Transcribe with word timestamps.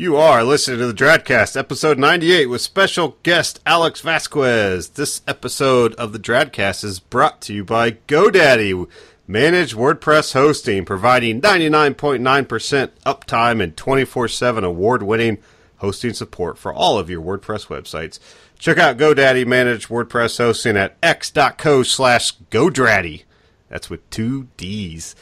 You 0.00 0.16
are 0.16 0.42
listening 0.42 0.78
to 0.78 0.86
the 0.86 0.94
Dradcast, 0.94 1.58
episode 1.58 1.98
98, 1.98 2.46
with 2.46 2.62
special 2.62 3.18
guest 3.22 3.60
Alex 3.66 4.00
Vasquez. 4.00 4.88
This 4.88 5.20
episode 5.28 5.94
of 5.96 6.14
the 6.14 6.18
Dradcast 6.18 6.84
is 6.84 7.00
brought 7.00 7.42
to 7.42 7.52
you 7.52 7.66
by 7.66 7.90
GoDaddy, 7.90 8.88
managed 9.28 9.76
WordPress 9.76 10.32
hosting, 10.32 10.86
providing 10.86 11.42
99.9% 11.42 12.90
uptime 13.04 13.62
and 13.62 13.76
24 13.76 14.28
7 14.28 14.64
award 14.64 15.02
winning 15.02 15.36
hosting 15.76 16.14
support 16.14 16.56
for 16.56 16.72
all 16.72 16.98
of 16.98 17.10
your 17.10 17.20
WordPress 17.20 17.66
websites. 17.66 18.18
Check 18.58 18.78
out 18.78 18.96
GoDaddy 18.96 19.46
managed 19.46 19.90
WordPress 19.90 20.38
hosting 20.38 20.78
at 20.78 20.96
x.co 21.02 21.82
slash 21.82 22.38
GoDaddy. 22.50 23.24
That's 23.68 23.90
with 23.90 24.08
two 24.08 24.48
D's. 24.56 25.14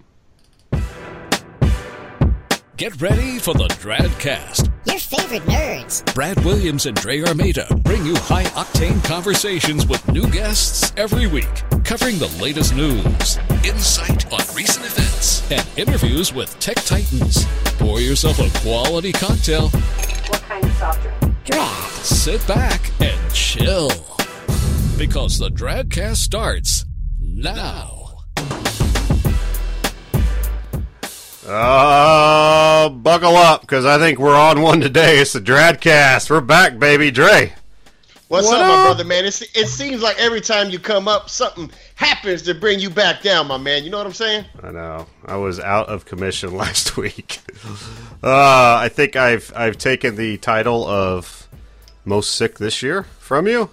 Get 2.79 3.03
ready 3.03 3.39
for 3.39 3.53
the 3.53 3.69
Dradcast. 3.69 4.73
Your 4.87 4.99
favorite 4.99 5.43
nerds. 5.43 6.15
Brad 6.15 6.43
Williams 6.47 6.87
and 6.87 6.97
Dre 6.97 7.23
Armeda 7.23 7.67
bring 7.85 8.07
you 8.07 8.17
high 8.17 8.45
octane 8.45 9.05
conversations 9.05 9.87
with 9.87 10.11
new 10.11 10.27
guests 10.29 10.91
every 10.97 11.27
week, 11.27 11.53
covering 11.85 12.19
the 12.19 12.35
latest 12.41 12.75
news, 12.75 13.39
insight 13.63 14.25
on 14.33 14.41
recent 14.57 14.87
events, 14.87 15.00
and 15.51 15.67
interviews 15.77 16.33
with 16.33 16.59
tech 16.61 16.77
titans. 16.77 17.45
Pour 17.79 18.01
yourself 18.01 18.39
a 18.39 18.59
quality 18.61 19.13
cocktail, 19.13 19.69
What 19.71 20.43
kind 20.43 20.65
of 20.65 20.73
soft 20.75 21.03
drink? 21.03 21.35
Drag. 21.45 21.91
sit 22.05 22.47
back, 22.47 22.91
and 23.01 23.33
chill. 23.35 23.91
Because 24.99 25.39
the 25.39 25.49
Dradcast 25.51 26.17
starts 26.17 26.85
now. 27.19 27.97
Uh, 31.47 32.89
buckle 32.91 33.35
up, 33.37 33.63
because 33.63 33.85
I 33.85 33.99
think 33.99 34.19
we're 34.19 34.37
on 34.37 34.61
one 34.63 34.81
today. 34.81 35.19
It's 35.19 35.33
the 35.33 35.41
Dradcast. 35.41 36.31
We're 36.31 36.41
back, 36.43 36.79
baby. 36.79 37.11
Dre. 37.11 37.55
What's 38.31 38.47
What 38.47 38.61
up, 38.61 38.69
my 38.69 38.85
brother, 38.85 39.03
man? 39.03 39.25
It's, 39.25 39.43
it 39.57 39.67
seems 39.67 40.03
like 40.03 40.17
every 40.21 40.41
time 40.41 40.71
you 40.71 40.79
come 40.79 41.09
up, 41.09 41.29
something 41.29 41.69
happens 41.97 42.43
to 42.43 42.55
bring 42.55 42.79
you 42.79 42.89
back 42.89 43.23
down, 43.23 43.49
my 43.49 43.57
man. 43.57 43.83
You 43.83 43.91
know 43.91 43.99
what 43.99 44.07
I'm 44.07 44.13
saying? 44.13 44.45
I 44.63 44.71
know. 44.71 45.09
I 45.27 45.35
was 45.35 45.59
out 45.59 45.89
of 45.89 46.05
commission 46.05 46.55
last 46.57 46.97
week. 46.97 47.41
Uh, 48.23 48.79
I 48.83 48.89
think 48.89 49.17
I've 49.17 49.53
I've 49.57 49.79
taken 49.79 50.15
the 50.15 50.37
title 50.39 50.87
of 50.87 51.49
most 52.05 52.37
sick 52.37 52.59
this 52.59 52.85
year 52.85 53.03
from 53.19 53.49
you. 53.49 53.69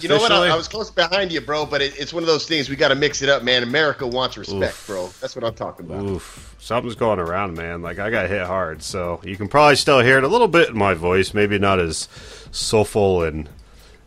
You 0.00 0.08
know 0.08 0.18
what? 0.18 0.32
I, 0.32 0.48
I 0.48 0.56
was 0.56 0.68
close 0.68 0.90
behind 0.90 1.32
you, 1.32 1.40
bro, 1.40 1.66
but 1.66 1.82
it, 1.82 1.98
it's 1.98 2.12
one 2.12 2.22
of 2.22 2.26
those 2.26 2.46
things 2.46 2.68
we 2.68 2.76
got 2.76 2.88
to 2.88 2.94
mix 2.94 3.22
it 3.22 3.28
up, 3.28 3.42
man. 3.42 3.62
America 3.62 4.06
wants 4.06 4.36
respect, 4.36 4.86
bro. 4.86 5.08
That's 5.20 5.36
what 5.36 5.44
I'm 5.44 5.54
talking 5.54 5.86
about. 5.86 6.02
Oof, 6.02 6.54
something's 6.58 6.94
going 6.94 7.18
around, 7.18 7.54
man. 7.54 7.82
Like 7.82 7.98
I 7.98 8.10
got 8.10 8.28
hit 8.28 8.46
hard, 8.46 8.82
so 8.82 9.20
you 9.24 9.36
can 9.36 9.48
probably 9.48 9.76
still 9.76 10.00
hear 10.00 10.18
it 10.18 10.24
a 10.24 10.28
little 10.28 10.48
bit 10.48 10.70
in 10.70 10.76
my 10.78 10.94
voice. 10.94 11.34
Maybe 11.34 11.58
not 11.58 11.78
as 11.80 12.08
soulful 12.50 13.22
and 13.22 13.48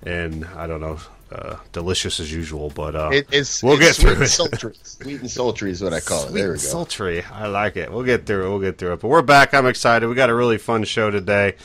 and 0.04 0.46
I 0.56 0.68
don't 0.68 0.80
know, 0.82 1.00
uh, 1.32 1.58
delicious 1.74 2.20
as 2.20 2.32
usual, 2.32 2.70
but 2.70 2.96
uh, 2.96 3.10
It, 3.12 3.28
it's 3.32 3.62
we'll 3.62 3.74
it's 3.74 3.82
get 3.82 3.96
sweet 3.96 4.04
through 4.04 4.14
and 4.16 4.24
it. 4.24 4.28
Sultry. 4.30 4.74
Sweet 4.84 5.22
and 5.22 5.30
sultry 5.32 5.72
is 5.72 5.84
what 5.84 5.94
I 5.94 6.00
call 6.00 6.24
it. 6.24 6.30
Sweet 6.30 6.40
There 6.40 6.48
we 6.50 6.54
go. 6.56 6.60
sultry. 6.60 7.24
I 7.24 7.48
like 7.48 7.76
it. 7.78 7.92
We'll 7.92 8.04
get 8.04 8.26
through 8.26 8.46
it. 8.46 8.50
We'll 8.50 8.60
get 8.60 8.78
through 8.78 8.94
it. 8.94 9.00
But 9.02 9.10
we're 9.10 9.22
back. 9.22 9.54
I'm 9.54 9.66
excited. 9.68 10.08
We 10.08 10.16
got 10.16 10.30
a 10.30 10.36
really 10.36 10.58
fun 10.58 10.84
show 10.86 11.10
today. 11.12 11.56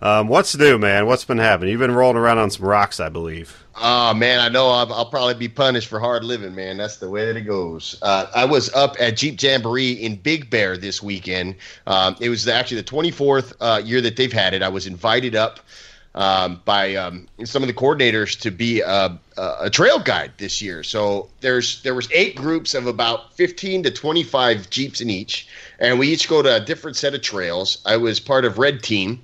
Um, 0.00 0.28
what's 0.28 0.56
new, 0.56 0.78
man? 0.78 1.06
What's 1.06 1.24
been 1.24 1.38
happening? 1.38 1.70
You've 1.70 1.80
been 1.80 1.94
rolling 1.94 2.16
around 2.16 2.38
on 2.38 2.50
some 2.50 2.66
rocks, 2.66 3.00
I 3.00 3.08
believe. 3.08 3.64
Oh 3.80 4.14
man, 4.14 4.40
I 4.40 4.48
know 4.48 4.68
I'll, 4.68 4.92
I'll 4.92 5.10
probably 5.10 5.34
be 5.34 5.48
punished 5.48 5.88
for 5.88 5.98
hard 5.98 6.24
living, 6.24 6.54
man. 6.54 6.76
That's 6.76 6.98
the 6.98 7.10
way 7.10 7.26
that 7.26 7.36
it 7.36 7.42
goes. 7.42 7.98
Uh, 8.02 8.26
I 8.34 8.44
was 8.44 8.72
up 8.74 8.96
at 9.00 9.16
Jeep 9.16 9.40
Jamboree 9.40 9.92
in 9.92 10.16
Big 10.16 10.50
Bear 10.50 10.76
this 10.76 11.02
weekend. 11.02 11.56
Um, 11.86 12.16
it 12.20 12.28
was 12.28 12.46
actually 12.46 12.80
the 12.80 12.88
24th 12.88 13.54
uh, 13.60 13.80
year 13.84 14.00
that 14.00 14.16
they've 14.16 14.32
had 14.32 14.54
it. 14.54 14.62
I 14.62 14.68
was 14.68 14.86
invited 14.86 15.34
up 15.34 15.60
um, 16.14 16.60
by 16.64 16.96
um, 16.96 17.28
some 17.44 17.62
of 17.62 17.68
the 17.68 17.74
coordinators 17.74 18.38
to 18.40 18.50
be 18.50 18.80
a, 18.80 19.18
a, 19.36 19.56
a 19.62 19.70
trail 19.70 19.98
guide 19.98 20.32
this 20.38 20.60
year. 20.62 20.82
So 20.82 21.28
there's 21.40 21.82
there 21.82 21.94
was 21.94 22.08
eight 22.12 22.34
groups 22.36 22.74
of 22.74 22.86
about 22.86 23.34
15 23.34 23.84
to 23.84 23.90
25 23.90 24.70
Jeeps 24.70 25.00
in 25.00 25.10
each, 25.10 25.48
and 25.78 25.98
we 25.98 26.08
each 26.08 26.28
go 26.28 26.42
to 26.42 26.56
a 26.56 26.60
different 26.60 26.96
set 26.96 27.14
of 27.14 27.22
trails. 27.22 27.78
I 27.84 27.96
was 27.96 28.18
part 28.18 28.44
of 28.44 28.58
Red 28.58 28.82
Team 28.82 29.20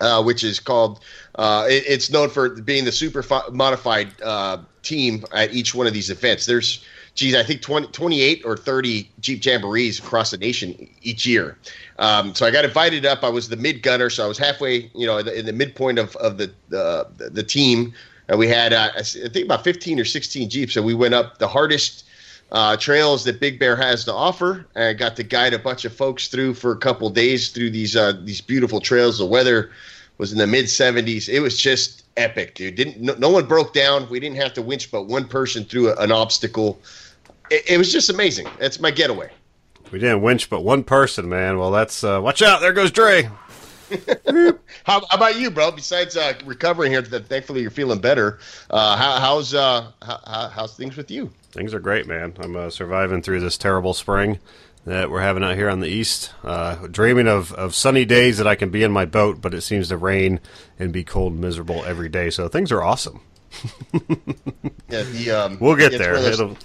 uh, 0.00 0.22
which 0.22 0.44
is 0.44 0.60
called. 0.60 1.00
Uh, 1.36 1.66
it- 1.68 1.84
it's 1.86 2.10
known 2.10 2.30
for 2.30 2.48
being 2.50 2.84
the 2.84 2.92
super 2.92 3.22
fi- 3.22 3.48
modified 3.52 4.08
uh, 4.22 4.58
team 4.82 5.24
at 5.32 5.52
each 5.54 5.74
one 5.74 5.86
of 5.86 5.92
these 5.92 6.10
events. 6.10 6.46
There's, 6.46 6.84
geez, 7.14 7.34
I 7.34 7.42
think 7.42 7.62
20, 7.62 7.88
28 7.88 8.42
or 8.44 8.56
30 8.56 9.10
Jeep 9.20 9.40
Jamborees 9.40 9.98
across 9.98 10.30
the 10.30 10.38
nation 10.38 10.88
each 11.02 11.26
year. 11.26 11.58
Um, 11.98 12.34
so 12.34 12.46
I 12.46 12.50
got 12.50 12.64
invited 12.64 13.06
up. 13.06 13.22
I 13.24 13.28
was 13.28 13.48
the 13.48 13.56
mid 13.56 13.82
gunner, 13.82 14.10
so 14.10 14.24
I 14.24 14.28
was 14.28 14.38
halfway, 14.38 14.90
you 14.94 15.06
know, 15.06 15.18
in 15.18 15.26
the, 15.26 15.38
in 15.38 15.46
the 15.46 15.52
midpoint 15.52 15.98
of, 15.98 16.14
of 16.16 16.38
the, 16.38 16.52
the 16.68 17.06
the 17.30 17.42
team. 17.42 17.92
And 18.28 18.38
we 18.38 18.48
had, 18.48 18.72
uh, 18.72 18.90
I 18.96 19.02
think, 19.02 19.44
about 19.44 19.64
15 19.64 20.00
or 20.00 20.04
16 20.06 20.48
Jeeps. 20.48 20.72
So 20.72 20.80
we 20.82 20.94
went 20.94 21.12
up 21.12 21.38
the 21.38 21.46
hardest 21.48 22.03
uh, 22.54 22.76
trails 22.76 23.24
that 23.24 23.40
Big 23.40 23.58
Bear 23.58 23.74
has 23.74 24.04
to 24.04 24.14
offer. 24.14 24.64
I 24.76 24.92
got 24.92 25.16
to 25.16 25.24
guide 25.24 25.54
a 25.54 25.58
bunch 25.58 25.84
of 25.84 25.92
folks 25.92 26.28
through 26.28 26.54
for 26.54 26.70
a 26.70 26.76
couple 26.76 27.10
days 27.10 27.48
through 27.48 27.70
these 27.70 27.96
uh, 27.96 28.12
these 28.22 28.40
beautiful 28.40 28.80
trails. 28.80 29.18
The 29.18 29.26
weather 29.26 29.72
was 30.18 30.32
in 30.32 30.38
the 30.38 30.46
mid 30.46 30.66
70s. 30.66 31.28
It 31.28 31.40
was 31.40 31.58
just 31.58 32.04
epic, 32.16 32.54
dude. 32.54 32.76
Didn't 32.76 33.00
no, 33.00 33.14
no 33.14 33.28
one 33.28 33.46
broke 33.46 33.74
down. 33.74 34.08
We 34.08 34.20
didn't 34.20 34.36
have 34.36 34.54
to 34.54 34.62
winch 34.62 34.92
but 34.92 35.02
one 35.02 35.26
person 35.26 35.64
through 35.64 35.96
an 35.98 36.12
obstacle. 36.12 36.80
It, 37.50 37.72
it 37.72 37.76
was 37.76 37.92
just 37.92 38.08
amazing. 38.08 38.46
That's 38.60 38.78
my 38.78 38.92
getaway. 38.92 39.30
We 39.90 39.98
didn't 39.98 40.22
winch 40.22 40.48
but 40.48 40.60
one 40.60 40.84
person, 40.84 41.28
man. 41.28 41.58
Well, 41.58 41.72
that's 41.72 42.04
uh, 42.04 42.20
watch 42.22 42.40
out. 42.40 42.60
There 42.60 42.72
goes 42.72 42.92
Dre. 42.92 43.28
How, 44.84 45.00
how 45.08 45.16
about 45.16 45.38
you, 45.38 45.50
bro? 45.50 45.70
Besides 45.70 46.16
uh, 46.16 46.34
recovering 46.44 46.92
here, 46.92 47.02
th- 47.02 47.24
thankfully 47.24 47.62
you're 47.62 47.70
feeling 47.70 48.00
better. 48.00 48.38
Uh, 48.70 48.96
how, 48.96 49.18
how's 49.20 49.54
uh, 49.54 49.90
how, 50.02 50.20
how- 50.26 50.48
how's 50.48 50.76
things 50.76 50.96
with 50.96 51.10
you? 51.10 51.30
Things 51.52 51.72
are 51.74 51.80
great, 51.80 52.06
man. 52.06 52.34
I'm 52.40 52.56
uh, 52.56 52.70
surviving 52.70 53.22
through 53.22 53.40
this 53.40 53.56
terrible 53.56 53.94
spring 53.94 54.38
that 54.86 55.10
we're 55.10 55.20
having 55.22 55.42
out 55.44 55.56
here 55.56 55.70
on 55.70 55.80
the 55.80 55.88
east. 55.88 56.32
Uh, 56.42 56.86
dreaming 56.88 57.28
of, 57.28 57.52
of 57.52 57.74
sunny 57.74 58.04
days 58.04 58.38
that 58.38 58.46
I 58.46 58.54
can 58.54 58.70
be 58.70 58.82
in 58.82 58.92
my 58.92 59.04
boat, 59.06 59.40
but 59.40 59.54
it 59.54 59.62
seems 59.62 59.88
to 59.88 59.96
rain 59.96 60.40
and 60.78 60.92
be 60.92 61.04
cold 61.04 61.32
and 61.32 61.40
miserable 61.40 61.82
every 61.84 62.08
day. 62.08 62.28
So 62.30 62.48
things 62.48 62.70
are 62.72 62.82
awesome. 62.82 63.20
Yeah, 64.90 65.02
the, 65.02 65.30
um, 65.30 65.58
We'll 65.60 65.76
get 65.76 65.92
there. 65.92 66.12
one 66.12 66.18
of 66.18 66.24
those- 66.24 66.40
It'll, 66.40 66.56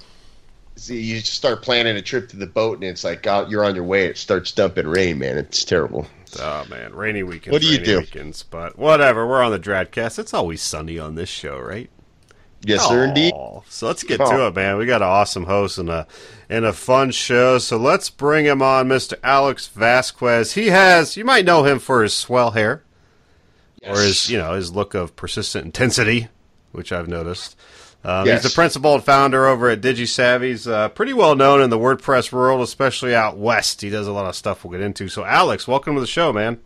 see, 0.79 0.99
you 0.99 1.19
just 1.19 1.33
start 1.33 1.61
planning 1.61 1.95
a 1.95 2.01
trip 2.01 2.29
to 2.29 2.37
the 2.37 2.47
boat, 2.47 2.75
and 2.75 2.83
it's 2.83 3.03
like 3.03 3.27
out, 3.27 3.49
you're 3.49 3.65
on 3.65 3.75
your 3.75 3.83
way. 3.83 4.05
It 4.05 4.17
starts 4.17 4.51
dumping 4.51 4.87
rain, 4.87 5.19
man. 5.19 5.37
It's 5.37 5.63
terrible. 5.63 6.07
oh 6.39 6.65
man, 6.69 6.93
rainy 6.93 7.23
weekends. 7.23 7.53
What 7.53 7.61
do 7.61 7.67
you 7.67 7.77
rainy 7.77 7.85
do? 7.85 7.97
Weekends, 7.99 8.43
but 8.43 8.77
whatever. 8.77 9.27
We're 9.27 9.41
on 9.41 9.51
the 9.51 9.59
Dradcast. 9.59 10.19
It's 10.19 10.33
always 10.33 10.61
sunny 10.61 10.97
on 10.99 11.15
this 11.15 11.29
show, 11.29 11.59
right? 11.59 11.89
Yes, 12.61 12.85
sir, 12.87 13.05
indeed. 13.05 13.33
So 13.69 13.87
let's 13.87 14.03
get 14.03 14.19
Aw. 14.19 14.29
to 14.29 14.47
it, 14.47 14.55
man. 14.55 14.77
We 14.77 14.85
got 14.85 15.01
an 15.01 15.07
awesome 15.07 15.45
host 15.45 15.77
and 15.77 15.89
a 15.89 16.05
and 16.49 16.65
a 16.65 16.73
fun 16.73 17.11
show. 17.11 17.57
So 17.57 17.77
let's 17.77 18.09
bring 18.09 18.45
him 18.45 18.61
on, 18.61 18.89
Mr. 18.89 19.13
Alex 19.23 19.67
Vasquez. 19.67 20.53
He 20.53 20.67
has 20.67 21.15
you 21.15 21.23
might 21.23 21.45
know 21.45 21.63
him 21.63 21.79
for 21.79 22.03
his 22.03 22.13
swell 22.13 22.51
hair 22.51 22.83
or 23.83 24.01
his 24.01 24.29
you 24.29 24.37
know 24.37 24.53
his 24.53 24.73
look 24.73 24.93
of 24.93 25.15
persistent 25.15 25.65
intensity, 25.65 26.27
which 26.71 26.91
I've 26.91 27.07
noticed. 27.07 27.55
Um, 28.03 28.25
Yes. 28.25 28.43
He's 28.43 28.51
the 28.51 28.55
principal 28.55 28.95
and 28.95 29.03
founder 29.03 29.45
over 29.45 29.69
at 29.69 29.81
DigiSavvy. 29.81 30.43
He's 30.45 30.67
uh, 30.67 30.89
pretty 30.89 31.13
well 31.13 31.35
known 31.35 31.61
in 31.61 31.69
the 31.69 31.77
WordPress 31.77 32.31
world, 32.31 32.61
especially 32.61 33.13
out 33.13 33.37
west. 33.37 33.81
He 33.81 33.89
does 33.89 34.07
a 34.07 34.11
lot 34.13 34.25
of 34.25 34.35
stuff 34.35 34.63
we'll 34.63 34.71
get 34.71 34.81
into. 34.81 35.09
So, 35.09 35.25
Alex, 35.25 35.67
welcome 35.67 35.95
to 35.95 36.01
the 36.01 36.07
show, 36.07 36.31
man. 36.31 36.59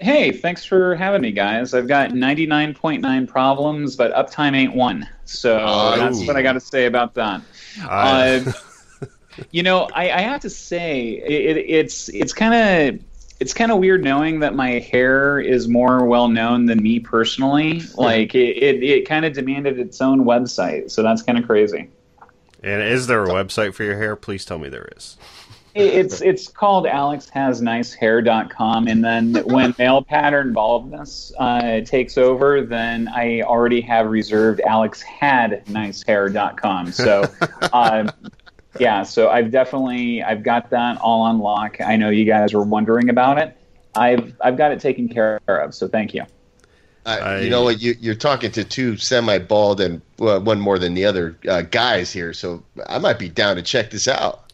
Hey, 0.00 0.30
thanks 0.30 0.64
for 0.64 0.94
having 0.94 1.22
me, 1.22 1.32
guys. 1.32 1.74
I've 1.74 1.88
got 1.88 2.10
99.9 2.10 3.26
problems, 3.26 3.96
but 3.96 4.12
uptime 4.14 4.54
ain't 4.54 4.74
one. 4.74 5.08
So 5.24 5.58
Oh. 5.60 5.96
that's 5.96 6.24
what 6.26 6.36
I 6.36 6.42
got 6.42 6.52
to 6.52 6.60
say 6.60 6.86
about 6.86 7.14
that. 7.14 7.40
I- 7.82 8.44
Uh, 8.46 8.52
you 9.52 9.62
know, 9.62 9.88
I, 9.94 10.10
I 10.10 10.20
have 10.22 10.40
to 10.40 10.50
say 10.50 11.10
it, 11.10 11.56
it's 11.56 12.08
it's 12.08 12.32
kind 12.32 12.54
of 12.98 13.00
it's 13.40 13.54
kind 13.54 13.70
of 13.72 13.78
weird 13.78 14.02
knowing 14.02 14.40
that 14.40 14.54
my 14.54 14.70
hair 14.80 15.40
is 15.40 15.68
more 15.68 16.04
well 16.06 16.28
known 16.28 16.66
than 16.66 16.82
me 16.82 16.98
personally. 17.00 17.82
Like 17.96 18.34
it, 18.34 18.56
it, 18.56 18.82
it 18.82 19.08
kind 19.08 19.24
of 19.24 19.32
demanded 19.32 19.78
its 19.78 20.00
own 20.00 20.24
website, 20.24 20.90
so 20.90 21.02
that's 21.02 21.22
kind 21.22 21.38
of 21.38 21.46
crazy. 21.46 21.88
and 22.62 22.82
is 22.82 23.06
there 23.06 23.24
a 23.24 23.28
website 23.28 23.74
for 23.74 23.84
your 23.84 23.96
hair? 23.96 24.16
Please 24.16 24.44
tell 24.44 24.58
me 24.58 24.68
there 24.68 24.88
is. 24.96 25.16
It- 25.74 25.94
It's 25.94 26.20
it's 26.22 26.48
called 26.48 26.86
alexhasnicehair.com, 26.86 28.88
and 28.88 29.04
then 29.04 29.34
when 29.46 29.74
male 29.78 30.02
pattern 30.02 30.52
baldness 30.52 31.32
uh, 31.38 31.80
takes 31.82 32.18
over, 32.18 32.62
then 32.62 33.06
I 33.08 33.42
already 33.42 33.80
have 33.82 34.08
reserved 34.10 34.60
alexhadnicehair.com. 34.66 36.92
So, 36.92 37.24
um, 37.72 38.10
yeah, 38.80 39.02
so 39.02 39.28
I've 39.30 39.50
definitely 39.50 40.22
I've 40.22 40.42
got 40.42 40.70
that 40.70 40.98
all 41.00 41.22
on 41.22 41.38
lock. 41.38 41.80
I 41.80 41.96
know 41.96 42.10
you 42.10 42.24
guys 42.24 42.52
were 42.54 42.62
wondering 42.64 43.08
about 43.10 43.38
it, 43.38 43.56
I've 43.94 44.34
I've 44.42 44.56
got 44.56 44.72
it 44.72 44.80
taken 44.80 45.08
care 45.08 45.40
of. 45.48 45.74
So 45.74 45.88
thank 45.88 46.14
you. 46.14 46.22
Uh, 47.06 47.18
I- 47.22 47.40
you 47.40 47.50
know 47.50 47.62
what? 47.62 47.80
You, 47.80 47.94
you're 48.00 48.14
talking 48.14 48.50
to 48.52 48.64
two 48.64 48.96
semi-bald 48.96 49.80
and 49.80 50.02
well, 50.18 50.40
one 50.42 50.60
more 50.60 50.78
than 50.78 50.94
the 50.94 51.04
other 51.06 51.38
uh, 51.48 51.62
guys 51.62 52.12
here, 52.12 52.32
so 52.32 52.62
I 52.86 52.98
might 52.98 53.18
be 53.18 53.28
down 53.28 53.56
to 53.56 53.62
check 53.62 53.90
this 53.90 54.08
out. 54.08 54.44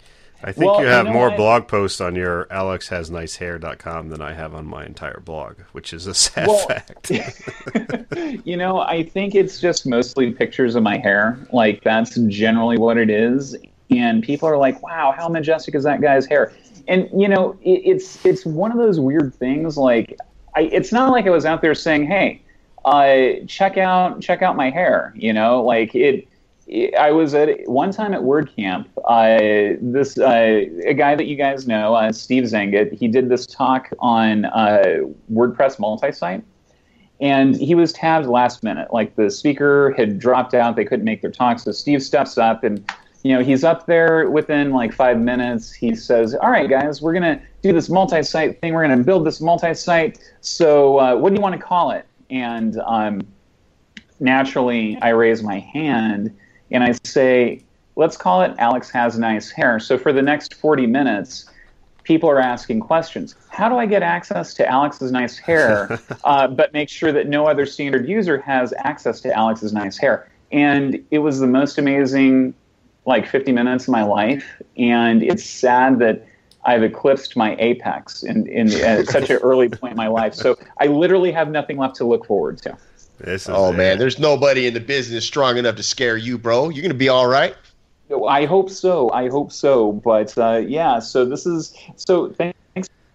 I 0.47 0.53
think 0.53 0.67
Well, 0.71 0.81
you 0.81 0.87
you 0.87 0.93
have 0.93 1.06
know 1.06 1.12
more 1.12 1.29
what? 1.31 1.38
blog 1.38 1.69
posts 1.69 2.03
on 2.03 2.15
your 2.15 2.44
alexhasnicehair.com 2.50 4.11
than 4.11 4.21
I 4.21 4.35
have 4.35 4.55
on 4.55 4.67
my 4.67 4.85
entire 4.85 5.21
blog, 5.25 5.56
which 5.73 5.93
is 5.94 6.06
a 6.06 6.12
sad 6.15 6.49
Well- 6.49 6.67
fact. 6.69 7.11
You 8.44 8.56
know, 8.56 8.79
I 8.81 9.03
think 9.03 9.35
it's 9.35 9.61
just 9.61 9.87
mostly 9.87 10.31
pictures 10.32 10.75
of 10.76 10.82
my 10.82 10.99
hair. 10.99 11.38
Like 11.53 11.82
that's 11.82 12.15
generally 12.29 12.79
what 12.79 12.97
it 12.99 13.11
is. 13.11 13.56
And 13.99 14.23
people 14.23 14.49
are 14.49 14.56
like, 14.56 14.82
"Wow, 14.82 15.14
how 15.17 15.29
majestic 15.29 15.75
is 15.75 15.85
that 15.85 16.00
guy's 16.00 16.26
hair?" 16.26 16.52
And 16.88 17.08
you 17.14 17.29
know, 17.29 17.56
it, 17.62 17.82
it's 17.85 18.25
it's 18.25 18.44
one 18.44 18.73
of 18.73 18.79
those 18.79 19.00
weird 19.00 19.35
things. 19.35 19.76
Like, 19.76 20.19
I, 20.55 20.62
it's 20.62 20.93
not 20.93 21.11
like 21.11 21.26
I 21.26 21.31
was 21.31 21.44
out 21.44 21.62
there 21.62 21.75
saying, 21.75 22.06
"Hey, 22.06 22.43
uh, 22.85 23.44
check 23.46 23.76
out 23.76 24.20
check 24.20 24.43
out 24.43 24.56
my 24.56 24.70
hair." 24.70 25.12
You 25.17 25.32
know, 25.32 25.62
like 25.62 25.94
it. 25.94 26.29
I 26.99 27.12
was 27.12 27.35
at 27.35 27.69
one 27.69 27.93
time 27.93 28.14
at 28.14 28.23
WordCamp. 28.23 28.87
Uh, 29.05 29.76
this 29.82 30.17
uh, 30.19 30.64
a 30.87 30.94
guy 30.94 31.14
that 31.14 31.26
you 31.26 31.37
guys 31.37 31.67
know, 31.67 31.94
uh, 31.94 32.11
Steve 32.11 32.44
Zehngut. 32.44 32.93
He 32.93 33.06
did 33.06 33.29
this 33.29 33.47
talk 33.47 33.90
on 33.99 34.47
uh, 34.47 35.00
WordPress 35.31 35.79
multi-site 35.79 36.43
and 37.20 37.56
he 37.56 37.75
was 37.75 37.93
tabbed 37.93 38.26
last 38.26 38.62
minute. 38.62 38.93
Like 38.93 39.17
the 39.17 39.31
speaker 39.31 39.94
had 39.97 40.19
dropped 40.19 40.55
out, 40.55 40.76
they 40.76 40.85
couldn't 40.85 41.05
make 41.05 41.23
their 41.23 41.31
talk. 41.31 41.58
So 41.58 41.73
Steve 41.73 42.02
steps 42.02 42.37
up, 42.38 42.64
and 42.64 42.85
you 43.25 43.32
know 43.32 43.43
he's 43.43 43.65
up 43.65 43.87
there 43.87 44.29
within 44.29 44.71
like 44.71 44.93
five 44.93 45.19
minutes. 45.19 45.73
He 45.73 45.97
says, 45.97 46.35
"All 46.35 46.50
right, 46.50 46.69
guys, 46.69 47.00
we're 47.00 47.15
gonna 47.15 47.41
do 47.62 47.73
this 47.73 47.88
multi-site 47.88 48.61
thing. 48.61 48.75
We're 48.75 48.82
gonna 48.82 49.03
build 49.03 49.26
this 49.26 49.41
multi-site. 49.41 50.19
So 50.43 51.00
uh, 51.00 51.17
what 51.17 51.31
do 51.31 51.37
you 51.37 51.41
want 51.41 51.55
to 51.55 51.61
call 51.61 51.91
it?" 51.91 52.06
And 52.31 52.79
um, 52.87 53.23
naturally, 54.21 54.99
I 55.00 55.09
raise 55.09 55.43
my 55.43 55.59
hand 55.59 56.37
and 56.71 56.85
I 56.85 56.93
say, 57.05 57.65
"Let's 57.97 58.19
call 58.19 58.43
it 58.43 58.55
Alex 58.59 58.91
has 58.91 59.19
nice 59.19 59.50
hair." 59.50 59.81
So 59.81 59.97
for 59.97 60.12
the 60.12 60.23
next 60.23 60.55
forty 60.55 60.87
minutes 60.87 61.50
people 62.03 62.29
are 62.29 62.41
asking 62.41 62.81
questions. 62.81 63.35
How 63.49 63.71
do 63.71 63.76
I 63.76 63.87
get 63.87 64.03
access 64.03 64.53
to 64.55 64.67
Alex's 64.67 65.11
nice 65.11 65.38
hair, 65.38 65.99
uh, 66.25 66.47
but 66.49 66.75
make 66.75 66.91
sure 66.91 67.11
that 67.12 67.29
no 67.29 67.47
other 67.47 67.65
standard 67.65 68.06
user 68.06 68.38
has 68.43 68.75
access 68.76 69.23
to 69.23 69.32
Alex's 69.32 69.73
nice 69.73 69.97
hair? 69.97 70.29
And 70.53 71.03
it 71.11 71.21
was 71.21 71.41
the 71.41 71.47
most 71.47 71.79
amazing, 71.79 72.53
like 73.06 73.27
50 73.27 73.53
minutes 73.53 73.85
of 73.85 73.93
my 73.93 74.03
life. 74.03 74.62
And 74.77 75.23
it's 75.23 75.45
sad 75.45 75.99
that 75.99 76.27
I've 76.65 76.83
eclipsed 76.83 77.37
my 77.37 77.56
apex 77.59 78.23
in, 78.23 78.47
in 78.47 78.73
at 78.83 79.06
such 79.17 79.31
an 79.31 79.37
early 79.37 79.69
point 79.69 79.93
in 79.93 79.97
my 79.97 80.09
life. 80.09 80.35
So 80.35 80.56
I 80.79 80.87
literally 80.87 81.33
have 81.33 81.51
nothing 81.51 81.77
left 81.77 81.97
to 81.97 82.05
look 82.05 82.27
forward 82.27 82.59
to. 82.62 82.77
This 83.19 83.43
is 83.43 83.49
Oh 83.51 83.71
it. 83.71 83.77
man, 83.77 83.99
there's 83.99 84.19
nobody 84.19 84.67
in 84.67 84.75
the 84.75 84.81
business 84.81 85.25
strong 85.25 85.56
enough 85.56 85.77
to 85.77 85.83
scare 85.83 86.17
you, 86.17 86.37
bro. 86.37 86.69
You're 86.69 86.83
gonna 86.83 86.95
be 86.95 87.09
all 87.09 87.27
right. 87.29 87.55
I 88.29 88.45
hope 88.45 88.71
so. 88.71 89.11
I 89.12 89.29
hope 89.29 89.50
so. 89.53 89.93
But 89.93 90.37
uh, 90.37 90.62
yeah, 90.67 90.99
so 90.99 91.25
this 91.25 91.47
is 91.47 91.75
so. 91.97 92.31
Thanks 92.33 92.59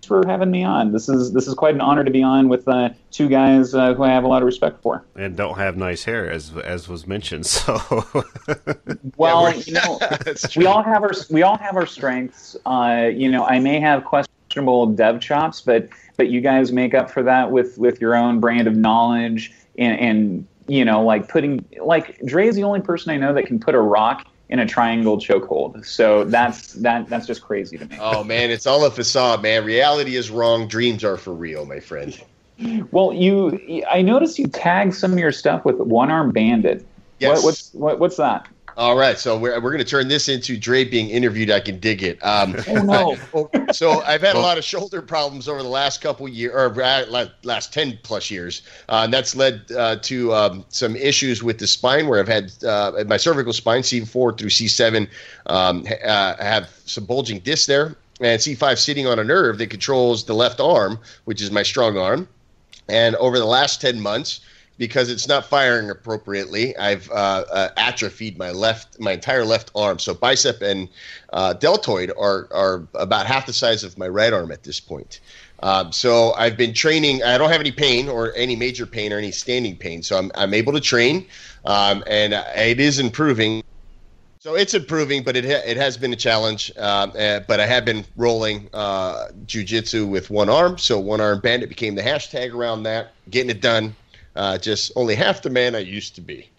for 0.05 0.25
having 0.27 0.51
me 0.51 0.63
on. 0.63 0.91
This 0.91 1.09
is 1.09 1.33
this 1.33 1.47
is 1.47 1.53
quite 1.53 1.75
an 1.75 1.81
honor 1.81 2.03
to 2.03 2.11
be 2.11 2.23
on 2.23 2.49
with 2.49 2.67
uh, 2.67 2.89
two 3.11 3.29
guys 3.29 3.73
uh, 3.73 3.93
who 3.93 4.03
I 4.03 4.09
have 4.09 4.23
a 4.23 4.27
lot 4.27 4.41
of 4.41 4.45
respect 4.45 4.81
for. 4.81 5.03
and 5.15 5.35
don't 5.35 5.57
have 5.57 5.77
nice 5.77 6.03
hair, 6.03 6.29
as 6.29 6.55
as 6.57 6.87
was 6.87 7.07
mentioned. 7.07 7.45
So 7.59 8.05
Well, 9.17 9.53
you 9.61 9.73
know, 9.73 9.99
we 10.55 10.65
all 10.65 10.83
have 10.83 11.03
our 11.03 11.11
we 11.29 11.43
all 11.43 11.57
have 11.57 11.75
our 11.75 11.85
strengths. 11.85 12.55
Uh, 12.65 13.09
you 13.13 13.29
know, 13.29 13.45
I 13.45 13.59
may 13.59 13.79
have 13.79 14.05
questionable 14.05 14.87
dev 14.87 15.19
chops, 15.19 15.61
but 15.61 15.89
but 16.17 16.29
you 16.29 16.41
guys 16.41 16.71
make 16.71 16.93
up 16.93 17.09
for 17.09 17.23
that 17.23 17.51
with 17.51 17.77
with 17.77 17.99
your 17.99 18.15
own 18.15 18.39
brand 18.39 18.67
of 18.67 18.75
knowledge 18.75 19.51
and 19.77 19.99
and 19.99 20.47
you 20.67 20.85
know, 20.85 21.03
like 21.03 21.27
putting 21.27 21.65
like 21.81 22.19
Dre's 22.25 22.55
the 22.55 22.63
only 22.63 22.81
person 22.81 23.11
I 23.11 23.17
know 23.17 23.33
that 23.33 23.45
can 23.45 23.59
put 23.59 23.75
a 23.75 23.81
rock 23.81 24.27
in 24.49 24.59
a 24.59 24.65
triangle 24.65 25.17
chokehold. 25.17 25.85
So 25.85 26.23
that's 26.25 26.73
that 26.73 27.07
that's 27.07 27.27
just 27.27 27.41
crazy 27.41 27.77
to 27.77 27.85
me. 27.85 27.97
Oh 27.99 28.23
man, 28.23 28.49
it's 28.49 28.67
all 28.67 28.85
a 28.85 28.91
facade, 28.91 29.41
man. 29.41 29.63
Reality 29.63 30.15
is 30.15 30.29
wrong. 30.29 30.67
Dreams 30.67 31.03
are 31.03 31.17
for 31.17 31.33
real, 31.33 31.65
my 31.65 31.79
friend. 31.79 32.19
Well, 32.91 33.13
you 33.13 33.83
I 33.89 34.01
noticed 34.01 34.37
you 34.37 34.47
tagged 34.47 34.95
some 34.95 35.13
of 35.13 35.19
your 35.19 35.31
stuff 35.31 35.63
with 35.65 35.77
one 35.77 36.11
arm 36.11 36.31
bandit. 36.31 36.85
Yes. 37.19 37.37
What, 37.37 37.45
what's 37.45 37.73
what, 37.73 37.99
what's 37.99 38.17
that? 38.17 38.47
All 38.79 38.95
right, 38.95 39.19
so 39.19 39.37
we're, 39.37 39.59
we're 39.59 39.71
going 39.71 39.83
to 39.83 39.89
turn 39.89 40.07
this 40.07 40.29
into 40.29 40.55
Dre 40.55 40.85
being 40.85 41.09
interviewed. 41.09 41.51
I 41.51 41.59
can 41.59 41.81
dig 41.81 42.01
it. 42.01 42.17
Um, 42.25 42.55
Oh 42.65 43.17
no. 43.33 43.63
so 43.73 44.01
I've 44.03 44.21
had 44.21 44.37
a 44.37 44.39
lot 44.39 44.57
of 44.57 44.63
shoulder 44.63 45.01
problems 45.01 45.49
over 45.49 45.61
the 45.61 45.67
last 45.67 45.99
couple 45.99 46.29
years, 46.29 46.53
or 46.55 46.81
uh, 46.81 47.27
last 47.43 47.73
ten 47.73 47.99
plus 48.03 48.31
years, 48.31 48.61
uh, 48.87 49.01
and 49.03 49.13
that's 49.13 49.35
led 49.35 49.69
uh, 49.73 49.97
to 49.97 50.33
um, 50.33 50.65
some 50.69 50.95
issues 50.95 51.43
with 51.43 51.59
the 51.59 51.67
spine, 51.67 52.07
where 52.07 52.21
I've 52.21 52.29
had 52.29 52.53
uh, 52.63 53.03
my 53.05 53.17
cervical 53.17 53.51
spine, 53.51 53.81
C4 53.81 54.37
through 54.37 54.49
C7, 54.49 55.09
um, 55.47 55.85
ha- 55.85 56.07
uh, 56.07 56.41
have 56.41 56.69
some 56.85 57.03
bulging 57.03 57.39
discs 57.39 57.65
there, 57.65 57.97
and 58.21 58.39
C5 58.39 58.77
sitting 58.77 59.07
on 59.07 59.19
a 59.19 59.25
nerve 59.25 59.57
that 59.57 59.69
controls 59.69 60.23
the 60.23 60.35
left 60.35 60.61
arm, 60.61 60.99
which 61.25 61.41
is 61.41 61.51
my 61.51 61.63
strong 61.63 61.97
arm. 61.97 62.29
And 62.87 63.17
over 63.17 63.39
the 63.39 63.45
last 63.45 63.81
10 63.81 63.99
months, 63.99 64.39
because 64.79 65.09
it's 65.09 65.27
not 65.27 65.45
firing 65.45 65.89
appropriately, 65.89 66.75
I've 66.77 67.11
uh, 67.11 67.43
uh, 67.51 67.69
atrophied 67.75 68.39
my 68.39 68.51
left, 68.51 68.97
my 68.97 69.11
entire 69.11 69.43
left 69.43 69.69
arm. 69.75 69.99
So 69.99 70.13
bicep 70.13 70.61
and 70.61 70.87
uh, 71.33 71.53
deltoid 71.53 72.11
are, 72.17 72.47
are 72.51 72.87
about 72.95 73.27
half 73.27 73.45
the 73.45 73.53
size 73.53 73.83
of 73.83 73.97
my 73.97 74.07
right 74.07 74.31
arm 74.31 74.51
at 74.51 74.63
this 74.63 74.79
point. 74.79 75.19
Um, 75.61 75.91
so 75.91 76.31
I've 76.33 76.55
been 76.55 76.73
training. 76.73 77.21
I 77.23 77.37
don't 77.37 77.51
have 77.51 77.59
any 77.59 77.73
pain 77.73 78.07
or 78.07 78.33
any 78.35 78.55
major 78.55 78.85
pain 78.85 79.11
or 79.11 79.17
any 79.17 79.31
standing 79.31 79.75
pain. 79.75 80.01
So 80.01 80.17
I'm, 80.17 80.31
I'm 80.33 80.53
able 80.53 80.71
to 80.71 80.79
train, 80.79 81.27
um, 81.65 82.01
and 82.07 82.33
it 82.33 82.79
is 82.79 82.99
improving. 82.99 83.61
So 84.39 84.55
it's 84.55 84.73
improving, 84.73 85.23
but 85.23 85.35
it 85.35 85.43
ha- 85.43 85.69
it 85.69 85.75
has 85.75 85.97
been 85.97 86.13
a 86.13 86.15
challenge. 86.15 86.71
Um, 86.77 87.11
uh, 87.19 87.41
but 87.41 87.59
I 87.59 87.65
have 87.65 87.83
been 87.83 88.05
rolling 88.15 88.69
uh, 88.73 89.27
jujitsu 89.45 90.09
with 90.09 90.29
one 90.29 90.47
arm. 90.47 90.77
So 90.77 90.97
one 90.97 91.19
arm 91.19 91.41
bandit 91.41 91.67
became 91.67 91.95
the 91.95 92.01
hashtag 92.01 92.53
around 92.53 92.83
that. 92.83 93.11
Getting 93.29 93.49
it 93.49 93.59
done. 93.59 93.93
Uh, 94.39 94.57
just 94.57 94.94
only 94.95 95.15
half 95.15 95.41
the 95.41 95.50
man 95.50 95.75
I 95.75 95.80
used 95.80 96.15
to 96.15 96.21
be. 96.21 96.50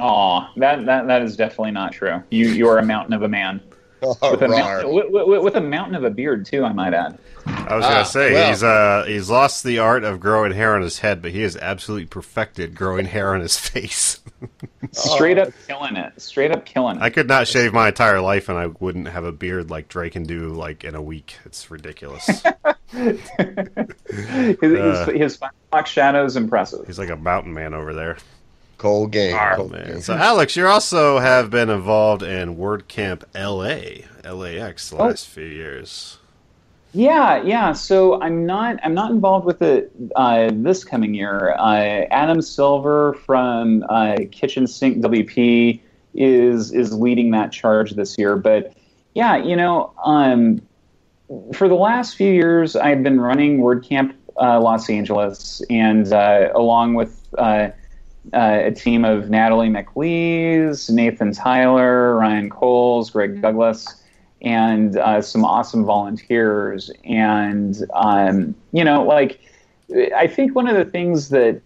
Aw, 0.00 0.50
that, 0.56 0.84
that 0.84 1.06
that 1.06 1.22
is 1.22 1.36
definitely 1.36 1.70
not 1.70 1.92
true. 1.92 2.20
You 2.30 2.48
you 2.48 2.68
are 2.68 2.78
a 2.78 2.84
mountain 2.84 3.14
of 3.14 3.22
a 3.22 3.28
man 3.28 3.60
with 4.22 4.42
a, 4.42 4.48
mountain, 4.48 4.92
with, 4.94 5.06
with, 5.10 5.42
with 5.42 5.54
a 5.56 5.60
mountain 5.60 5.94
of 5.94 6.04
a 6.04 6.10
beard 6.10 6.46
too. 6.46 6.64
I 6.64 6.72
might 6.72 6.94
add. 6.94 7.18
I 7.46 7.76
was 7.76 7.84
Ah, 7.84 7.90
gonna 7.90 8.04
say 8.06 8.32
well. 8.32 8.48
he's 8.50 8.62
uh 8.62 9.04
he's 9.06 9.28
lost 9.28 9.64
the 9.64 9.78
art 9.78 10.02
of 10.04 10.18
growing 10.18 10.52
hair 10.52 10.74
on 10.74 10.80
his 10.82 10.98
head, 11.00 11.20
but 11.20 11.30
he 11.32 11.42
has 11.42 11.56
absolutely 11.56 12.06
perfected 12.06 12.74
growing 12.74 13.04
hair 13.06 13.34
on 13.34 13.40
his 13.40 13.56
face. 13.68 14.20
Straight 14.92 15.38
up 15.38 15.50
killing 15.66 15.96
it. 15.96 16.20
Straight 16.20 16.52
up 16.52 16.64
killing 16.64 16.98
I 16.98 17.10
could 17.10 17.28
not 17.28 17.46
shave 17.48 17.72
my 17.72 17.88
entire 17.88 18.20
life, 18.20 18.48
and 18.48 18.56
I 18.58 18.66
wouldn't 18.66 19.08
have 19.08 19.24
a 19.24 19.32
beard 19.32 19.70
like 19.70 19.88
Drake 19.88 20.12
can 20.14 20.22
do 20.24 20.48
like 20.54 20.84
in 20.84 20.94
a 20.94 21.02
week. 21.02 21.36
It's 21.44 21.70
ridiculous. 21.70 22.26
his, 22.92 23.20
Uh. 23.38 23.84
his, 24.60 25.06
his 25.16 25.38
Fox 25.70 25.90
shadow 25.90 26.24
is 26.24 26.36
impressive. 26.36 26.86
he's 26.86 26.98
like 26.98 27.10
a 27.10 27.16
mountain 27.16 27.52
man 27.54 27.74
over 27.74 27.92
there. 27.94 28.16
Cold 28.78 29.12
game. 29.12 29.36
Oh, 29.38 29.56
Cold 29.56 29.72
man. 29.72 29.86
game. 29.86 30.00
So, 30.00 30.14
Alex, 30.14 30.56
you 30.56 30.66
also 30.66 31.18
have 31.18 31.50
been 31.50 31.70
involved 31.70 32.22
in 32.22 32.56
WordCamp 32.56 33.22
LA, 33.34 34.06
LAX, 34.30 34.90
the 34.90 34.96
Oh. 34.98 35.06
last 35.06 35.28
few 35.28 35.44
years. 35.46 36.18
Yeah, 36.92 37.42
yeah. 37.42 37.72
So 37.72 38.20
I'm 38.22 38.46
not 38.46 38.78
I'm 38.84 38.94
not 38.94 39.10
involved 39.10 39.46
with 39.46 39.62
it 39.62 39.90
uh, 40.14 40.50
this 40.52 40.84
coming 40.84 41.12
year. 41.12 41.54
Uh, 41.58 42.06
Adam 42.12 42.40
Silver 42.40 43.14
from 43.26 43.84
uh, 43.88 44.16
Kitchen 44.30 44.66
Sink 44.68 44.98
WP 45.02 45.80
is 46.14 46.72
is 46.72 46.92
leading 46.92 47.32
that 47.32 47.50
charge 47.50 47.92
this 47.92 48.16
year. 48.16 48.36
But 48.36 48.74
yeah, 49.14 49.36
you 49.36 49.56
know, 49.56 49.92
um, 50.04 50.62
for 51.52 51.66
the 51.66 51.74
last 51.74 52.16
few 52.16 52.30
years, 52.32 52.76
I've 52.76 53.02
been 53.02 53.20
running 53.20 53.58
WordCamp 53.58 54.14
uh, 54.40 54.60
Los 54.60 54.88
Angeles, 54.88 55.62
and 55.70 56.12
uh, 56.12 56.50
along 56.54 56.94
with 56.94 57.26
uh, 58.32 58.60
a 58.64 58.70
team 58.70 59.04
of 59.04 59.28
Natalie 59.30 59.68
MacLees, 59.68 60.88
Nathan 60.90 61.32
Tyler, 61.32 62.16
Ryan 62.16 62.48
Coles, 62.48 63.10
Greg 63.10 63.42
Douglas, 63.42 64.02
and 64.42 64.96
uh, 64.96 65.20
some 65.20 65.44
awesome 65.44 65.84
volunteers. 65.84 66.90
And 67.04 67.76
um, 67.92 68.54
you 68.72 68.84
know, 68.84 69.04
like 69.04 69.40
I 70.16 70.26
think 70.26 70.54
one 70.54 70.68
of 70.68 70.76
the 70.76 70.84
things 70.84 71.28
that 71.30 71.60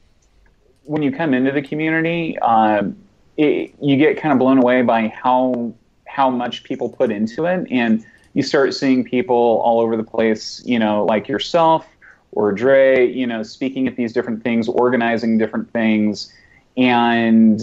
when 0.84 1.02
you 1.02 1.12
come 1.12 1.34
into 1.34 1.52
the 1.52 1.62
community, 1.62 2.38
um, 2.38 2.96
it, 3.36 3.74
you 3.80 3.96
get 3.96 4.16
kind 4.16 4.32
of 4.32 4.38
blown 4.38 4.58
away 4.58 4.82
by 4.82 5.08
how 5.08 5.72
how 6.06 6.30
much 6.30 6.64
people 6.64 6.88
put 6.88 7.10
into 7.10 7.44
it, 7.44 7.66
and 7.70 8.04
you 8.34 8.42
start 8.42 8.74
seeing 8.74 9.04
people 9.04 9.60
all 9.64 9.80
over 9.80 9.96
the 9.96 10.04
place. 10.04 10.62
You 10.64 10.78
know, 10.78 11.04
like 11.04 11.28
yourself 11.28 11.86
or 12.32 12.52
Dre. 12.52 13.10
You 13.10 13.26
know, 13.26 13.42
speaking 13.42 13.86
at 13.86 13.96
these 13.96 14.12
different 14.12 14.42
things, 14.42 14.68
organizing 14.68 15.38
different 15.38 15.72
things, 15.72 16.32
and 16.78 17.61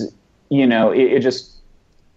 you 0.49 0.67
know, 0.67 0.91
it, 0.91 1.13
it 1.13 1.19
just. 1.21 1.53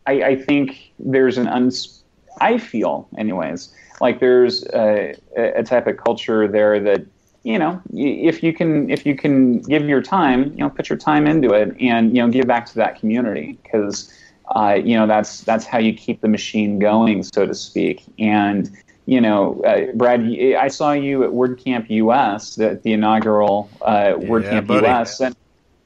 I, 0.07 0.23
I 0.23 0.37
think 0.37 0.93
there's 0.99 1.38
an 1.38 1.47
uns. 1.49 2.02
I 2.40 2.59
feel, 2.59 3.09
anyways, 3.19 3.73
like 4.00 4.21
there's 4.21 4.64
a, 4.69 5.14
a 5.37 5.62
type 5.62 5.87
of 5.87 5.97
culture 5.99 6.49
there 6.49 6.81
that 6.81 7.05
you 7.45 7.59
know, 7.59 7.81
if 7.95 8.43
you 8.43 8.52
can 8.52 8.90
if 8.90 9.07
you 9.07 9.14
can 9.14 9.61
give 9.61 9.88
your 9.88 10.02
time, 10.02 10.50
you 10.52 10.59
know, 10.59 10.71
put 10.71 10.88
your 10.88 10.99
time 10.99 11.26
into 11.26 11.52
it, 11.52 11.75
and 11.81 12.14
you 12.14 12.23
know, 12.23 12.28
give 12.28 12.47
back 12.47 12.67
to 12.67 12.75
that 12.76 12.99
community 13.00 13.59
because. 13.62 14.12
Uh, 14.57 14.73
you 14.83 14.97
know 14.97 15.07
that's 15.07 15.43
that's 15.43 15.67
how 15.67 15.76
you 15.76 15.93
keep 15.93 16.23
the 16.23 16.28
machine 16.28 16.78
going, 16.78 17.23
so 17.23 17.45
to 17.45 17.55
speak. 17.55 18.02
And 18.19 18.71
you 19.05 19.21
know, 19.21 19.62
uh, 19.62 19.93
Brad, 19.95 20.23
I 20.23 20.69
saw 20.69 20.93
you 20.93 21.23
at 21.25 21.31
WordCamp 21.31 21.90
US, 21.90 22.55
the, 22.55 22.81
the 22.83 22.95
inaugural 22.95 23.69
uh, 23.83 24.14
WordCamp 24.17 24.67
buddy. 24.67 24.87
US, 24.87 25.21
and 25.21 25.37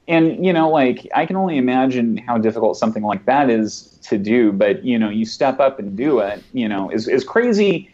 and 0.09 0.45
you 0.45 0.53
know, 0.53 0.69
like 0.71 1.09
I 1.15 1.27
can 1.27 1.37
only 1.37 1.57
imagine 1.57 2.17
how 2.17 2.39
difficult 2.39 2.77
something 2.77 3.03
like 3.03 3.25
that 3.27 3.51
is 3.51 3.99
to 4.05 4.19
do. 4.19 4.53
But 4.53 4.85
you 4.85 4.99
know, 4.99 5.09
you 5.09 5.25
step 5.25 5.61
up 5.61 5.79
and 5.79 5.97
do 5.97 6.19
it. 6.21 6.43
You 6.53 6.69
know, 6.69 6.91
as 6.91 7.09
as 7.09 7.25
crazy 7.25 7.89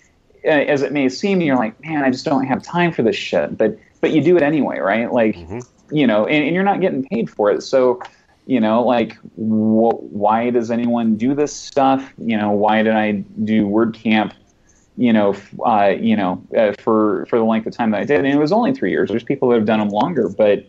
uh, 0.44 0.50
as 0.50 0.82
it 0.82 0.92
may 0.92 1.08
seem, 1.08 1.40
you're 1.40 1.56
like, 1.56 1.80
man, 1.84 2.04
I 2.04 2.10
just 2.10 2.24
don't 2.24 2.46
have 2.46 2.62
time 2.62 2.92
for 2.92 3.02
this 3.02 3.16
shit. 3.16 3.58
But 3.58 3.78
but 4.00 4.12
you 4.12 4.22
do 4.22 4.36
it 4.36 4.42
anyway, 4.42 4.78
right? 4.78 5.12
Like, 5.12 5.36
you 5.90 6.06
know, 6.06 6.26
and, 6.26 6.44
and 6.44 6.54
you're 6.54 6.64
not 6.64 6.80
getting 6.80 7.04
paid 7.04 7.28
for 7.28 7.50
it, 7.50 7.62
so 7.62 8.00
you 8.48 8.58
know 8.60 8.82
like 8.82 9.16
wh- 9.36 10.00
why 10.10 10.48
does 10.50 10.70
anyone 10.70 11.16
do 11.16 11.34
this 11.34 11.54
stuff 11.54 12.12
you 12.16 12.36
know 12.36 12.50
why 12.50 12.82
did 12.82 12.94
i 12.94 13.12
do 13.44 13.66
wordcamp 13.66 14.32
you 14.96 15.12
know 15.12 15.32
f- 15.34 15.54
uh, 15.66 15.94
you 16.00 16.16
know 16.16 16.42
uh, 16.56 16.72
for 16.80 17.26
for 17.26 17.38
the 17.38 17.44
length 17.44 17.66
of 17.66 17.76
time 17.76 17.90
that 17.90 18.00
i 18.00 18.04
did 18.04 18.24
and 18.24 18.26
it 18.26 18.38
was 18.38 18.50
only 18.50 18.72
three 18.72 18.90
years 18.90 19.10
there's 19.10 19.22
people 19.22 19.50
that 19.50 19.56
have 19.56 19.66
done 19.66 19.78
them 19.78 19.90
longer 19.90 20.30
but 20.30 20.64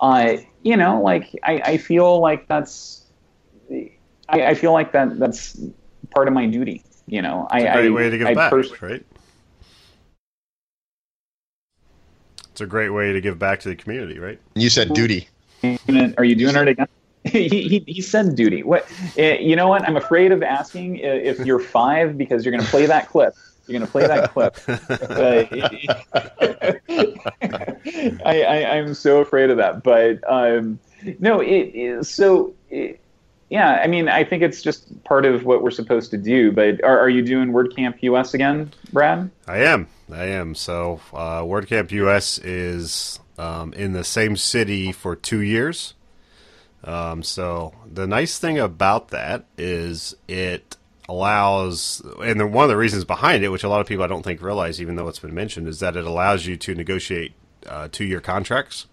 uh, 0.00 0.36
you 0.62 0.76
know 0.76 1.00
like 1.02 1.36
I, 1.42 1.62
I 1.64 1.76
feel 1.76 2.20
like 2.20 2.48
that's 2.48 3.04
I, 4.28 4.46
I 4.46 4.54
feel 4.54 4.72
like 4.72 4.92
that 4.92 5.18
that's 5.18 5.60
part 6.10 6.28
of 6.28 6.34
my 6.34 6.46
duty 6.46 6.84
you 7.06 7.22
know 7.22 7.46
I, 7.50 7.60
It's 7.60 7.68
a 7.68 7.72
great 7.72 7.86
I, 7.86 7.90
way 7.90 8.10
to 8.10 8.18
give 8.18 8.26
I 8.26 8.34
back, 8.34 8.50
pers- 8.50 8.82
right? 8.82 9.04
It's 12.60 12.60
a 12.60 12.66
great 12.66 12.90
way 12.90 13.12
to 13.12 13.20
give 13.22 13.38
back 13.38 13.60
to 13.60 13.70
the 13.70 13.76
community, 13.76 14.18
right? 14.18 14.38
You 14.54 14.68
said 14.68 14.92
duty. 14.92 15.28
Are 16.18 16.24
you 16.24 16.34
doing 16.34 16.56
it 16.56 16.68
again? 16.68 16.88
he, 17.24 17.48
he, 17.48 17.84
he 17.86 18.00
said 18.02 18.34
duty. 18.34 18.62
What? 18.62 18.86
Uh, 19.18 19.22
you 19.22 19.56
know 19.56 19.68
what? 19.68 19.86
I'm 19.88 19.96
afraid 19.96 20.30
of 20.32 20.42
asking 20.42 20.96
if 20.96 21.38
you're 21.40 21.58
five 21.58 22.18
because 22.18 22.44
you're 22.44 22.52
going 22.52 22.64
to 22.64 22.70
play 22.70 22.84
that 22.84 23.08
clip. 23.08 23.34
You're 23.66 23.78
going 23.78 23.86
to 23.86 23.92
play 23.92 24.06
that 24.06 24.32
clip. 24.32 24.56
I, 28.24 28.42
I, 28.42 28.76
I'm 28.76 28.94
so 28.94 29.20
afraid 29.20 29.50
of 29.50 29.58
that. 29.58 29.82
But 29.82 30.20
um, 30.30 30.78
no, 31.18 31.40
it 31.40 31.74
is 31.74 32.08
so. 32.08 32.54
It, 32.70 33.00
yeah, 33.50 33.80
I 33.82 33.88
mean, 33.88 34.08
I 34.08 34.22
think 34.22 34.44
it's 34.44 34.62
just 34.62 35.02
part 35.02 35.24
of 35.24 35.44
what 35.44 35.62
we're 35.62 35.72
supposed 35.72 36.12
to 36.12 36.18
do. 36.18 36.52
But 36.52 36.82
are, 36.84 37.00
are 37.00 37.08
you 37.08 37.22
doing 37.22 37.50
WordCamp 37.50 38.00
US 38.02 38.32
again, 38.32 38.72
Brad? 38.92 39.28
I 39.48 39.58
am. 39.58 39.88
I 40.10 40.26
am. 40.26 40.54
So, 40.54 41.00
uh, 41.12 41.42
WordCamp 41.42 41.90
US 41.90 42.38
is 42.38 43.18
um, 43.38 43.72
in 43.72 43.92
the 43.92 44.04
same 44.04 44.36
city 44.36 44.92
for 44.92 45.16
two 45.16 45.40
years. 45.40 45.94
Um, 46.84 47.24
so, 47.24 47.74
the 47.92 48.06
nice 48.06 48.38
thing 48.38 48.58
about 48.58 49.08
that 49.08 49.46
is 49.58 50.14
it 50.28 50.76
allows, 51.10 52.00
and 52.22 52.38
the, 52.38 52.46
one 52.46 52.64
of 52.64 52.68
the 52.68 52.76
reasons 52.76 53.04
behind 53.04 53.42
it, 53.42 53.48
which 53.48 53.64
a 53.64 53.68
lot 53.68 53.80
of 53.80 53.86
people 53.86 54.04
I 54.04 54.06
don't 54.06 54.22
think 54.22 54.40
realize, 54.40 54.80
even 54.80 54.94
though 54.94 55.08
it's 55.08 55.18
been 55.18 55.34
mentioned, 55.34 55.66
is 55.66 55.80
that 55.80 55.96
it 55.96 56.04
allows 56.06 56.46
you 56.46 56.56
to 56.56 56.74
negotiate 56.74 57.32
uh, 57.66 57.88
two 57.90 58.04
year 58.04 58.20
contracts. 58.20 58.86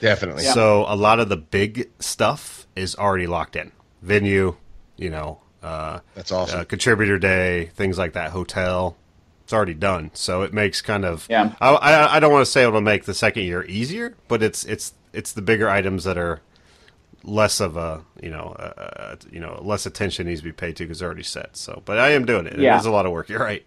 Definitely. 0.00 0.44
So 0.44 0.84
a 0.86 0.94
lot 0.94 1.20
of 1.20 1.30
the 1.30 1.38
big 1.38 1.90
stuff 1.98 2.66
is 2.76 2.94
already 2.96 3.26
locked 3.26 3.56
in. 3.56 3.72
Venue, 4.02 4.56
you 4.96 5.08
know, 5.08 5.40
uh, 5.62 6.00
That's 6.14 6.30
awesome. 6.30 6.60
uh, 6.60 6.64
contributor 6.64 7.18
day, 7.18 7.70
things 7.74 7.96
like 7.96 8.12
that. 8.12 8.32
Hotel, 8.32 8.96
it's 9.44 9.52
already 9.54 9.72
done. 9.74 10.10
So 10.12 10.42
it 10.42 10.52
makes 10.52 10.82
kind 10.82 11.06
of. 11.06 11.26
Yeah. 11.30 11.54
I, 11.60 11.70
I, 11.70 12.16
I 12.16 12.20
don't 12.20 12.32
want 12.32 12.44
to 12.44 12.50
say 12.50 12.64
it'll 12.64 12.82
make 12.82 13.04
the 13.04 13.14
second 13.14 13.44
year 13.44 13.64
easier, 13.64 14.14
but 14.28 14.42
it's 14.42 14.64
it's 14.66 14.92
it's 15.14 15.32
the 15.32 15.42
bigger 15.42 15.70
items 15.70 16.04
that 16.04 16.18
are 16.18 16.42
less 17.24 17.60
of 17.60 17.76
a 17.76 18.04
you 18.22 18.30
know 18.30 18.54
uh, 18.58 19.16
you 19.30 19.40
know 19.40 19.58
less 19.62 19.86
attention 19.86 20.26
needs 20.26 20.40
to 20.40 20.44
be 20.44 20.52
paid 20.52 20.76
to 20.76 20.84
because 20.84 20.98
they're 21.00 21.08
already 21.08 21.22
set. 21.22 21.56
So, 21.56 21.82
but 21.84 21.98
I 21.98 22.10
am 22.10 22.24
doing 22.26 22.46
it. 22.46 22.58
Yeah. 22.58 22.76
It 22.76 22.80
is 22.80 22.86
a 22.86 22.90
lot 22.90 23.06
of 23.06 23.12
work. 23.12 23.28
You're 23.28 23.40
right. 23.40 23.64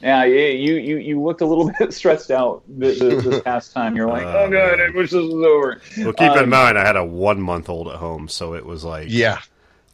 Yeah, 0.00 0.24
yeah, 0.24 0.48
you, 0.48 0.74
you, 0.74 0.96
you 0.98 1.22
looked 1.22 1.40
a 1.40 1.46
little 1.46 1.70
bit 1.78 1.94
stressed 1.94 2.30
out 2.30 2.62
this, 2.68 2.98
this 2.98 3.40
past 3.44 3.72
time. 3.72 3.96
You're 3.96 4.08
like, 4.08 4.24
oh 4.24 4.50
god, 4.50 4.78
I 4.80 4.90
wish 4.90 5.12
this 5.12 5.22
was 5.22 5.32
over. 5.32 5.80
Well, 5.98 6.12
keep 6.12 6.32
in 6.32 6.44
Um, 6.44 6.50
mind, 6.50 6.78
I 6.78 6.84
had 6.84 6.96
a 6.96 7.04
one 7.04 7.40
month 7.40 7.70
old 7.70 7.88
at 7.88 7.96
home, 7.96 8.28
so 8.28 8.52
it 8.54 8.66
was 8.66 8.84
like 8.84 9.06
yeah. 9.08 9.38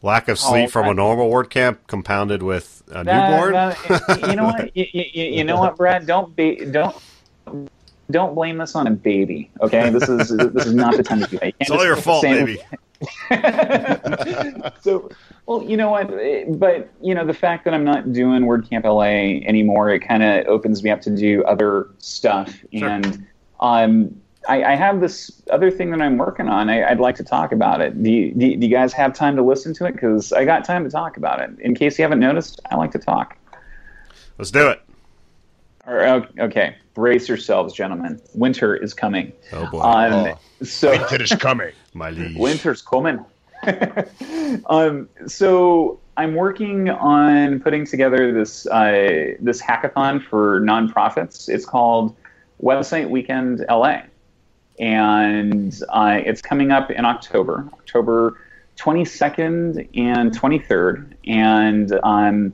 lack 0.01 0.27
of 0.27 0.37
sleep 0.37 0.65
Oh, 0.65 0.69
from 0.69 0.89
a 0.89 0.93
normal 0.93 1.31
WordCamp 1.31 1.77
compounded 1.87 2.43
with 2.43 2.83
a 2.89 3.05
That- 3.05 3.29
newborn. 3.31 3.53
that- 3.53 4.27
you 4.29 4.35
know 4.35 4.45
what? 4.45 4.75
You, 4.75 4.85
you, 4.91 5.23
you 5.23 5.43
know 5.45 5.57
what, 5.57 5.77
Brad? 5.77 6.05
Don't 6.05 6.35
be 6.35 6.55
don't 6.65 6.95
don't 8.11 8.35
blame 8.35 8.57
this 8.57 8.75
on 8.75 8.87
a 8.87 8.91
baby. 8.91 9.49
Okay, 9.61 9.89
this 9.89 10.07
is 10.07 10.29
this 10.29 10.65
is 10.65 10.73
not 10.73 10.95
the 10.97 11.03
time 11.03 11.21
to 11.21 11.27
do 11.27 11.37
that. 11.39 11.53
It's 11.59 11.71
all 11.71 11.85
your 11.85 11.95
fault, 11.95 12.21
say- 12.21 12.33
baby. 12.45 12.61
so, 14.81 15.09
well, 15.47 15.63
you 15.63 15.75
know 15.75 15.89
what? 15.89 16.09
But 16.59 16.89
you 17.01 17.15
know, 17.15 17.25
the 17.25 17.33
fact 17.33 17.65
that 17.65 17.73
I'm 17.73 17.83
not 17.83 18.13
doing 18.13 18.43
WordCamp 18.43 18.83
LA 18.83 19.43
anymore, 19.47 19.89
it 19.89 20.01
kind 20.01 20.21
of 20.21 20.45
opens 20.47 20.83
me 20.83 20.91
up 20.91 21.01
to 21.01 21.09
do 21.09 21.43
other 21.45 21.89
stuff. 21.97 22.53
Sure. 22.73 22.87
And 22.87 23.25
um, 23.59 24.21
I, 24.47 24.63
I 24.63 24.75
have 24.75 25.01
this 25.01 25.41
other 25.51 25.71
thing 25.71 25.91
that 25.91 26.01
I'm 26.01 26.17
working 26.17 26.47
on. 26.47 26.69
I, 26.69 26.89
I'd 26.89 26.99
like 26.99 27.15
to 27.17 27.23
talk 27.23 27.51
about 27.51 27.81
it. 27.81 28.01
Do 28.01 28.11
you, 28.11 28.33
do, 28.33 28.55
do 28.55 28.67
you 28.67 28.71
guys 28.71 28.93
have 28.93 29.13
time 29.13 29.35
to 29.35 29.43
listen 29.43 29.73
to 29.75 29.85
it? 29.85 29.93
Because 29.93 30.33
I 30.33 30.45
got 30.45 30.65
time 30.65 30.83
to 30.83 30.89
talk 30.89 31.17
about 31.17 31.41
it. 31.41 31.51
In 31.59 31.75
case 31.75 31.97
you 31.97 32.03
haven't 32.03 32.19
noticed, 32.19 32.59
I 32.69 32.75
like 32.75 32.91
to 32.91 32.99
talk. 32.99 33.37
Let's 34.37 34.51
do 34.51 34.69
it. 34.69 34.81
Or, 35.87 36.27
okay, 36.39 36.75
brace 36.93 37.27
yourselves, 37.27 37.73
gentlemen. 37.73 38.21
Winter 38.33 38.75
is 38.75 38.93
coming. 38.93 39.33
Oh 39.51 39.69
boy, 39.69 39.81
Um, 39.81 40.35
so 40.63 40.91
Winter 40.91 41.23
is 41.23 41.31
coming. 41.31 41.73
my 41.93 42.11
liege. 42.11 42.37
Winter's 42.37 42.81
coming. 42.81 43.25
um, 44.67 45.09
so 45.27 45.99
I'm 46.17 46.35
working 46.35 46.89
on 46.89 47.59
putting 47.59 47.85
together 47.85 48.31
this 48.31 48.67
uh, 48.67 49.33
this 49.39 49.61
hackathon 49.61 50.23
for 50.23 50.61
nonprofits. 50.61 51.49
It's 51.49 51.65
called 51.65 52.15
Website 52.61 53.09
Weekend 53.09 53.65
LA, 53.69 54.01
and 54.79 55.79
uh, 55.89 56.19
it's 56.23 56.41
coming 56.41 56.71
up 56.71 56.91
in 56.91 57.05
October, 57.05 57.67
October 57.73 58.39
22nd 58.77 59.87
and 59.95 60.31
23rd. 60.31 61.13
And 61.27 61.99
um, 62.03 62.53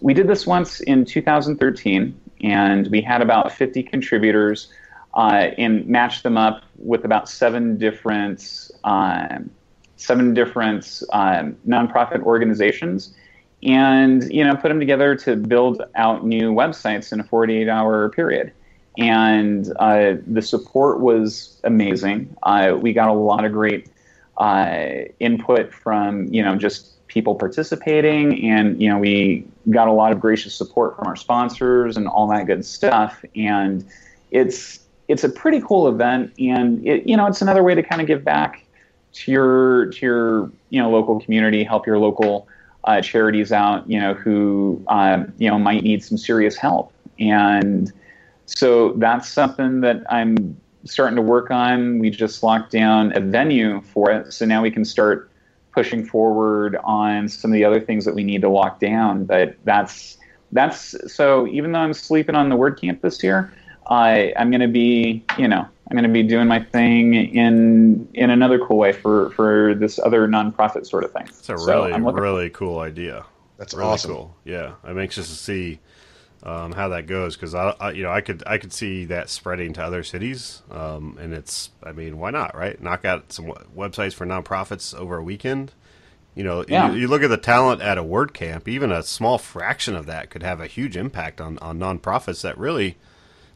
we 0.00 0.14
did 0.14 0.28
this 0.28 0.46
once 0.46 0.80
in 0.80 1.04
2013, 1.04 2.18
and 2.42 2.88
we 2.88 3.00
had 3.00 3.22
about 3.22 3.52
50 3.52 3.82
contributors 3.82 4.72
uh, 5.14 5.50
and 5.56 5.86
matched 5.86 6.22
them 6.22 6.36
up 6.36 6.62
with 6.78 7.04
about 7.04 7.28
seven 7.28 7.78
different 7.78 8.70
um, 8.84 9.50
seven 9.96 10.34
different 10.34 11.02
um, 11.12 11.56
nonprofit 11.66 12.22
organizations, 12.22 13.14
and 13.62 14.30
you 14.32 14.44
know 14.44 14.54
put 14.54 14.68
them 14.68 14.78
together 14.78 15.16
to 15.16 15.36
build 15.36 15.82
out 15.94 16.24
new 16.24 16.52
websites 16.52 17.12
in 17.12 17.20
a 17.20 17.24
48 17.24 17.68
hour 17.68 18.10
period. 18.10 18.52
And 18.98 19.70
uh, 19.78 20.14
the 20.26 20.40
support 20.40 21.00
was 21.00 21.60
amazing. 21.64 22.34
Uh, 22.42 22.76
we 22.80 22.94
got 22.94 23.08
a 23.08 23.12
lot 23.12 23.44
of 23.44 23.52
great 23.52 23.90
uh, 24.38 25.04
input 25.18 25.72
from 25.72 26.26
you 26.26 26.42
know 26.42 26.56
just 26.56 26.95
people 27.16 27.34
participating, 27.34 28.44
and 28.50 28.78
you 28.78 28.90
know 28.90 28.98
we 28.98 29.42
got 29.70 29.88
a 29.88 29.92
lot 29.92 30.12
of 30.12 30.20
gracious 30.20 30.54
support 30.54 30.94
from 30.94 31.06
our 31.06 31.16
sponsors 31.16 31.96
and 31.96 32.06
all 32.06 32.26
that 32.26 32.44
good 32.44 32.62
stuff. 32.62 33.24
And 33.34 33.88
it's 34.32 34.80
it's 35.08 35.24
a 35.24 35.30
pretty 35.30 35.62
cool 35.62 35.88
event, 35.88 36.34
and 36.38 36.86
it, 36.86 37.08
you 37.08 37.16
know 37.16 37.24
it's 37.26 37.40
another 37.40 37.62
way 37.62 37.74
to 37.74 37.82
kind 37.82 38.02
of 38.02 38.06
give 38.06 38.22
back 38.22 38.66
to 39.14 39.32
your 39.32 39.86
to 39.86 40.04
your 40.04 40.50
you 40.68 40.78
know 40.78 40.90
local 40.90 41.18
community, 41.18 41.64
help 41.64 41.86
your 41.86 41.98
local 41.98 42.48
uh, 42.84 43.00
charities 43.00 43.50
out, 43.50 43.88
you 43.88 43.98
know 43.98 44.12
who 44.12 44.84
um, 44.88 45.32
you 45.38 45.48
know 45.48 45.58
might 45.58 45.82
need 45.82 46.04
some 46.04 46.18
serious 46.18 46.54
help, 46.54 46.92
and 47.18 47.94
so 48.44 48.92
that's 48.98 49.26
something 49.26 49.80
that 49.80 50.02
I'm 50.10 50.60
starting 50.84 51.16
to 51.16 51.22
work 51.22 51.50
on. 51.50 51.98
We 51.98 52.10
just 52.10 52.42
locked 52.42 52.72
down 52.72 53.16
a 53.16 53.20
venue 53.20 53.80
for 53.80 54.10
it, 54.10 54.34
so 54.34 54.44
now 54.44 54.60
we 54.60 54.70
can 54.70 54.84
start 54.84 55.30
pushing 55.76 56.06
forward 56.06 56.76
on 56.84 57.28
some 57.28 57.50
of 57.50 57.54
the 57.54 57.64
other 57.64 57.78
things 57.80 58.06
that 58.06 58.14
we 58.14 58.24
need 58.24 58.40
to 58.40 58.48
lock 58.48 58.80
down. 58.80 59.26
But 59.26 59.56
that's 59.64 60.16
that's 60.50 60.96
so 61.14 61.46
even 61.48 61.70
though 61.72 61.80
I'm 61.80 61.92
sleeping 61.92 62.34
on 62.34 62.48
the 62.48 62.56
WordCamp 62.56 63.02
this 63.02 63.22
year, 63.22 63.52
I 63.88 64.32
I'm 64.38 64.50
going 64.50 64.62
to 64.62 64.68
be 64.68 65.22
you 65.38 65.46
know 65.46 65.68
I'm 65.88 65.94
going 65.94 66.04
to 66.04 66.08
be 66.10 66.22
doing 66.22 66.48
my 66.48 66.60
thing 66.60 67.14
in 67.14 68.08
in 68.14 68.30
another 68.30 68.58
cool 68.58 68.78
way 68.78 68.92
for 68.92 69.30
for 69.32 69.74
this 69.74 69.98
other 69.98 70.26
nonprofit 70.26 70.86
sort 70.86 71.04
of 71.04 71.12
thing. 71.12 71.26
It's 71.28 71.42
a 71.50 71.58
So 71.58 71.66
really 71.66 71.92
I'm 71.92 72.06
really 72.06 72.48
cool 72.48 72.78
idea. 72.78 73.26
That's 73.58 73.74
really 73.74 73.90
awesome. 73.90 74.12
cool. 74.12 74.36
Yeah, 74.44 74.72
I'm 74.82 74.98
anxious 74.98 75.28
to 75.28 75.34
see 75.34 75.80
um, 76.42 76.72
how 76.72 76.88
that 76.90 77.06
goes 77.06 77.34
because 77.36 77.54
I, 77.54 77.74
I, 77.80 77.90
you 77.92 78.02
know, 78.02 78.10
I 78.10 78.20
could 78.20 78.42
I 78.46 78.58
could 78.58 78.72
see 78.72 79.04
that 79.06 79.28
spreading 79.30 79.72
to 79.74 79.82
other 79.82 80.02
cities, 80.02 80.62
um, 80.70 81.18
and 81.20 81.32
it's, 81.34 81.70
I 81.82 81.92
mean, 81.92 82.18
why 82.18 82.30
not, 82.30 82.56
right? 82.56 82.80
Knock 82.80 83.04
out 83.04 83.32
some 83.32 83.46
websites 83.76 84.14
for 84.14 84.26
nonprofits 84.26 84.94
over 84.94 85.16
a 85.16 85.22
weekend. 85.22 85.72
You 86.34 86.44
know, 86.44 86.64
Yeah. 86.68 86.90
you, 86.92 86.98
you 87.00 87.08
look 87.08 87.22
at 87.22 87.30
the 87.30 87.38
talent 87.38 87.80
at 87.80 87.96
a 87.98 88.02
WordCamp, 88.04 88.68
even 88.68 88.92
a 88.92 89.02
small 89.02 89.38
fraction 89.38 89.96
of 89.96 90.04
that 90.06 90.28
could 90.30 90.42
have 90.42 90.60
a 90.60 90.66
huge 90.66 90.96
impact 90.96 91.40
on 91.40 91.58
on 91.58 91.78
nonprofits 91.78 92.42
that 92.42 92.58
really 92.58 92.96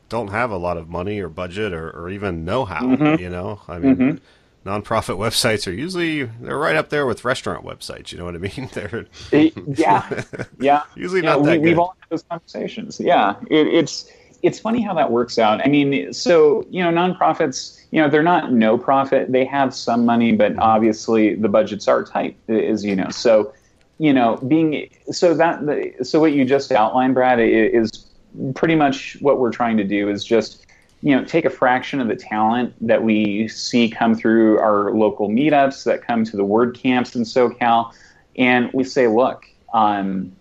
don't 0.09 0.29
have 0.29 0.51
a 0.51 0.57
lot 0.57 0.77
of 0.77 0.89
money 0.89 1.21
or 1.21 1.29
budget 1.29 1.73
or, 1.73 1.91
or 1.91 2.09
even 2.11 2.45
know 2.45 2.65
how. 2.65 2.81
Mm-hmm. 2.83 3.23
You 3.23 3.29
know, 3.31 3.61
I 3.69 3.79
mean, 3.79 4.21
nonprofit 4.65 5.17
websites 5.17 5.67
are 5.67 5.73
usually 5.73 6.25
they're 6.25 6.59
right 6.59 6.77
up 6.77 6.91
there 6.91 7.07
with 7.07 7.25
restaurant 7.25 7.65
websites. 7.65 8.13
You 8.13 8.19
know 8.19 8.25
what 8.27 8.35
I 8.35 8.39
mean? 8.39 8.69
They're 8.75 9.07
It- 9.33 9.55
yeah, 9.79 10.23
yeah. 10.59 10.83
Usually 10.97 11.23
Yeah, 11.23 11.37
not 11.37 11.45
that 11.45 11.61
we, 11.61 11.69
We've 11.71 11.79
all 11.79 11.97
had 12.01 12.11
those 12.11 12.23
conversations. 12.23 13.01
Yeah, 13.01 13.37
it, 13.51 13.67
it's 13.69 14.11
it's 14.43 14.59
funny 14.59 14.81
how 14.81 14.95
that 14.95 15.11
works 15.11 15.39
out. 15.39 15.61
I 15.65 15.69
mean, 15.69 16.13
so 16.13 16.67
you 16.71 16.83
know, 16.83 16.91
nonprofits, 16.91 17.81
you 17.91 18.01
know, 18.01 18.09
they're 18.09 18.23
not 18.23 18.53
no 18.53 18.79
profit. 18.79 19.31
They 19.33 19.45
have 19.45 19.75
some 19.75 20.05
money, 20.07 20.33
but 20.33 20.59
obviously 20.59 21.35
the 21.35 21.49
budgets 21.49 21.89
are 21.89 22.05
tight, 22.05 22.37
as 22.49 22.85
you 22.85 22.97
know. 22.97 23.11
So, 23.11 23.53
you 23.99 24.13
know, 24.15 24.37
being 24.37 24.89
so 25.11 25.35
that 25.35 26.07
so 26.07 26.21
what 26.21 26.33
you 26.33 26.45
just 26.45 26.73
outlined, 26.73 27.15
Brad, 27.15 27.39
is 27.41 27.91
pretty 28.55 28.75
much 28.77 29.17
what 29.21 29.39
we're 29.39 29.51
trying 29.53 29.77
to 29.77 29.85
do 29.85 30.09
is 30.09 30.25
just 30.25 30.67
you 31.03 31.17
know 31.17 31.25
take 31.25 31.45
a 31.45 31.51
fraction 31.51 32.01
of 32.01 32.09
the 32.09 32.17
talent 32.17 32.75
that 32.87 33.03
we 33.03 33.49
see 33.49 33.89
come 33.89 34.15
through 34.15 34.59
our 34.59 34.93
local 34.93 35.29
meetups 35.29 35.85
that 35.85 36.07
come 36.07 36.25
to 36.25 36.37
the 36.37 36.45
word 36.45 36.75
camps 36.75 37.17
in 37.17 37.23
SoCal, 37.23 37.93
and 38.37 38.71
we 38.73 38.85
say, 38.85 39.07
look, 39.09 39.47
um, 39.73 40.33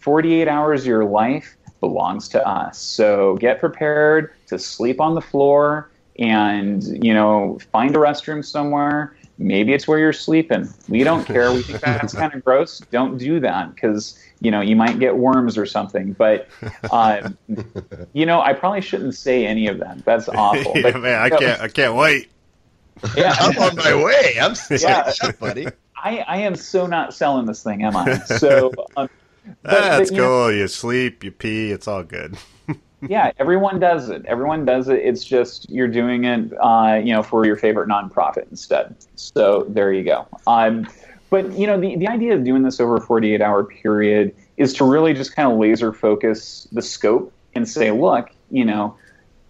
48 0.00 0.48
hours 0.48 0.82
of 0.82 0.86
your 0.86 1.04
life 1.04 1.56
belongs 1.80 2.28
to 2.30 2.46
us. 2.46 2.78
So 2.78 3.36
get 3.36 3.60
prepared 3.60 4.32
to 4.46 4.58
sleep 4.58 5.00
on 5.00 5.14
the 5.14 5.20
floor 5.20 5.90
and, 6.18 6.82
you 7.04 7.12
know, 7.12 7.58
find 7.72 7.94
a 7.94 7.98
restroom 7.98 8.44
somewhere. 8.44 9.15
Maybe 9.38 9.74
it's 9.74 9.86
where 9.86 9.98
you're 9.98 10.12
sleeping. 10.12 10.68
We 10.88 11.04
don't 11.04 11.24
care. 11.26 11.52
We 11.52 11.62
think 11.62 11.80
that's 11.80 12.14
kind 12.14 12.32
of 12.34 12.42
gross. 12.44 12.80
Don't 12.90 13.18
do 13.18 13.38
that 13.40 13.74
because, 13.74 14.18
you 14.40 14.50
know, 14.50 14.60
you 14.60 14.76
might 14.76 14.98
get 14.98 15.16
worms 15.16 15.58
or 15.58 15.66
something. 15.66 16.12
But, 16.12 16.48
um, 16.90 17.36
you 18.12 18.24
know, 18.26 18.40
I 18.40 18.52
probably 18.54 18.80
shouldn't 18.80 19.14
say 19.14 19.46
any 19.46 19.66
of 19.68 19.78
that. 19.78 20.04
That's 20.04 20.28
awful. 20.28 20.72
yeah, 20.76 20.82
But, 20.92 21.00
man, 21.00 21.20
I 21.20 21.28
can't 21.30 21.60
I 21.60 21.68
can't 21.68 21.94
wait. 21.94 22.30
Yeah, 23.16 23.34
I'm 23.38 23.58
on 23.58 23.76
my 23.76 23.94
way. 23.94 24.36
I'm 24.40 24.54
Yeah. 24.70 25.12
yeah, 25.22 25.32
buddy. 25.32 25.66
I, 26.02 26.18
I 26.20 26.36
am 26.38 26.56
so 26.56 26.86
not 26.86 27.12
selling 27.14 27.44
this 27.46 27.62
thing, 27.62 27.82
am 27.82 27.96
I? 27.96 28.18
So, 28.20 28.72
um, 28.96 29.08
but- 29.44 29.60
That's 29.62 30.10
but, 30.10 30.16
you 30.16 30.22
know, 30.22 30.28
cool. 30.28 30.52
You 30.52 30.66
sleep, 30.68 31.22
you 31.24 31.30
pee, 31.30 31.70
it's 31.72 31.86
all 31.86 32.02
good. 32.02 32.36
Yeah, 33.02 33.32
everyone 33.38 33.78
does 33.78 34.08
it. 34.08 34.24
Everyone 34.26 34.64
does 34.64 34.88
it. 34.88 35.00
It's 35.00 35.24
just 35.24 35.68
you're 35.70 35.88
doing 35.88 36.24
it, 36.24 36.52
uh, 36.60 37.00
you 37.02 37.12
know, 37.12 37.22
for 37.22 37.44
your 37.44 37.56
favorite 37.56 37.88
nonprofit 37.88 38.50
instead. 38.50 38.94
So 39.16 39.66
there 39.68 39.92
you 39.92 40.02
go. 40.02 40.26
Um, 40.46 40.88
but 41.30 41.52
you 41.52 41.66
know, 41.66 41.78
the 41.78 41.96
the 41.96 42.08
idea 42.08 42.34
of 42.34 42.44
doing 42.44 42.62
this 42.62 42.80
over 42.80 42.96
a 42.96 43.00
48 43.00 43.40
hour 43.42 43.64
period 43.64 44.34
is 44.56 44.72
to 44.74 44.84
really 44.84 45.12
just 45.12 45.34
kind 45.34 45.50
of 45.50 45.58
laser 45.58 45.92
focus 45.92 46.66
the 46.72 46.82
scope 46.82 47.32
and 47.54 47.68
say, 47.68 47.90
look, 47.90 48.30
you 48.50 48.64
know, 48.64 48.96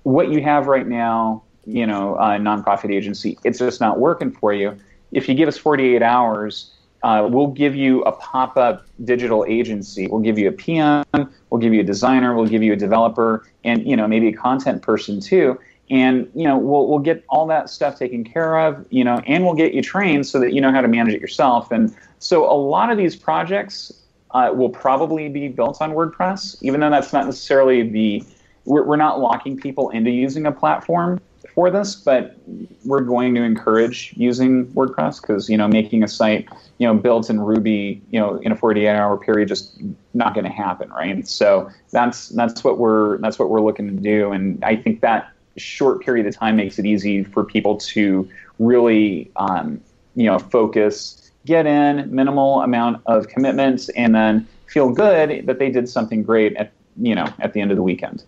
what 0.02 0.30
you 0.30 0.42
have 0.42 0.66
right 0.66 0.86
now, 0.86 1.42
you 1.66 1.86
know, 1.86 2.16
a 2.16 2.38
nonprofit 2.38 2.92
agency, 2.92 3.38
it's 3.44 3.58
just 3.58 3.80
not 3.80 3.98
working 3.98 4.32
for 4.32 4.52
you. 4.52 4.76
If 5.12 5.28
you 5.28 5.34
give 5.34 5.48
us 5.48 5.56
48 5.56 6.02
hours, 6.02 6.72
uh, 7.06 7.24
we'll 7.24 7.46
give 7.46 7.76
you 7.76 8.02
a 8.02 8.10
pop-up 8.10 8.84
digital 9.04 9.44
agency. 9.46 10.08
We'll 10.08 10.22
give 10.22 10.40
you 10.40 10.48
a 10.48 10.52
PM. 10.52 11.04
We'll 11.50 11.60
give 11.60 11.72
you 11.72 11.78
a 11.78 11.84
designer. 11.84 12.34
We'll 12.34 12.48
give 12.48 12.64
you 12.64 12.72
a 12.72 12.76
developer, 12.76 13.46
and 13.62 13.86
you 13.86 13.96
know 13.96 14.08
maybe 14.08 14.26
a 14.26 14.32
content 14.32 14.82
person 14.82 15.20
too. 15.20 15.56
And 15.88 16.28
you 16.34 16.42
know 16.42 16.58
we'll 16.58 16.88
we'll 16.88 16.98
get 16.98 17.24
all 17.28 17.46
that 17.46 17.70
stuff 17.70 17.96
taken 17.96 18.24
care 18.24 18.58
of. 18.58 18.84
You 18.90 19.04
know, 19.04 19.22
and 19.24 19.44
we'll 19.44 19.54
get 19.54 19.72
you 19.72 19.82
trained 19.82 20.26
so 20.26 20.40
that 20.40 20.52
you 20.52 20.60
know 20.60 20.72
how 20.72 20.80
to 20.80 20.88
manage 20.88 21.14
it 21.14 21.20
yourself. 21.20 21.70
And 21.70 21.94
so 22.18 22.50
a 22.50 22.58
lot 22.58 22.90
of 22.90 22.98
these 22.98 23.14
projects 23.14 23.92
uh, 24.32 24.50
will 24.52 24.70
probably 24.70 25.28
be 25.28 25.46
built 25.46 25.80
on 25.80 25.92
WordPress, 25.92 26.60
even 26.62 26.80
though 26.80 26.90
that's 26.90 27.12
not 27.12 27.24
necessarily 27.24 27.88
the 27.88 28.24
we're, 28.64 28.82
we're 28.82 28.96
not 28.96 29.20
locking 29.20 29.56
people 29.56 29.90
into 29.90 30.10
using 30.10 30.44
a 30.44 30.50
platform 30.50 31.20
for 31.56 31.70
this, 31.70 31.96
but 31.96 32.36
we're 32.84 33.00
going 33.00 33.34
to 33.34 33.42
encourage 33.42 34.12
using 34.14 34.66
WordPress 34.68 35.22
because 35.22 35.48
you 35.48 35.56
know 35.56 35.66
making 35.66 36.04
a 36.04 36.08
site 36.08 36.46
you 36.76 36.86
know 36.86 36.94
built 36.94 37.30
in 37.30 37.40
Ruby 37.40 38.02
you 38.10 38.20
know 38.20 38.36
in 38.36 38.52
a 38.52 38.56
48 38.56 38.86
hour 38.86 39.16
period 39.16 39.48
just 39.48 39.80
not 40.12 40.34
going 40.34 40.44
to 40.44 40.52
happen, 40.52 40.90
right? 40.90 41.26
So 41.26 41.70
that's 41.90 42.28
that's 42.28 42.62
what 42.62 42.78
we're 42.78 43.16
that's 43.18 43.38
what 43.38 43.48
we're 43.48 43.62
looking 43.62 43.88
to 43.88 44.02
do, 44.02 44.32
and 44.32 44.62
I 44.62 44.76
think 44.76 45.00
that 45.00 45.32
short 45.56 46.02
period 46.02 46.26
of 46.26 46.36
time 46.36 46.56
makes 46.56 46.78
it 46.78 46.84
easy 46.84 47.24
for 47.24 47.42
people 47.42 47.78
to 47.78 48.28
really 48.58 49.30
um, 49.36 49.80
you 50.14 50.26
know 50.26 50.38
focus, 50.38 51.30
get 51.46 51.66
in 51.66 52.14
minimal 52.14 52.60
amount 52.60 53.02
of 53.06 53.28
commitments, 53.28 53.88
and 53.90 54.14
then 54.14 54.46
feel 54.66 54.90
good 54.90 55.46
that 55.46 55.58
they 55.58 55.70
did 55.70 55.88
something 55.88 56.22
great 56.22 56.54
at 56.56 56.70
you 56.98 57.14
know 57.14 57.32
at 57.38 57.54
the 57.54 57.62
end 57.62 57.70
of 57.70 57.78
the 57.78 57.82
weekend. 57.82 58.24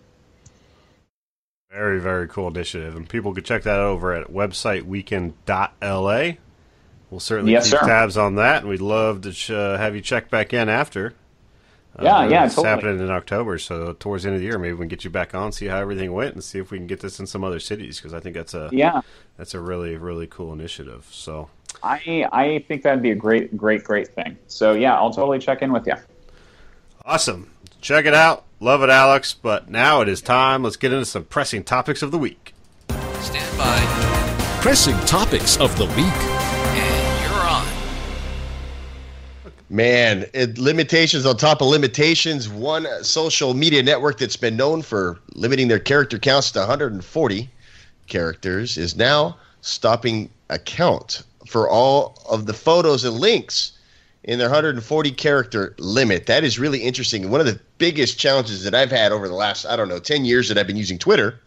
Very, 1.71 1.99
very 1.99 2.27
cool 2.27 2.47
initiative. 2.47 2.95
And 2.95 3.07
people 3.07 3.33
can 3.33 3.43
check 3.43 3.63
that 3.63 3.79
over 3.79 4.13
at 4.13 4.27
websiteweekend.la. 4.31 6.31
We'll 7.11 7.19
certainly 7.19 7.51
Yes, 7.53 7.69
keep 7.69 7.79
sir. 7.79 7.85
tabs 7.85 8.17
on 8.17 8.35
that, 8.35 8.61
and 8.61 8.69
we'd 8.69 8.81
love 8.81 9.21
to 9.21 9.31
ch- 9.31 9.51
uh, 9.51 9.77
have 9.77 9.95
you 9.95 10.01
check 10.01 10.29
back 10.29 10.53
in 10.53 10.69
after. 10.69 11.13
Yeah, 12.01 12.29
yeah, 12.29 12.45
it's 12.45 12.55
totally. 12.55 12.69
happening 12.73 12.99
in 12.99 13.09
October, 13.11 13.57
so 13.57 13.91
towards 13.93 14.23
the 14.23 14.29
end 14.29 14.35
of 14.35 14.41
the 14.41 14.47
year, 14.47 14.57
maybe 14.57 14.73
we 14.73 14.79
can 14.79 14.87
get 14.87 15.03
you 15.03 15.09
back 15.09 15.35
on, 15.35 15.51
see 15.51 15.65
how 15.65 15.79
everything 15.79 16.13
went, 16.13 16.33
and 16.33 16.41
see 16.43 16.57
if 16.59 16.71
we 16.71 16.77
can 16.77 16.87
get 16.87 17.01
this 17.01 17.19
in 17.19 17.27
some 17.27 17.43
other 17.43 17.59
cities 17.59 17.97
because 17.97 18.13
I 18.13 18.19
think 18.21 18.35
that's 18.35 18.53
a 18.53 18.69
Yeah, 18.71 19.01
that's 19.37 19.53
a 19.53 19.59
really, 19.59 19.97
really 19.97 20.27
cool 20.27 20.53
initiative. 20.53 21.07
So 21.11 21.49
I 21.83 22.25
I 22.31 22.63
think 22.67 22.83
that'd 22.83 23.01
be 23.01 23.11
a 23.11 23.15
great 23.15 23.57
great 23.57 23.83
great 23.83 24.07
thing. 24.09 24.37
So 24.47 24.73
yeah, 24.73 24.95
I'll 24.95 25.11
totally 25.11 25.39
check 25.39 25.61
in 25.61 25.73
with 25.73 25.87
you. 25.87 25.95
awesome! 27.05 27.49
Check 27.81 28.05
it 28.05 28.13
out, 28.13 28.45
love 28.59 28.83
it, 28.83 28.89
Alex. 28.89 29.33
But 29.33 29.69
now 29.69 30.01
it 30.01 30.09
is 30.09 30.21
time. 30.21 30.63
Let's 30.63 30.77
get 30.77 30.93
into 30.93 31.05
some 31.05 31.25
pressing 31.25 31.63
topics 31.63 32.01
of 32.01 32.11
the 32.11 32.17
week. 32.17 32.53
Stand 33.19 33.57
by. 33.57 33.79
Pressing 34.61 34.97
topics 35.05 35.57
of 35.57 35.77
the 35.77 35.85
week. 35.85 35.97
And 35.97 37.31
you're 37.31 37.41
on. 37.41 37.67
Man, 39.69 40.25
it, 40.33 40.57
limitations 40.57 41.25
on 41.25 41.37
top 41.37 41.61
of 41.61 41.67
limitations. 41.67 42.49
One 42.49 42.87
social 43.03 43.53
media 43.53 43.83
network 43.83 44.17
that's 44.17 44.37
been 44.37 44.57
known 44.57 44.81
for 44.81 45.19
limiting 45.33 45.67
their 45.67 45.79
character 45.79 46.17
counts 46.19 46.51
to 46.51 46.59
140 46.59 47.49
characters 48.07 48.77
is 48.77 48.95
now 48.95 49.37
stopping 49.61 50.29
account 50.49 51.23
for 51.47 51.69
all 51.69 52.21
of 52.29 52.45
the 52.45 52.53
photos 52.53 53.03
and 53.03 53.15
links 53.15 53.78
in 54.23 54.37
their 54.39 54.49
140 54.49 55.11
character 55.11 55.75
limit. 55.77 56.25
That 56.25 56.43
is 56.43 56.59
really 56.59 56.79
interesting. 56.79 57.29
One 57.29 57.39
of 57.39 57.47
the 57.47 57.59
biggest 57.77 58.19
challenges 58.19 58.63
that 58.63 58.75
I've 58.75 58.91
had 58.91 59.11
over 59.11 59.27
the 59.27 59.33
last, 59.33 59.65
I 59.65 59.75
don't 59.75 59.87
know, 59.87 59.99
10 59.99 60.25
years 60.25 60.49
that 60.49 60.57
I've 60.57 60.67
been 60.67 60.77
using 60.77 60.97
Twitter 60.97 61.39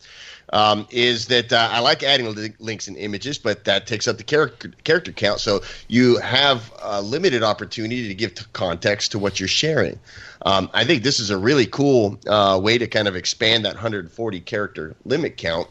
um, 0.53 0.87
is 0.91 1.27
that 1.27 1.53
uh, 1.53 1.69
I 1.71 1.81
like 1.81 2.03
adding 2.03 2.35
li- 2.35 2.55
links 2.59 2.89
and 2.89 2.97
images, 2.97 3.39
but 3.39 3.65
that 3.65 3.87
takes 3.87 4.07
up 4.07 4.19
the 4.19 4.25
character 4.25 4.71
character 4.85 5.13
count. 5.13 5.41
So 5.41 5.61
you 5.89 6.19
have 6.19 6.73
a 6.83 7.01
limited 7.01 7.43
opportunity 7.43 8.09
to 8.09 8.15
give 8.15 8.35
t- 8.35 8.45
context 8.53 9.13
to 9.13 9.19
what 9.19 9.41
you're 9.41 9.49
sharing. 9.49 9.99
Um, 10.45 10.69
I 10.75 10.85
think 10.85 11.03
this 11.03 11.21
is 11.21 11.31
a 11.31 11.39
really 11.39 11.67
cool 11.67 12.19
uh, 12.27 12.61
way 12.63 12.79
to 12.79 12.87
kind 12.87 13.09
of 13.09 13.17
expand 13.17 13.65
that 13.65 13.75
140 13.75 14.41
character 14.41 14.95
limit 15.05 15.37
count 15.37 15.69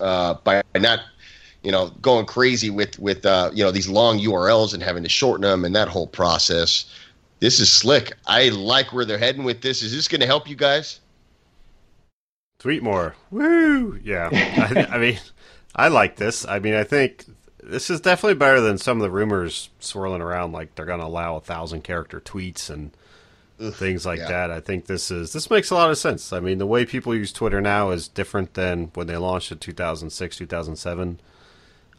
uh, 0.00 0.34
by 0.42 0.62
not, 0.74 1.00
you 1.66 1.72
know, 1.72 1.88
going 2.00 2.26
crazy 2.26 2.70
with 2.70 2.96
with 3.00 3.26
uh, 3.26 3.50
you 3.52 3.64
know 3.64 3.72
these 3.72 3.88
long 3.88 4.20
URLs 4.20 4.72
and 4.72 4.80
having 4.80 5.02
to 5.02 5.08
shorten 5.08 5.42
them 5.42 5.64
and 5.64 5.74
that 5.74 5.88
whole 5.88 6.06
process. 6.06 6.84
This 7.40 7.58
is 7.58 7.72
slick. 7.72 8.12
I 8.24 8.50
like 8.50 8.92
where 8.92 9.04
they're 9.04 9.18
heading 9.18 9.42
with 9.42 9.62
this. 9.62 9.82
Is 9.82 9.90
this 9.90 10.06
going 10.06 10.20
to 10.20 10.28
help 10.28 10.48
you 10.48 10.54
guys? 10.54 11.00
Tweet 12.60 12.84
more. 12.84 13.16
Woo! 13.32 13.98
Yeah. 14.04 14.30
I, 14.32 14.94
I 14.94 14.98
mean, 14.98 15.18
I 15.74 15.88
like 15.88 16.14
this. 16.14 16.46
I 16.46 16.60
mean, 16.60 16.74
I 16.74 16.84
think 16.84 17.24
this 17.60 17.90
is 17.90 18.00
definitely 18.00 18.38
better 18.38 18.60
than 18.60 18.78
some 18.78 18.98
of 18.98 19.02
the 19.02 19.10
rumors 19.10 19.68
swirling 19.80 20.22
around, 20.22 20.52
like 20.52 20.76
they're 20.76 20.86
going 20.86 21.00
to 21.00 21.06
allow 21.06 21.34
a 21.34 21.40
thousand 21.40 21.82
character 21.82 22.20
tweets 22.20 22.70
and 22.70 22.92
things 23.58 24.06
like 24.06 24.20
yeah. 24.20 24.28
that. 24.28 24.50
I 24.52 24.60
think 24.60 24.86
this 24.86 25.10
is 25.10 25.32
this 25.32 25.50
makes 25.50 25.70
a 25.70 25.74
lot 25.74 25.90
of 25.90 25.98
sense. 25.98 26.32
I 26.32 26.38
mean, 26.38 26.58
the 26.58 26.66
way 26.66 26.86
people 26.86 27.12
use 27.12 27.32
Twitter 27.32 27.60
now 27.60 27.90
is 27.90 28.06
different 28.06 28.54
than 28.54 28.92
when 28.94 29.08
they 29.08 29.16
launched 29.16 29.50
in 29.50 29.58
2006, 29.58 30.36
2007. 30.36 31.18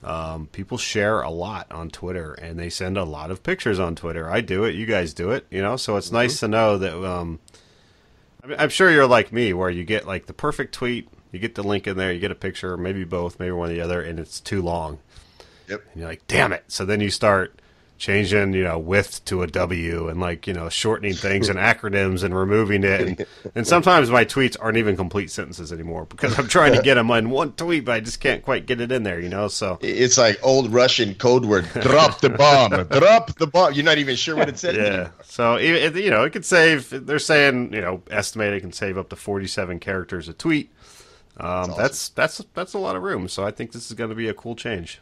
Um, 0.04 0.48
people 0.48 0.78
share 0.78 1.22
a 1.22 1.30
lot 1.30 1.72
on 1.72 1.90
Twitter, 1.90 2.34
and 2.34 2.60
they 2.60 2.70
send 2.70 2.98
a 2.98 3.04
lot 3.04 3.32
of 3.32 3.44
pictures 3.44 3.80
on 3.80 3.96
Twitter. 3.96 4.30
I 4.30 4.42
do 4.42 4.64
it. 4.64 4.76
You 4.76 4.86
guys 4.86 5.14
do 5.14 5.32
it. 5.32 5.46
You 5.50 5.62
know, 5.62 5.76
so 5.76 5.98
it's 5.98 6.12
nice 6.12 6.40
to 6.42 6.48
know 6.48 6.78
that. 6.78 6.94
Um, 7.04 7.40
I 8.44 8.48
mean, 8.48 8.58
I'm 8.60 8.70
sure 8.70 8.92
you're 8.92 9.08
like 9.08 9.32
me, 9.34 9.54
where 9.54 9.70
you 9.70 9.84
get 9.84 10.06
like 10.06 10.28
the 10.28 10.34
perfect 10.34 10.74
tweet, 10.74 11.10
you 11.32 11.40
get 11.40 11.56
the 11.56 11.64
link 11.64 11.88
in 11.88 11.98
there, 11.98 12.14
you 12.14 12.20
get 12.20 12.32
a 12.32 12.36
picture, 12.36 12.78
maybe 12.78 13.04
both, 13.04 13.40
maybe 13.40 13.52
one 13.52 13.70
or 13.70 13.74
the 13.74 13.82
other, 13.82 14.02
and 14.02 14.20
it's 14.20 14.40
too 14.40 14.62
long. 14.62 15.00
Yep. 15.68 15.84
And 15.92 16.00
you're 16.00 16.10
like, 16.10 16.26
damn 16.28 16.54
it. 16.54 16.64
So 16.68 16.86
then 16.86 17.02
you 17.02 17.10
start 17.10 17.60
changing, 17.98 18.54
you 18.54 18.64
know, 18.64 18.78
width 18.78 19.26
to 19.26 19.42
a 19.42 19.48
W 19.48 20.08
and 20.08 20.20
like, 20.20 20.48
you 20.48 20.54
know, 20.54 20.70
shortening 20.70 21.14
things 21.14 21.50
and 21.50 21.58
acronyms 21.58 22.24
and 22.24 22.36
removing 22.36 22.84
it. 22.84 23.02
And, 23.02 23.26
and 23.56 23.68
sometimes 23.74 24.10
my 24.10 24.26
tweets 24.26 24.56
aren't 24.60 24.78
even 24.78 24.96
complete 24.96 25.32
sentences 25.32 25.74
anymore 25.74 26.06
because 26.06 26.38
I'm 26.38 26.48
trying 26.48 26.74
to 26.74 26.82
get 26.82 26.96
them 26.96 27.10
in 27.12 27.30
one 27.30 27.54
tweet, 27.54 27.86
but 27.86 27.94
I 27.94 28.00
just 28.00 28.20
can't 28.20 28.44
quite 28.44 28.66
get 28.66 28.82
it 28.82 28.92
in 28.92 29.04
there, 29.04 29.20
you 29.20 29.30
know? 29.30 29.48
So 29.48 29.80
It's 29.82 30.18
like 30.18 30.40
old 30.44 30.72
Russian 30.72 31.16
code 31.16 31.46
word. 31.46 31.68
Drop 31.82 32.22
the 32.22 32.30
bomb. 32.30 32.72
Drop 32.88 33.38
the 33.38 33.48
bomb. 33.48 33.74
You're 33.74 33.86
not 33.86 33.98
even 33.98 34.16
sure 34.16 34.36
what 34.36 34.50
it 34.50 34.60
said. 34.60 34.76
yeah. 34.76 35.10
So, 35.24 35.56
it, 35.56 35.96
you 35.96 36.10
know, 36.10 36.24
it 36.24 36.32
could 36.32 36.46
save, 36.46 37.06
they're 37.06 37.20
saying, 37.20 37.74
you 37.74 37.82
know, 37.82 38.02
estimated 38.10 38.58
it 38.58 38.62
can 38.62 38.72
save 38.72 38.98
up 38.98 39.10
to 39.10 39.16
47 39.16 39.80
characters 39.80 40.28
a 40.28 40.34
tweet. 40.34 40.72
Um, 41.40 41.70
that's, 41.70 41.70
awesome. 41.70 41.78
that's 41.78 42.10
that's 42.10 42.38
that's 42.54 42.74
a 42.74 42.80
lot 42.80 42.96
of 42.96 43.04
room. 43.04 43.28
So 43.28 43.46
I 43.46 43.52
think 43.52 43.72
this 43.72 43.92
is 43.92 43.94
going 43.94 44.10
to 44.10 44.16
be 44.16 44.28
a 44.28 44.34
cool 44.34 44.56
change. 44.56 45.02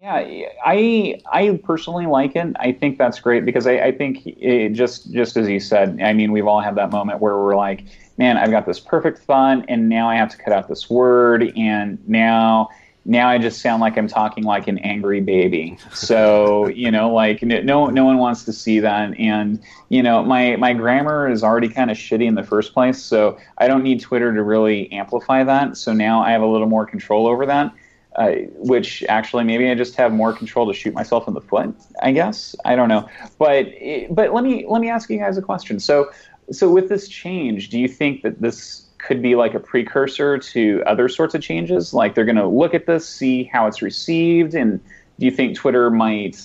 Yeah, 0.00 0.48
I 0.64 1.20
I 1.30 1.60
personally 1.62 2.06
like 2.06 2.36
it. 2.36 2.54
I 2.58 2.72
think 2.72 2.98
that's 2.98 3.20
great 3.20 3.44
because 3.44 3.66
I, 3.66 3.78
I 3.78 3.92
think 3.92 4.26
it, 4.26 4.70
just 4.70 5.12
just 5.12 5.36
as 5.36 5.48
you 5.48 5.60
said, 5.60 6.00
I 6.02 6.12
mean, 6.12 6.32
we've 6.32 6.46
all 6.46 6.60
had 6.60 6.74
that 6.76 6.90
moment 6.90 7.20
where 7.20 7.36
we're 7.36 7.56
like, 7.56 7.84
man, 8.16 8.36
I've 8.36 8.50
got 8.50 8.66
this 8.66 8.80
perfect 8.80 9.18
font, 9.18 9.64
and 9.68 9.88
now 9.88 10.08
I 10.08 10.16
have 10.16 10.30
to 10.30 10.36
cut 10.36 10.52
out 10.52 10.68
this 10.68 10.88
word, 10.88 11.52
and 11.56 11.98
now 12.08 12.68
now 13.04 13.28
I 13.28 13.38
just 13.38 13.60
sound 13.60 13.80
like 13.80 13.96
I'm 13.96 14.08
talking 14.08 14.44
like 14.44 14.66
an 14.66 14.78
angry 14.78 15.20
baby. 15.20 15.78
So 15.92 16.68
you 16.68 16.90
know, 16.90 17.12
like 17.12 17.42
no 17.42 17.86
no 17.86 18.04
one 18.04 18.18
wants 18.18 18.44
to 18.44 18.52
see 18.52 18.80
that, 18.80 19.18
and 19.18 19.62
you 19.88 20.02
know, 20.02 20.24
my 20.24 20.56
my 20.56 20.72
grammar 20.72 21.28
is 21.28 21.42
already 21.44 21.68
kind 21.68 21.90
of 21.90 21.96
shitty 21.96 22.26
in 22.26 22.34
the 22.34 22.42
first 22.44 22.72
place, 22.72 23.02
so 23.02 23.38
I 23.58 23.68
don't 23.68 23.82
need 23.82 24.00
Twitter 24.00 24.34
to 24.34 24.42
really 24.42 24.90
amplify 24.90 25.44
that. 25.44 25.76
So 25.76 25.92
now 25.92 26.22
I 26.22 26.30
have 26.32 26.42
a 26.42 26.46
little 26.46 26.68
more 26.68 26.86
control 26.86 27.26
over 27.26 27.44
that 27.46 27.72
uh, 28.16 28.32
which 28.56 29.04
actually 29.08 29.44
maybe 29.44 29.70
I 29.70 29.74
just 29.74 29.94
have 29.96 30.12
more 30.12 30.32
control 30.32 30.66
to 30.66 30.74
shoot 30.74 30.94
myself 30.94 31.28
in 31.28 31.34
the 31.34 31.40
foot. 31.40 31.74
I 32.02 32.12
guess 32.12 32.56
I 32.64 32.74
don't 32.74 32.88
know, 32.88 33.08
but 33.38 33.66
but 34.10 34.32
let 34.32 34.42
me 34.42 34.66
let 34.68 34.80
me 34.80 34.90
ask 34.90 35.08
you 35.10 35.18
guys 35.18 35.36
a 35.36 35.42
question. 35.42 35.78
So 35.78 36.10
so 36.50 36.70
with 36.70 36.88
this 36.88 37.08
change, 37.08 37.70
do 37.70 37.78
you 37.78 37.88
think 37.88 38.22
that 38.22 38.40
this 38.40 38.86
could 38.98 39.20
be 39.22 39.34
like 39.34 39.54
a 39.54 39.60
precursor 39.60 40.38
to 40.38 40.82
other 40.86 41.08
sorts 41.08 41.34
of 41.34 41.42
changes? 41.42 41.92
Like 41.92 42.14
they're 42.14 42.24
going 42.24 42.36
to 42.36 42.46
look 42.46 42.74
at 42.74 42.86
this, 42.86 43.08
see 43.08 43.44
how 43.44 43.66
it's 43.66 43.82
received, 43.82 44.54
and 44.54 44.80
do 45.18 45.26
you 45.26 45.32
think 45.32 45.56
Twitter 45.56 45.90
might 45.90 46.36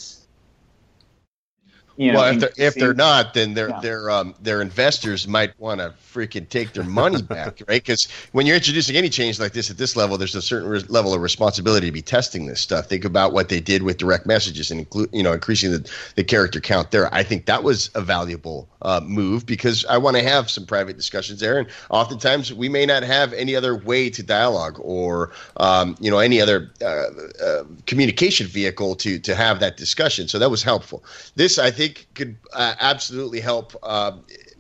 you 2.02 2.12
know, 2.12 2.20
well, 2.20 2.34
if 2.34 2.40
they're, 2.40 2.68
if 2.68 2.76
they're 2.76 2.94
not, 2.96 3.36
then 3.36 3.54
their 3.54 3.70
yeah. 3.70 3.80
their 3.80 4.10
um, 4.10 4.34
their 4.42 4.60
investors 4.60 5.28
might 5.28 5.58
want 5.60 5.82
to 5.82 5.94
freaking 6.14 6.50
take 6.50 6.74
their 6.74 6.84
money 6.84 7.22
back, 7.22 7.62
right? 7.68 7.82
Because 7.84 8.08
when 8.32 8.48
you're 8.48 8.56
introducing 8.56 8.96
any 8.96 9.10
change 9.10 9.40
like 9.40 9.54
this 9.54 9.70
at 9.70 9.78
this 9.78 9.96
level, 9.96 10.18
there's 10.18 10.34
a 10.34 10.42
certain 10.42 10.68
re- 10.68 10.84
level 10.88 11.14
of 11.14 11.22
responsibility 11.22 11.86
to 11.86 11.92
be 11.92 12.02
testing 12.02 12.48
this 12.48 12.60
stuff. 12.60 12.88
Think 12.88 13.06
about 13.06 13.34
what 13.34 13.50
they 13.50 13.60
did 13.60 13.84
with 13.84 13.98
direct 13.98 14.26
messages 14.26 14.72
and 14.72 14.80
include, 14.80 15.10
you 15.14 15.22
know, 15.22 15.32
increasing 15.32 15.72
the, 15.72 15.92
the 16.16 16.24
character 16.24 16.60
count 16.60 16.90
there. 16.90 17.14
I 17.14 17.22
think 17.22 17.46
that 17.46 17.64
was 17.64 17.92
a 17.94 18.02
valuable 18.02 18.68
uh, 18.82 19.02
move 19.04 19.46
because 19.46 19.86
I 19.86 19.98
want 20.00 20.18
to 20.18 20.24
have 20.24 20.50
some 20.50 20.66
private 20.66 20.98
discussions 20.98 21.40
there, 21.40 21.60
and 21.60 21.68
oftentimes 21.92 22.52
we 22.52 22.68
may 22.68 22.88
not 22.88 23.04
have 23.04 23.32
any 23.34 23.56
other 23.56 23.76
way 23.76 24.10
to 24.10 24.24
dialogue 24.24 24.80
or 24.82 25.32
um, 25.58 25.96
you 26.00 26.10
know 26.10 26.18
any 26.18 26.42
other 26.42 26.72
uh, 26.82 27.06
uh, 27.44 27.64
communication 27.86 28.48
vehicle 28.48 28.96
to 28.96 29.20
to 29.20 29.36
have 29.36 29.60
that 29.60 29.78
discussion. 29.78 30.28
So 30.28 30.40
that 30.40 30.50
was 30.50 30.64
helpful. 30.64 31.04
This 31.36 31.60
I 31.60 31.70
think 31.70 31.91
think 31.92 32.08
could 32.14 32.38
uh, 32.54 32.76
absolutely 32.80 33.40
help 33.40 33.76
uh, 33.84 34.14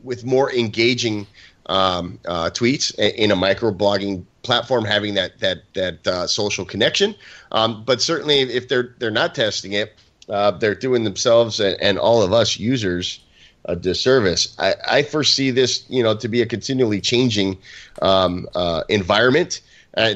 with 0.03 0.25
more 0.25 0.51
engaging 0.51 1.27
um, 1.67 2.19
uh, 2.25 2.49
tweets 2.49 2.93
in 2.95 3.31
a 3.31 3.35
microblogging 3.35 4.25
platform, 4.43 4.83
having 4.83 5.13
that 5.15 5.39
that 5.39 5.63
that 5.73 6.07
uh, 6.07 6.27
social 6.27 6.65
connection. 6.65 7.15
Um, 7.51 7.83
but 7.85 8.01
certainly, 8.01 8.39
if 8.39 8.67
they're 8.67 8.95
they're 8.99 9.11
not 9.11 9.35
testing 9.35 9.73
it, 9.73 9.95
uh, 10.29 10.51
they're 10.51 10.75
doing 10.75 11.03
themselves 11.03 11.59
and, 11.59 11.79
and, 11.81 11.99
all 11.99 12.21
of 12.21 12.33
us 12.33 12.57
users 12.57 13.19
a 13.65 13.75
disservice. 13.75 14.55
I, 14.57 14.75
I, 14.87 15.03
foresee 15.03 15.51
this, 15.51 15.85
you 15.87 16.01
know, 16.01 16.15
to 16.15 16.27
be 16.27 16.41
a 16.41 16.47
continually 16.47 16.99
changing 16.99 17.59
um, 18.01 18.47
uh, 18.55 18.83
environment. 18.89 19.61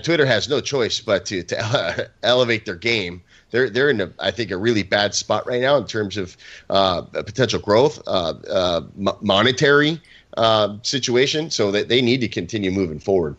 Twitter 0.03 0.25
has 0.25 0.49
no 0.49 0.61
choice 0.61 0.99
but 1.01 1.25
to 1.27 1.43
to 1.43 2.09
elevate 2.23 2.65
their 2.65 2.75
game 2.75 3.21
they're 3.51 3.69
they're 3.69 3.89
in 3.89 4.01
a 4.01 4.11
I 4.19 4.31
think 4.31 4.51
a 4.51 4.57
really 4.57 4.83
bad 4.83 5.13
spot 5.13 5.47
right 5.47 5.61
now 5.61 5.77
in 5.77 5.85
terms 5.85 6.17
of 6.17 6.35
uh, 6.69 7.03
potential 7.03 7.59
growth, 7.59 8.01
uh, 8.07 8.33
uh, 8.49 8.81
monetary 9.21 10.01
uh, 10.37 10.77
situation. 10.81 11.49
So 11.49 11.71
that 11.71 11.87
they 11.87 12.01
need 12.01 12.21
to 12.21 12.27
continue 12.27 12.71
moving 12.71 12.99
forward. 12.99 13.35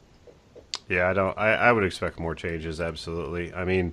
Yeah, 0.89 1.09
I 1.09 1.13
don't. 1.13 1.37
I, 1.37 1.55
I 1.55 1.73
would 1.73 1.85
expect 1.85 2.19
more 2.19 2.35
changes. 2.35 2.81
Absolutely. 2.81 3.53
I 3.53 3.65
mean, 3.65 3.93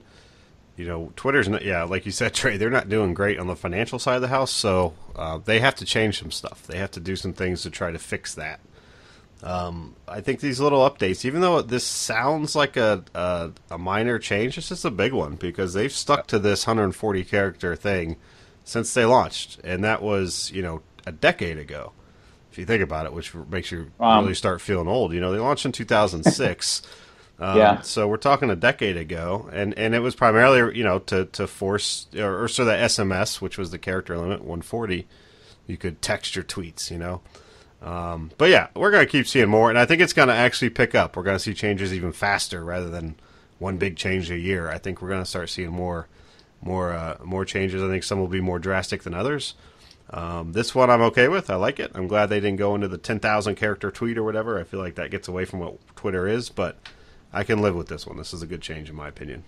you 0.77 0.85
know, 0.85 1.11
Twitter's 1.15 1.49
not. 1.49 1.63
Yeah, 1.63 1.83
like 1.83 2.05
you 2.05 2.11
said, 2.11 2.33
Dre, 2.33 2.57
they're 2.57 2.69
not 2.69 2.89
doing 2.89 3.13
great 3.13 3.39
on 3.39 3.47
the 3.47 3.55
financial 3.55 3.99
side 3.99 4.15
of 4.15 4.21
the 4.21 4.27
house. 4.27 4.51
So 4.51 4.93
uh, 5.15 5.39
they 5.43 5.59
have 5.59 5.75
to 5.75 5.85
change 5.85 6.19
some 6.19 6.31
stuff. 6.31 6.65
They 6.67 6.77
have 6.77 6.91
to 6.91 6.99
do 6.99 7.15
some 7.15 7.33
things 7.33 7.63
to 7.63 7.69
try 7.69 7.91
to 7.91 7.99
fix 7.99 8.35
that. 8.35 8.59
Um, 9.43 9.95
I 10.07 10.21
think 10.21 10.39
these 10.39 10.61
little 10.61 10.89
updates, 10.89 11.25
even 11.25 11.41
though 11.41 11.61
this 11.61 11.83
sounds 11.83 12.55
like 12.55 12.77
a, 12.77 13.03
a, 13.13 13.51
a 13.71 13.77
minor 13.77 14.17
change, 14.17 14.57
it's 14.57 14.69
just 14.69 14.85
a 14.85 14.91
big 14.91 15.11
one 15.11 15.35
because 15.35 15.73
they've 15.73 15.91
stuck 15.91 16.27
to 16.27 16.39
this 16.39 16.65
140 16.65 17.23
character 17.25 17.75
thing 17.75 18.15
since 18.63 18.93
they 18.93 19.03
launched, 19.03 19.59
and 19.63 19.83
that 19.83 20.01
was 20.01 20.49
you 20.51 20.61
know 20.61 20.81
a 21.05 21.11
decade 21.11 21.57
ago. 21.57 21.91
If 22.51 22.57
you 22.57 22.65
think 22.65 22.83
about 22.83 23.05
it, 23.05 23.13
which 23.13 23.33
makes 23.35 23.71
you 23.71 23.91
um, 23.99 24.23
really 24.23 24.35
start 24.35 24.61
feeling 24.61 24.87
old. 24.87 25.11
You 25.11 25.19
know, 25.19 25.31
they 25.31 25.39
launched 25.39 25.65
in 25.65 25.71
2006. 25.71 26.81
Um, 27.39 27.57
yeah. 27.57 27.81
So 27.81 28.07
we're 28.07 28.17
talking 28.17 28.51
a 28.51 28.55
decade 28.55 28.95
ago, 28.95 29.49
and, 29.51 29.77
and 29.77 29.95
it 29.95 29.99
was 29.99 30.15
primarily 30.15 30.77
you 30.77 30.83
know 30.83 30.99
to 30.99 31.25
to 31.25 31.47
force 31.47 32.05
or, 32.15 32.43
or 32.43 32.47
so 32.47 32.63
the 32.63 32.73
SMS, 32.73 33.41
which 33.41 33.57
was 33.57 33.71
the 33.71 33.79
character 33.79 34.15
limit 34.17 34.41
140, 34.41 35.07
you 35.65 35.75
could 35.75 36.01
text 36.01 36.35
your 36.35 36.45
tweets. 36.45 36.91
You 36.91 36.99
know, 36.99 37.21
um, 37.83 38.31
but 38.37 38.49
yeah, 38.49 38.67
we're 38.75 38.91
going 38.91 39.05
to 39.05 39.11
keep 39.11 39.27
seeing 39.27 39.49
more, 39.49 39.69
and 39.69 39.77
I 39.77 39.85
think 39.85 40.01
it's 40.01 40.13
going 40.13 40.29
to 40.29 40.33
actually 40.33 40.69
pick 40.69 40.95
up. 40.95 41.15
We're 41.15 41.23
going 41.23 41.35
to 41.35 41.43
see 41.43 41.53
changes 41.53 41.93
even 41.93 42.13
faster 42.13 42.63
rather 42.63 42.89
than 42.89 43.15
one 43.59 43.77
big 43.77 43.97
change 43.97 44.31
a 44.31 44.37
year. 44.37 44.69
I 44.69 44.77
think 44.77 45.01
we're 45.01 45.09
going 45.09 45.21
to 45.21 45.29
start 45.29 45.49
seeing 45.49 45.71
more, 45.71 46.07
more, 46.61 46.93
uh, 46.93 47.17
more 47.23 47.43
changes. 47.43 47.83
I 47.83 47.89
think 47.89 48.03
some 48.03 48.19
will 48.19 48.27
be 48.27 48.41
more 48.41 48.59
drastic 48.59 49.03
than 49.03 49.13
others. 49.13 49.55
Um, 50.09 50.53
this 50.53 50.73
one 50.73 50.89
I'm 50.89 51.01
okay 51.01 51.27
with. 51.27 51.49
I 51.49 51.55
like 51.55 51.79
it. 51.79 51.91
I'm 51.93 52.07
glad 52.07 52.27
they 52.27 52.39
didn't 52.39 52.57
go 52.57 52.75
into 52.75 52.87
the 52.87 52.97
10,000 52.97 53.55
character 53.55 53.91
tweet 53.91 54.17
or 54.17 54.23
whatever. 54.23 54.59
I 54.59 54.63
feel 54.63 54.79
like 54.79 54.95
that 54.95 55.11
gets 55.11 55.27
away 55.27 55.43
from 55.43 55.59
what 55.59 55.95
Twitter 55.95 56.27
is, 56.27 56.49
but 56.49 56.77
I 57.33 57.43
can 57.43 57.61
live 57.61 57.75
with 57.75 57.87
this 57.87 58.05
one. 58.07 58.17
This 58.17 58.33
is 58.33 58.41
a 58.41 58.47
good 58.47 58.61
change 58.61 58.89
in 58.89 58.95
my 58.95 59.07
opinion. 59.07 59.43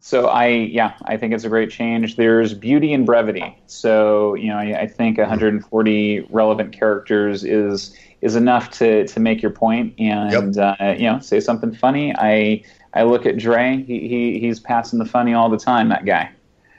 So 0.00 0.26
I 0.28 0.46
yeah 0.48 0.94
I 1.04 1.16
think 1.16 1.34
it's 1.34 1.44
a 1.44 1.48
great 1.48 1.70
change. 1.70 2.16
There's 2.16 2.54
beauty 2.54 2.92
in 2.92 3.04
brevity. 3.04 3.56
So 3.66 4.34
you 4.34 4.48
know 4.48 4.56
I, 4.56 4.80
I 4.80 4.86
think 4.86 5.18
140 5.18 6.20
relevant 6.30 6.72
characters 6.72 7.44
is 7.44 7.94
is 8.22 8.34
enough 8.34 8.70
to 8.72 9.06
to 9.06 9.20
make 9.20 9.42
your 9.42 9.50
point 9.50 9.94
and 9.98 10.54
yep. 10.56 10.78
uh, 10.80 10.94
you 10.96 11.10
know 11.10 11.20
say 11.20 11.38
something 11.38 11.74
funny. 11.74 12.14
I 12.16 12.64
I 12.94 13.04
look 13.04 13.26
at 13.26 13.36
Dre. 13.36 13.82
He, 13.82 14.08
he 14.08 14.40
he's 14.40 14.58
passing 14.58 14.98
the 14.98 15.04
funny 15.04 15.34
all 15.34 15.48
the 15.48 15.58
time. 15.58 15.90
That 15.90 16.04
guy. 16.04 16.30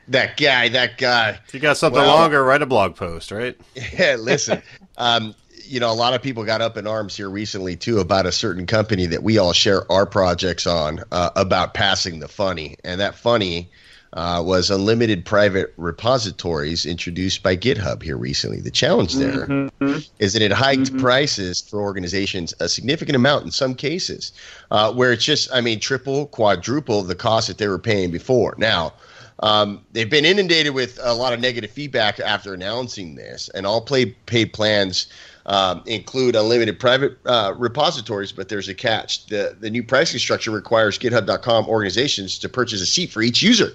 That 0.08 0.36
guy. 0.38 0.70
That 0.70 0.98
guy. 0.98 1.40
If 1.48 1.54
you 1.54 1.60
got 1.60 1.78
something 1.78 2.02
well, 2.02 2.16
longer, 2.16 2.44
write 2.44 2.62
a 2.62 2.66
blog 2.66 2.96
post, 2.96 3.32
right? 3.32 3.58
Yeah. 3.94 4.18
Listen. 4.20 4.62
um, 4.98 5.36
you 5.72 5.80
know, 5.80 5.90
a 5.90 5.96
lot 5.96 6.14
of 6.14 6.22
people 6.22 6.44
got 6.44 6.62
up 6.62 6.76
in 6.76 6.86
arms 6.86 7.16
here 7.16 7.30
recently 7.30 7.78
too 7.78 8.00
about 8.00 8.26
a 8.26 8.32
certain 8.32 8.68
company 8.68 9.06
that 9.06 9.24
we 9.24 9.38
all 9.38 9.54
share 9.54 9.90
our 9.90 10.06
projects 10.06 10.68
on 10.68 11.02
uh, 11.14 11.30
about 11.38 11.74
passing 11.74 12.20
the 12.20 12.28
funny, 12.28 12.76
and 12.84 13.00
that 13.00 13.16
funny 13.16 13.70
uh, 14.14 14.44
was 14.46 14.70
unlimited 14.70 15.24
private 15.24 15.74
repositories 15.78 16.86
introduced 16.86 17.42
by 17.42 17.56
GitHub 17.56 18.04
here 18.04 18.18
recently. 18.18 18.60
The 18.60 18.70
challenge 18.70 19.16
there 19.16 19.48
mm-hmm. 19.48 20.00
is 20.20 20.34
that 20.34 20.42
it 20.42 20.52
hiked 20.52 20.82
mm-hmm. 20.82 21.00
prices 21.00 21.62
for 21.62 21.80
organizations 21.80 22.54
a 22.60 22.68
significant 22.68 23.16
amount 23.16 23.46
in 23.46 23.52
some 23.52 23.74
cases, 23.74 24.34
uh, 24.72 24.92
where 24.92 25.14
it's 25.14 25.24
just, 25.24 25.50
I 25.54 25.62
mean, 25.62 25.80
triple, 25.80 26.26
quadruple 26.28 27.02
the 27.04 27.16
cost 27.16 27.48
that 27.48 27.58
they 27.58 27.70
were 27.70 27.80
paying 27.80 28.12
before. 28.12 28.56
Now. 28.58 28.94
Um, 29.42 29.84
they've 29.92 30.10
been 30.10 30.26
inundated 30.26 30.74
with 30.74 31.00
a 31.02 31.14
lot 31.14 31.34
of 31.34 31.40
negative 31.40 31.72
feedback 31.72 32.20
after 32.20 32.54
announcing 32.54 33.16
this, 33.16 33.50
and 33.50 33.66
all 33.66 33.82
play 33.82 34.06
paid 34.06 34.54
plans 34.54 35.08
um, 35.48 35.82
include 35.86 36.36
unlimited 36.36 36.80
private 36.80 37.18
uh, 37.26 37.54
repositories, 37.58 38.32
but 38.32 38.50
there's 38.50 38.70
a 38.70 38.76
catch. 38.76 39.26
The, 39.26 39.56
the 39.60 39.70
new 39.70 39.84
pricing 39.84 40.20
structure 40.20 40.52
requires 40.52 41.00
GitHub.com 41.00 41.68
organizations 41.68 42.38
to 42.40 42.50
purchase 42.50 42.82
a 42.82 42.86
seat 42.86 43.12
for 43.12 43.22
each 43.22 43.42
user. 43.42 43.74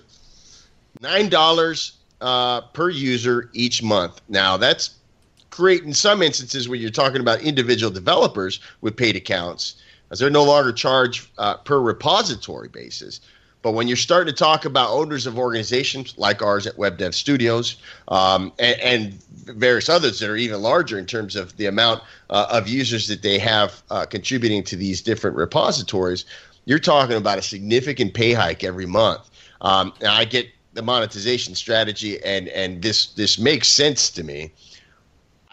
$9 1.03 1.93
uh, 2.21 2.61
per 2.61 2.91
user 2.91 3.51
each 3.53 3.83
month. 3.83 4.21
Now, 4.29 4.57
that's 4.57 4.91
great 5.51 5.83
in 5.83 5.93
some 5.93 6.23
instances 6.23 6.69
when 6.69 6.81
you're 6.81 6.91
talking 6.91 7.21
about 7.21 7.41
individual 7.41 7.91
developers 7.91 8.61
with 8.81 8.97
paid 8.97 9.17
accounts, 9.17 9.83
as 10.11 10.19
they're 10.19 10.31
no 10.31 10.45
longer 10.45 10.73
charged 10.73 11.29
uh, 11.39 11.57
per 11.57 11.81
repository 11.81 12.69
basis. 12.69 13.21
But 13.63 13.73
when 13.73 13.89
you're 13.89 13.97
starting 13.97 14.33
to 14.33 14.39
talk 14.39 14.65
about 14.65 14.91
owners 14.91 15.27
of 15.27 15.39
organizations 15.39 16.15
like 16.17 16.41
ours 16.41 16.67
at 16.67 16.77
WebDevStudios 16.77 17.77
um, 18.09 18.53
and, 18.59 18.81
and, 18.81 19.23
various 19.47 19.89
others 19.89 20.19
that 20.19 20.29
are 20.29 20.37
even 20.37 20.61
larger 20.61 20.99
in 20.99 21.07
terms 21.07 21.37
of 21.37 21.57
the 21.57 21.67
amount 21.67 22.03
uh, 22.31 22.49
of 22.51 22.67
users 22.67 23.07
that 23.07 23.23
they 23.23 23.39
have 23.39 23.81
uh, 23.91 24.05
contributing 24.05 24.65
to 24.65 24.75
these 24.75 25.01
different 25.01 25.37
repositories, 25.37 26.25
you're 26.65 26.81
talking 26.81 27.17
about 27.17 27.39
a 27.39 27.43
significant 27.43 28.13
pay 28.13 28.33
hike 28.33 28.65
every 28.65 28.87
month. 28.87 29.31
Um, 29.61 29.93
and 30.01 30.09
I 30.09 30.25
get 30.25 30.49
the 30.75 30.83
monetization 30.83 31.55
strategy, 31.55 32.23
and 32.23 32.49
and 32.49 32.83
this 32.83 33.07
this 33.15 33.39
makes 33.39 33.69
sense 33.69 34.11
to 34.11 34.23
me. 34.23 34.53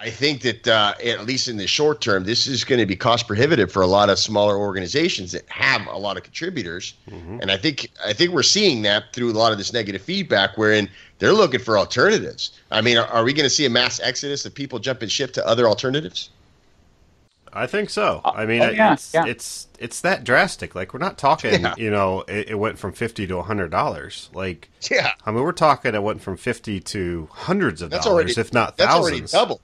I 0.04 0.10
think 0.10 0.42
that 0.42 0.68
uh, 0.68 0.96
at 1.02 1.26
least 1.26 1.48
in 1.48 1.56
the 1.56 1.66
short 1.66 2.02
term, 2.02 2.26
this 2.26 2.46
is 2.46 2.66
going 2.66 2.80
to 2.80 2.86
be 2.86 2.98
cost 2.98 3.26
prohibitive 3.26 3.72
for 3.72 3.82
a 3.82 3.88
lot 3.88 4.10
of 4.10 4.20
smaller 4.20 4.58
organizations 4.58 5.32
that 5.32 5.48
have 5.48 5.88
a 5.88 5.98
lot 5.98 6.18
of 6.18 6.24
contributors, 6.24 6.94
mm-hmm. 7.10 7.40
and 7.42 7.50
I 7.50 7.56
think 7.56 7.90
I 8.06 8.12
think 8.12 8.34
we're 8.34 8.44
seeing 8.44 8.82
that 8.82 9.14
through 9.14 9.32
a 9.32 9.40
lot 9.40 9.54
of 9.54 9.58
this 9.58 9.72
negative 9.72 10.02
feedback, 10.02 10.58
wherein 10.58 10.90
they're 11.20 11.32
looking 11.32 11.62
for 11.62 11.78
alternatives. 11.78 12.52
I 12.70 12.82
mean, 12.82 12.98
are, 12.98 13.08
are 13.08 13.24
we 13.24 13.32
going 13.32 13.46
to 13.46 13.50
see 13.50 13.66
a 13.66 13.70
mass 13.70 14.02
exodus 14.02 14.46
of 14.46 14.54
people 14.54 14.78
jumping 14.80 15.08
ship 15.08 15.32
to 15.34 15.48
other 15.48 15.68
alternatives? 15.68 16.30
I 17.54 17.68
think 17.68 17.90
so. 17.90 18.20
I 18.26 18.46
mean, 18.46 18.62
oh, 18.62 18.72
yeah, 18.72 18.94
it's, 18.94 19.14
yeah. 19.14 19.26
it's 19.26 19.68
it's 19.80 20.02
that 20.02 20.24
drastic. 20.24 20.76
Like 20.76 20.94
we're 20.94 21.00
not 21.00 21.18
talking, 21.18 21.62
Yeah. 21.62 21.76
you 21.78 21.92
know, 21.92 22.22
it, 22.28 22.50
it 22.50 22.56
went 22.56 22.80
from 22.80 22.94
fifty 22.94 23.28
to 23.28 23.42
hundred 23.42 23.70
dollars. 23.70 24.30
Like, 24.34 24.70
Yeah. 24.90 25.12
I 25.26 25.32
mean, 25.32 25.44
we're 25.44 25.52
talking 25.52 25.94
it 25.94 26.04
went 26.04 26.22
from 26.22 26.36
fifty 26.36 26.80
to 26.82 27.30
hundreds 27.32 27.82
of 27.82 27.92
That's 27.92 28.06
dollars, 28.06 28.26
already 28.26 28.42
if 28.42 28.54
not 28.54 28.78
thousands. 28.78 29.32
That's 29.32 29.34
already 29.34 29.46
double. 29.46 29.62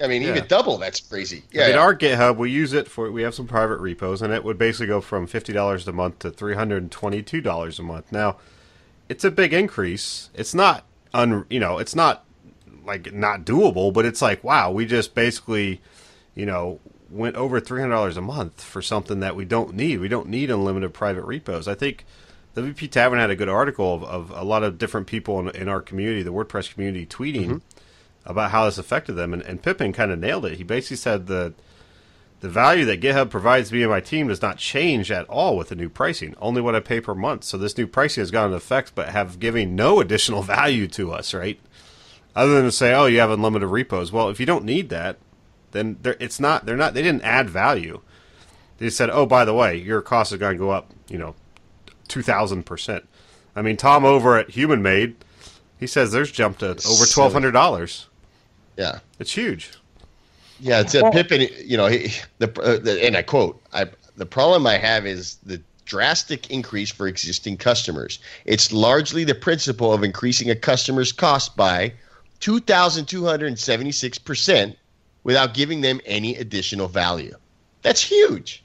I 0.00 0.06
mean, 0.08 0.22
Yeah. 0.22 0.28
even 0.30 0.46
double. 0.46 0.76
That's 0.78 1.00
crazy. 1.00 1.42
Yeah. 1.52 1.68
in 1.68 1.76
our 1.78 1.94
GitHub, 1.96 2.36
we 2.36 2.50
use 2.50 2.72
it 2.72 2.88
for 2.88 3.10
we 3.10 3.22
have 3.22 3.34
some 3.34 3.46
private 3.46 3.78
repos, 3.78 4.20
and 4.22 4.32
it 4.32 4.44
would 4.44 4.58
basically 4.58 4.86
go 4.88 5.00
from 5.00 5.26
fifty 5.26 5.52
dollars 5.52 5.86
a 5.88 5.92
month 5.92 6.18
to 6.20 6.30
three 6.30 6.54
hundred 6.54 6.82
and 6.82 6.92
twenty-two 6.92 7.40
dollars 7.40 7.78
a 7.78 7.82
month. 7.82 8.12
Now, 8.12 8.36
it's 9.08 9.24
a 9.24 9.30
big 9.30 9.52
increase. 9.52 10.30
It's 10.34 10.54
not 10.54 10.84
un, 11.14 11.46
you 11.48 11.60
know, 11.60 11.78
it's 11.78 11.94
not 11.94 12.24
like 12.84 13.12
not 13.12 13.44
doable, 13.44 13.92
but 13.92 14.04
it's 14.04 14.20
like 14.20 14.44
wow, 14.44 14.70
we 14.70 14.84
just 14.86 15.14
basically, 15.14 15.80
you 16.34 16.44
know, 16.46 16.78
went 17.08 17.36
over 17.36 17.58
three 17.58 17.80
hundred 17.80 17.94
dollars 17.94 18.16
a 18.18 18.22
month 18.22 18.62
for 18.62 18.82
something 18.82 19.20
that 19.20 19.34
we 19.34 19.44
don't 19.46 19.74
need. 19.74 20.00
We 20.00 20.08
don't 20.08 20.28
need 20.28 20.50
unlimited 20.50 20.92
private 20.94 21.24
repos. 21.24 21.66
I 21.68 21.74
think. 21.74 22.04
WP 22.54 22.90
Tavern 22.90 23.18
had 23.18 23.28
a 23.28 23.36
good 23.36 23.50
article 23.50 23.92
of, 23.92 24.02
of 24.02 24.30
a 24.30 24.42
lot 24.42 24.62
of 24.62 24.78
different 24.78 25.06
people 25.06 25.38
in, 25.40 25.50
in 25.54 25.68
our 25.68 25.82
community, 25.82 26.22
the 26.22 26.32
WordPress 26.32 26.72
community, 26.72 27.04
tweeting 27.04 27.60
about 28.26 28.50
how 28.50 28.64
this 28.64 28.78
affected 28.78 29.12
them, 29.12 29.32
and, 29.32 29.42
and 29.42 29.62
Pippin 29.62 29.92
kind 29.92 30.10
of 30.10 30.18
nailed 30.18 30.44
it. 30.44 30.58
He 30.58 30.64
basically 30.64 30.96
said 30.96 31.26
the 31.26 31.54
the 32.40 32.48
value 32.48 32.84
that 32.84 33.00
GitHub 33.00 33.30
provides 33.30 33.72
me 33.72 33.82
and 33.82 33.90
my 33.90 34.00
team 34.00 34.28
does 34.28 34.42
not 34.42 34.58
change 34.58 35.10
at 35.10 35.26
all 35.28 35.56
with 35.56 35.70
the 35.70 35.74
new 35.74 35.88
pricing, 35.88 36.34
only 36.38 36.60
what 36.60 36.74
I 36.74 36.80
pay 36.80 37.00
per 37.00 37.14
month. 37.14 37.44
So 37.44 37.56
this 37.56 37.78
new 37.78 37.86
pricing 37.86 38.20
has 38.20 38.30
gone 38.30 38.46
into 38.46 38.58
effect, 38.58 38.92
but 38.94 39.08
have 39.08 39.40
given 39.40 39.74
no 39.74 40.00
additional 40.00 40.42
value 40.44 40.86
to 40.88 41.12
us, 41.12 41.32
right? 41.32 41.58
Other 42.34 42.54
than 42.54 42.64
to 42.64 42.72
say, 42.72 42.92
oh, 42.92 43.06
you 43.06 43.20
have 43.20 43.30
unlimited 43.30 43.70
repos. 43.70 44.12
Well, 44.12 44.28
if 44.28 44.38
you 44.38 44.44
don't 44.44 44.64
need 44.64 44.90
that, 44.90 45.16
then 45.72 45.98
it's 46.04 46.38
not. 46.38 46.66
They're 46.66 46.76
not. 46.76 46.92
They 46.92 47.02
didn't 47.02 47.24
add 47.24 47.48
value. 47.48 48.02
They 48.78 48.90
said, 48.90 49.08
oh, 49.08 49.24
by 49.24 49.46
the 49.46 49.54
way, 49.54 49.76
your 49.76 50.02
cost 50.02 50.32
is 50.32 50.38
going 50.38 50.52
to 50.52 50.58
go 50.58 50.70
up. 50.70 50.92
You 51.08 51.16
know, 51.16 51.34
two 52.08 52.22
thousand 52.22 52.64
percent. 52.64 53.08
I 53.54 53.62
mean, 53.62 53.78
Tom 53.78 54.04
over 54.04 54.36
at 54.36 54.50
Human 54.50 54.82
Made, 54.82 55.16
he 55.78 55.86
says 55.86 56.12
there's 56.12 56.30
jumped 56.30 56.60
to 56.60 56.70
over 56.70 57.06
twelve 57.06 57.32
hundred 57.32 57.52
dollars. 57.52 58.08
Yeah. 58.76 58.98
It's 59.18 59.32
huge. 59.32 59.70
Yeah, 60.60 60.80
it's 60.80 60.94
a 60.94 61.10
Pippin. 61.10 61.48
You 61.64 61.76
know, 61.76 61.86
he, 61.86 62.12
the, 62.38 62.48
uh, 62.60 62.78
the 62.78 63.04
and 63.04 63.16
I 63.16 63.22
quote: 63.22 63.60
"I 63.72 63.86
the 64.16 64.26
problem 64.26 64.66
I 64.66 64.78
have 64.78 65.06
is 65.06 65.36
the 65.44 65.60
drastic 65.84 66.50
increase 66.50 66.90
for 66.90 67.06
existing 67.06 67.56
customers. 67.58 68.18
It's 68.44 68.72
largely 68.72 69.24
the 69.24 69.34
principle 69.34 69.92
of 69.92 70.02
increasing 70.02 70.50
a 70.50 70.56
customer's 70.56 71.12
cost 71.12 71.56
by 71.56 71.92
two 72.40 72.60
thousand 72.60 73.06
two 73.06 73.24
hundred 73.24 73.48
and 73.48 73.58
seventy 73.58 73.92
six 73.92 74.18
percent 74.18 74.76
without 75.24 75.54
giving 75.54 75.80
them 75.80 76.00
any 76.06 76.36
additional 76.36 76.88
value. 76.88 77.34
That's 77.82 78.02
huge. 78.02 78.62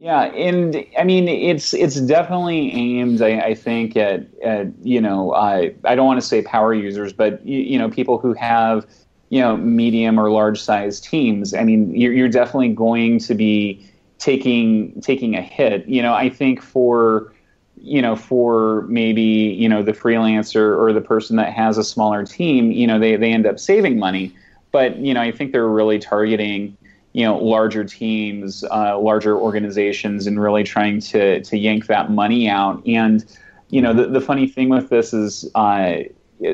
Yeah, 0.00 0.24
and 0.26 0.84
I 0.96 1.02
mean 1.02 1.26
it's 1.26 1.74
it's 1.74 1.96
definitely 2.00 2.72
aimed, 2.72 3.20
I, 3.20 3.40
I 3.40 3.54
think, 3.54 3.96
at, 3.96 4.26
at 4.42 4.68
you 4.82 5.00
know 5.00 5.34
I 5.34 5.74
I 5.84 5.96
don't 5.96 6.06
want 6.06 6.20
to 6.20 6.26
say 6.26 6.42
power 6.42 6.72
users, 6.72 7.12
but 7.12 7.44
you, 7.44 7.58
you 7.60 7.78
know 7.78 7.90
people 7.90 8.18
who 8.18 8.32
have 8.34 8.86
you 9.30 9.40
know 9.40 9.56
medium 9.56 10.18
or 10.20 10.30
large 10.30 10.60
size 10.60 11.00
teams. 11.00 11.52
I 11.52 11.64
mean 11.64 11.92
you're 11.96 12.12
you're 12.12 12.28
definitely 12.28 12.68
going 12.74 13.18
to 13.20 13.34
be 13.34 13.84
taking 14.18 15.00
taking 15.00 15.34
a 15.34 15.42
hit. 15.42 15.88
You 15.88 16.02
know 16.02 16.14
I 16.14 16.28
think 16.30 16.62
for 16.62 17.32
you 17.76 18.00
know 18.00 18.14
for 18.14 18.82
maybe 18.82 19.22
you 19.22 19.68
know 19.68 19.82
the 19.82 19.92
freelancer 19.92 20.78
or 20.78 20.92
the 20.92 21.00
person 21.00 21.34
that 21.36 21.52
has 21.52 21.76
a 21.76 21.82
smaller 21.84 22.24
team, 22.24 22.70
you 22.70 22.86
know 22.86 23.00
they 23.00 23.16
they 23.16 23.32
end 23.32 23.46
up 23.46 23.58
saving 23.58 23.98
money, 23.98 24.32
but 24.70 24.96
you 24.98 25.12
know 25.12 25.20
I 25.22 25.32
think 25.32 25.50
they're 25.50 25.66
really 25.66 25.98
targeting 25.98 26.76
you 27.18 27.24
know 27.24 27.36
larger 27.36 27.82
teams, 27.82 28.62
uh, 28.70 28.96
larger 28.96 29.36
organizations, 29.36 30.28
and 30.28 30.40
really 30.40 30.62
trying 30.62 31.00
to 31.00 31.40
to 31.42 31.58
yank 31.58 31.86
that 31.86 32.12
money 32.12 32.48
out. 32.48 32.80
And 32.86 33.24
you 33.70 33.82
know 33.82 33.92
the 33.92 34.06
the 34.06 34.20
funny 34.20 34.46
thing 34.46 34.68
with 34.68 34.88
this 34.88 35.12
is, 35.12 35.50
uh, 35.56 35.96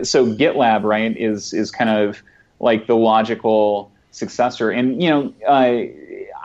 so 0.03 0.25
GitLab 0.25 0.83
right 0.83 1.15
is 1.19 1.53
is 1.53 1.71
kind 1.71 1.91
of 1.91 2.23
like 2.61 2.87
the 2.87 2.97
logical 2.97 3.93
successor. 4.11 4.71
And 4.71 5.03
you 5.03 5.11
know 5.11 5.35
uh, 5.47 5.83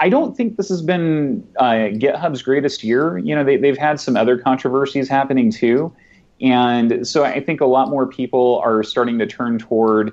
I 0.01 0.09
don't 0.09 0.35
think 0.35 0.57
this 0.57 0.67
has 0.67 0.81
been 0.81 1.47
uh, 1.57 1.87
GitHub's 2.03 2.41
greatest 2.41 2.83
year. 2.83 3.17
You 3.19 3.33
know 3.35 3.45
they 3.45 3.55
they've 3.55 3.77
had 3.77 4.01
some 4.01 4.17
other 4.17 4.37
controversies 4.37 5.07
happening 5.07 5.49
too. 5.49 5.95
And 6.41 7.07
so 7.07 7.23
I 7.23 7.39
think 7.39 7.61
a 7.61 7.65
lot 7.65 7.89
more 7.89 8.05
people 8.05 8.59
are 8.65 8.83
starting 8.83 9.17
to 9.19 9.25
turn 9.25 9.59
toward 9.59 10.11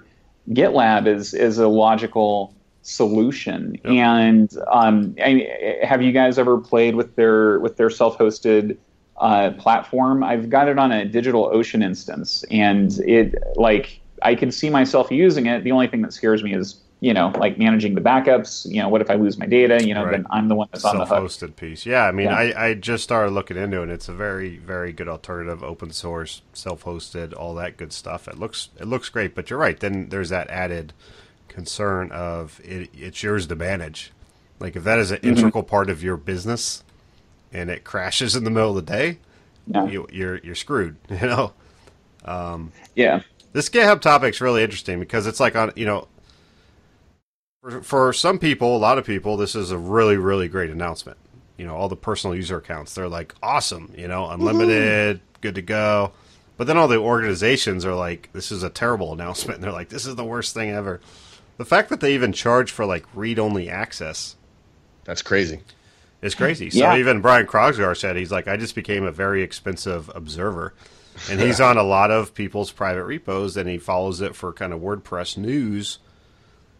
GitLab 0.50 1.08
as, 1.08 1.34
as 1.34 1.58
a 1.58 1.66
logical 1.66 2.55
solution. 2.86 3.78
And 3.84 4.50
um, 4.70 5.14
I, 5.22 5.78
have 5.82 6.02
you 6.02 6.12
guys 6.12 6.38
ever 6.38 6.58
played 6.58 6.94
with 6.94 7.16
their 7.16 7.58
with 7.60 7.76
their 7.76 7.90
self 7.90 8.16
hosted 8.18 8.76
uh, 9.18 9.50
platform? 9.58 10.22
I've 10.22 10.48
got 10.48 10.68
it 10.68 10.78
on 10.78 10.92
a 10.92 11.04
Digital 11.04 11.46
Ocean 11.52 11.82
instance, 11.82 12.44
and 12.50 12.98
it 13.00 13.34
like 13.56 14.00
I 14.22 14.34
can 14.34 14.50
see 14.50 14.70
myself 14.70 15.10
using 15.10 15.46
it. 15.46 15.64
The 15.64 15.72
only 15.72 15.88
thing 15.88 16.02
that 16.02 16.12
scares 16.12 16.42
me 16.42 16.54
is 16.54 16.76
you 17.00 17.12
know 17.12 17.28
like 17.38 17.58
managing 17.58 17.94
the 17.94 18.00
backups. 18.00 18.70
You 18.70 18.80
know, 18.82 18.88
what 18.88 19.00
if 19.00 19.10
I 19.10 19.14
lose 19.16 19.36
my 19.36 19.46
data? 19.46 19.84
You 19.86 19.92
know, 19.94 20.04
Right. 20.04 20.12
then 20.12 20.26
I'm 20.30 20.48
the 20.48 20.54
one 20.54 20.68
that's 20.72 20.84
on 20.84 20.96
the 20.98 21.04
hook. 21.04 21.30
self-hosted 21.30 21.56
piece. 21.56 21.84
Yeah, 21.86 22.04
I 22.04 22.12
mean, 22.12 22.26
Yeah. 22.26 22.36
I, 22.36 22.68
I 22.68 22.74
just 22.74 23.02
started 23.04 23.32
looking 23.32 23.56
into 23.56 23.80
it. 23.80 23.84
and 23.84 23.92
It's 23.92 24.08
a 24.08 24.14
very, 24.14 24.56
very 24.56 24.92
good 24.92 25.08
alternative, 25.08 25.62
open 25.62 25.90
source, 25.90 26.40
self-hosted, 26.54 27.34
all 27.36 27.54
that 27.56 27.76
good 27.76 27.92
stuff. 27.92 28.26
It 28.28 28.38
looks, 28.38 28.70
it 28.80 28.86
looks 28.86 29.08
great. 29.10 29.34
But 29.34 29.50
you're 29.50 29.58
right. 29.58 29.78
Then 29.78 30.08
there's 30.08 30.30
that 30.30 30.48
added 30.48 30.94
concern 31.56 32.12
of 32.12 32.60
it, 32.62 32.90
it's 32.94 33.22
yours 33.22 33.46
to 33.48 33.56
manage. 33.56 34.12
Like 34.60 34.76
if 34.76 34.84
that 34.84 34.98
is 35.00 35.10
an 35.10 35.18
Mm-hmm. 35.18 35.28
integral 35.28 35.62
part 35.64 35.90
of 35.90 36.02
your 36.02 36.16
business, 36.16 36.84
and 37.52 37.70
it 37.70 37.82
crashes 37.82 38.36
in 38.36 38.44
the 38.44 38.50
middle 38.50 38.70
of 38.78 38.86
the 38.86 38.92
day, 38.92 39.18
Yeah. 39.66 39.86
you, 39.86 40.06
you're 40.12 40.38
you're 40.38 40.54
screwed. 40.54 40.96
You 41.10 41.26
know. 41.26 41.52
Yeah. 42.94 43.22
This 43.52 43.68
GitHub 43.70 44.00
topic's 44.00 44.40
really 44.40 44.62
interesting 44.62 45.00
because 45.00 45.26
it's 45.26 45.40
like 45.40 45.56
on 45.56 45.72
you 45.76 45.86
know 45.86 46.08
for, 47.62 47.82
for 47.82 48.12
some 48.12 48.38
people, 48.38 48.76
a 48.76 48.78
lot 48.78 48.98
of 48.98 49.04
people, 49.06 49.36
this 49.36 49.54
is 49.54 49.70
a 49.70 49.78
really 49.78 50.16
really 50.16 50.48
great 50.48 50.70
announcement. 50.70 51.16
You 51.56 51.66
know, 51.66 51.74
all 51.74 51.88
the 51.88 51.96
personal 51.96 52.36
user 52.36 52.58
accounts, 52.58 52.94
they're 52.94 53.08
like 53.08 53.34
awesome, 53.42 53.92
you 53.96 54.08
know, 54.08 54.28
unlimited, 54.28 55.20
good 55.40 55.54
to 55.54 55.62
go. 55.62 56.12
But 56.58 56.66
then 56.66 56.76
all 56.78 56.88
the 56.88 56.96
organizations 56.98 57.84
are 57.86 57.94
like, 57.94 58.30
this 58.32 58.50
is 58.52 58.62
a 58.62 58.70
terrible 58.70 59.12
announcement. 59.16 59.56
And 59.56 59.64
they're 59.64 59.72
like, 59.72 59.88
this 59.88 60.06
is 60.06 60.16
the 60.16 60.24
worst 60.24 60.52
thing 60.54 60.70
ever. 60.70 61.00
The 61.58 61.64
fact 61.64 61.88
that 61.88 62.00
they 62.00 62.14
even 62.14 62.32
charge 62.32 62.70
for 62.70 62.84
like 62.86 63.04
read 63.14 63.38
only 63.38 63.68
access 63.70 64.36
That's 65.04 65.22
crazy. 65.22 65.60
It's 66.22 66.34
crazy. 66.34 66.70
So 66.70 66.78
Yeah. 66.80 66.96
even 66.96 67.20
Brian 67.20 67.46
Krogsgard 67.46 67.96
said 67.98 68.16
he's 68.16 68.32
like, 68.32 68.48
I 68.48 68.56
just 68.56 68.74
became 68.74 69.04
a 69.04 69.12
very 69.12 69.42
expensive 69.42 70.10
observer, 70.14 70.74
and 71.30 71.40
he's 71.40 71.60
on 71.60 71.76
a 71.76 71.82
lot 71.82 72.10
of 72.10 72.34
people's 72.34 72.72
private 72.72 73.04
repos, 73.04 73.56
and 73.56 73.68
he 73.68 73.78
follows 73.78 74.20
it 74.20 74.34
for 74.34 74.52
kind 74.52 74.72
of 74.72 74.80
WordPress 74.80 75.36
news. 75.36 75.98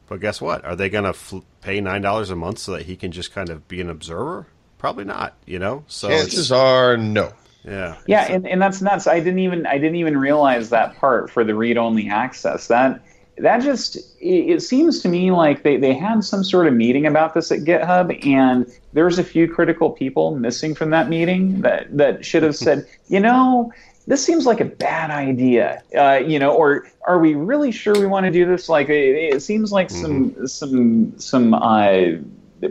But 0.08 0.20
guess 0.20 0.40
what? 0.40 0.64
Are 0.64 0.74
they 0.76 0.88
going 0.88 1.04
to 1.04 1.12
fl- 1.12 1.38
pay 1.60 1.80
nine 1.80 2.02
dollars 2.02 2.30
a 2.30 2.36
month 2.36 2.58
so 2.58 2.72
that 2.72 2.82
he 2.86 2.96
can 2.96 3.12
just 3.12 3.32
kind 3.32 3.48
of 3.50 3.66
be 3.68 3.80
an 3.80 3.90
observer? 3.90 4.46
Probably 4.78 5.04
not. 5.04 5.34
You 5.46 5.58
know. 5.58 5.84
So 5.86 6.08
it's- 6.08 6.22
Chances 6.22 6.50
are 6.52 6.96
no. 6.96 7.32
yeah, 7.64 7.96
Yeah, 8.06 8.24
and, 8.30 8.46
and 8.48 8.60
that's 8.62 8.80
nuts. 8.82 9.06
I 9.06 9.18
didn't 9.20 9.40
even 9.40 9.66
I 9.66 9.78
didn't 9.78 9.96
even 9.96 10.16
realize 10.16 10.70
that 10.70 10.96
part 10.96 11.30
for 11.30 11.44
the 11.44 11.54
read 11.54 11.76
only 11.76 12.08
access. 12.08 12.68
That 12.68 13.00
that 13.38 13.62
just 13.62 13.96
it, 14.20 14.50
it 14.56 14.60
seems 14.62 15.00
to 15.02 15.08
me 15.08 15.30
like 15.30 15.62
they, 15.62 15.76
they 15.76 15.94
had 15.94 16.24
some 16.24 16.42
sort 16.42 16.66
of 16.66 16.74
meeting 16.74 17.06
about 17.06 17.34
this 17.34 17.52
at 17.52 17.60
GitHub 17.60 18.26
and 18.26 18.66
there's 18.92 19.18
a 19.18 19.24
few 19.24 19.46
critical 19.52 19.90
people 19.90 20.36
missing 20.36 20.74
from 20.74 20.90
that 20.90 21.08
meeting 21.08 21.60
that, 21.60 21.94
that 21.96 22.24
should 22.24 22.42
have 22.42 22.56
said, 22.56 22.86
you 23.08 23.20
know, 23.20 23.72
this 24.06 24.24
seems 24.24 24.46
like 24.46 24.60
a 24.60 24.64
bad 24.64 25.10
idea. 25.10 25.82
Uh, 25.96 26.14
you 26.24 26.38
know, 26.38 26.54
or 26.54 26.86
are 27.06 27.18
we 27.18 27.34
really 27.34 27.72
sure 27.72 27.92
we 27.98 28.06
want 28.06 28.24
to 28.24 28.30
do 28.32 28.46
this? 28.46 28.68
Like 28.68 28.88
it, 28.88 29.34
it 29.34 29.42
seems 29.42 29.72
like 29.72 29.90
some 29.90 30.46
some 30.46 31.18
some 31.18 31.52
uh, 31.54 32.12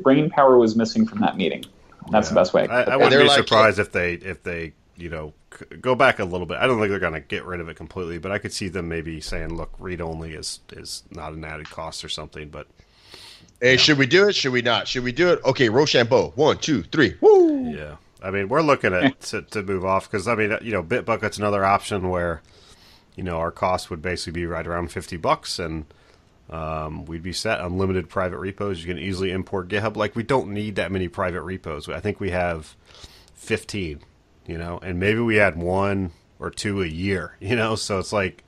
brain 0.01 0.29
power 0.29 0.57
was 0.57 0.75
missing 0.75 1.05
from 1.05 1.19
that 1.19 1.35
meeting. 1.35 1.65
That's 2.09 2.29
the 2.29 2.35
best 2.35 2.53
way. 2.53 2.67
I, 2.67 2.81
I 2.81 2.85
they're 2.85 2.97
wouldn't 2.99 3.21
be 3.21 3.27
like- 3.27 3.37
surprised 3.37 3.79
if 3.79 3.91
they 3.91 4.13
if 4.13 4.43
they 4.43 4.73
you 4.95 5.09
know 5.09 5.33
c- 5.44 5.44
go 5.81 5.95
back 5.95 6.19
a 6.19 6.25
little 6.25 6.47
bit. 6.47 6.57
I 6.57 6.67
don't 6.67 6.77
think 6.79 6.89
they're 6.89 6.99
going 6.99 7.13
to 7.13 7.19
get 7.19 7.45
rid 7.45 7.59
of 7.59 7.69
it 7.69 7.75
completely, 7.75 8.17
but 8.17 8.31
I 8.31 8.37
could 8.37 8.53
see 8.53 8.67
them 8.67 8.89
maybe 8.89 9.21
saying, 9.21 9.55
"Look, 9.55 9.73
read 9.79 10.01
only 10.01 10.33
is 10.33 10.59
is 10.73 11.03
not 11.11 11.33
an 11.33 11.43
added 11.43 11.69
cost 11.69 12.03
or 12.03 12.09
something." 12.09 12.49
But 12.49 12.67
Hey, 13.61 13.77
should 13.77 13.97
we 13.97 14.05
do 14.05 14.27
it? 14.27 14.35
Should 14.35 14.51
we 14.51 14.61
not? 14.61 14.87
Should 14.87 15.03
we 15.03 15.11
do 15.11 15.29
it? 15.29 15.39
Okay, 15.45 15.69
Rochambeau. 15.69 16.33
One, 16.35 16.57
two, 16.57 16.83
three. 16.83 17.15
Woo! 17.21 17.71
Yeah, 17.71 17.95
I 18.21 18.29
mean, 18.29 18.49
we're 18.49 18.61
looking 18.61 18.93
at 18.93 19.21
to, 19.31 19.41
to 19.43 19.63
move 19.63 19.85
off 19.85 20.09
because 20.09 20.27
I 20.27 20.35
mean, 20.35 20.57
you 20.61 20.71
know, 20.71 20.83
Bitbucket's 20.83 21.37
another 21.37 21.63
option 21.63 22.09
where 22.09 22.41
you 23.15 23.23
know 23.23 23.37
our 23.37 23.51
cost 23.51 23.89
would 23.89 24.01
basically 24.01 24.41
be 24.41 24.45
right 24.45 24.67
around 24.67 24.91
fifty 24.91 25.15
bucks, 25.15 25.57
and 25.57 25.85
um, 26.49 27.05
we'd 27.05 27.23
be 27.23 27.33
set 27.33 27.61
unlimited 27.61 28.09
private 28.09 28.39
repos. 28.39 28.81
You 28.81 28.93
can 28.93 29.01
easily 29.01 29.31
import 29.31 29.69
GitHub. 29.69 29.95
Like 29.95 30.15
we 30.15 30.23
don't 30.23 30.49
need 30.49 30.75
that 30.75 30.91
many 30.91 31.07
private 31.07 31.41
repos. 31.41 31.87
I 31.87 32.01
think 32.01 32.19
we 32.19 32.31
have 32.31 32.75
fifteen, 33.33 34.01
you 34.47 34.57
know, 34.57 34.79
and 34.81 34.99
maybe 34.99 35.19
we 35.19 35.39
add 35.39 35.57
one 35.57 36.11
or 36.39 36.49
two 36.49 36.81
a 36.81 36.87
year, 36.87 37.35
you 37.39 37.55
know. 37.55 37.75
So 37.75 37.99
it's 37.99 38.13
like 38.13 38.43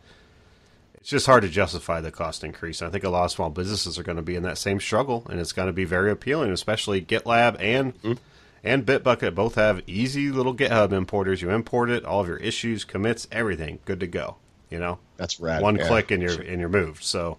it's 0.95 1.09
just 1.09 1.25
hard 1.25 1.43
to 1.43 1.49
justify 1.49 2.01
the 2.01 2.11
cost 2.11 2.43
increase. 2.43 2.81
I 2.81 2.89
think 2.89 3.03
a 3.03 3.09
lot 3.09 3.25
of 3.25 3.31
small 3.31 3.49
businesses 3.49 3.97
are 3.97 4.03
going 4.03 4.17
to 4.17 4.21
be 4.21 4.35
in 4.35 4.43
that 4.43 4.57
same 4.57 4.79
struggle, 4.79 5.25
and 5.29 5.39
it's 5.39 5.53
going 5.53 5.67
to 5.67 5.73
be 5.73 5.85
very 5.85 6.11
appealing, 6.11 6.51
especially 6.51 7.01
GitLab 7.01 7.55
and 7.59 7.99
mm-hmm. 8.01 8.13
and 8.63 8.85
Bitbucket 8.85 9.33
both 9.33 9.55
have 9.55 9.81
easy 9.87 10.31
little 10.31 10.55
GitHub 10.55 10.91
importers. 10.91 11.41
You 11.41 11.49
import 11.49 11.89
it, 11.89 12.05
all 12.05 12.21
of 12.21 12.27
your 12.27 12.37
issues, 12.37 12.83
commits, 12.83 13.27
everything, 13.31 13.79
good 13.85 13.99
to 14.01 14.07
go. 14.07 14.35
You 14.69 14.79
know, 14.79 14.99
that's 15.15 15.39
rad. 15.39 15.61
One 15.61 15.77
yeah. 15.77 15.87
click 15.87 16.11
and 16.11 16.21
you're 16.21 16.41
and 16.41 16.59
you're 16.59 16.67
moved. 16.67 17.03
So, 17.03 17.37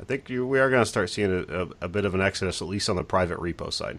I 0.00 0.04
think 0.04 0.30
you, 0.30 0.46
we 0.46 0.58
are 0.58 0.70
going 0.70 0.82
to 0.82 0.88
start 0.88 1.10
seeing 1.10 1.30
a, 1.30 1.64
a, 1.64 1.68
a 1.82 1.88
bit 1.88 2.06
of 2.06 2.14
an 2.14 2.22
exodus, 2.22 2.62
at 2.62 2.68
least 2.68 2.88
on 2.88 2.96
the 2.96 3.04
private 3.04 3.38
repo 3.38 3.70
side. 3.70 3.98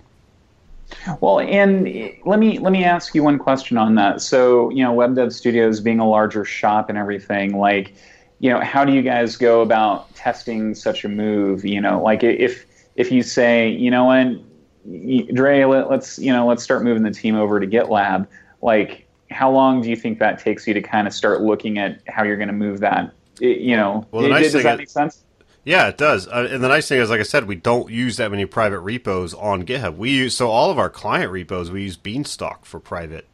Well, 1.19 1.39
and 1.39 1.85
let 2.25 2.39
me 2.39 2.59
let 2.59 2.71
me 2.71 2.83
ask 2.83 3.13
you 3.13 3.23
one 3.23 3.37
question 3.37 3.77
on 3.77 3.95
that. 3.95 4.21
So, 4.21 4.69
you 4.69 4.83
know, 4.83 4.93
WebDevStudios 4.95 5.83
being 5.83 5.99
a 5.99 6.07
larger 6.07 6.45
shop 6.45 6.89
and 6.89 6.97
everything, 6.97 7.57
like 7.57 7.93
you 8.39 8.49
know, 8.49 8.59
how 8.59 8.85
do 8.85 8.93
you 8.93 9.01
guys 9.01 9.35
go 9.35 9.61
about 9.61 10.13
testing 10.15 10.75
such 10.75 11.03
a 11.03 11.09
move? 11.09 11.65
You 11.65 11.81
know, 11.81 12.01
like 12.01 12.23
if 12.23 12.65
if 12.95 13.11
you 13.11 13.23
say, 13.23 13.69
you 13.69 13.91
know 13.91 14.05
what, 14.05 15.33
Dre, 15.33 15.63
let, 15.65 15.87
us 15.87 16.19
you 16.19 16.31
know 16.31 16.47
let's 16.47 16.63
start 16.63 16.83
moving 16.83 17.03
the 17.03 17.11
team 17.11 17.35
over 17.35 17.59
to 17.59 17.67
GitLab. 17.67 18.27
Like, 18.61 19.07
how 19.29 19.51
long 19.51 19.81
do 19.81 19.89
you 19.89 19.95
think 19.95 20.19
that 20.19 20.39
takes 20.39 20.67
you 20.67 20.73
to 20.73 20.81
kind 20.81 21.07
of 21.07 21.13
start 21.13 21.41
looking 21.41 21.77
at 21.77 22.01
how 22.07 22.23
you're 22.23 22.37
going 22.37 22.47
to 22.47 22.53
move 22.53 22.79
that? 22.79 23.13
It, 23.41 23.59
you 23.59 23.75
know, 23.75 24.07
well, 24.11 24.23
the 24.23 24.29
nice 24.29 24.51
does 24.51 24.63
that 24.63 24.77
make 24.77 24.89
sense? 24.89 25.23
Yeah, 25.67 25.89
it 25.89 25.97
does. 25.97 26.29
Uh, 26.29 26.47
and 26.49 26.63
the 26.63 26.69
nice 26.69 26.87
thing 26.87 27.01
is, 27.01 27.09
like 27.09 27.19
I 27.19 27.23
said, 27.23 27.43
we 27.43 27.55
don't 27.55 27.91
use 27.91 28.15
that 28.15 28.31
many 28.31 28.45
private 28.45 28.79
repos 28.79 29.33
on 29.33 29.63
GitHub. 29.63 29.97
We 29.97 30.11
use 30.11 30.37
so 30.37 30.49
all 30.49 30.71
of 30.71 30.79
our 30.79 30.89
client 30.89 31.29
repos 31.29 31.69
we 31.69 31.83
use 31.83 31.97
Beanstalk 31.97 32.63
for 32.65 32.79
private 32.79 33.27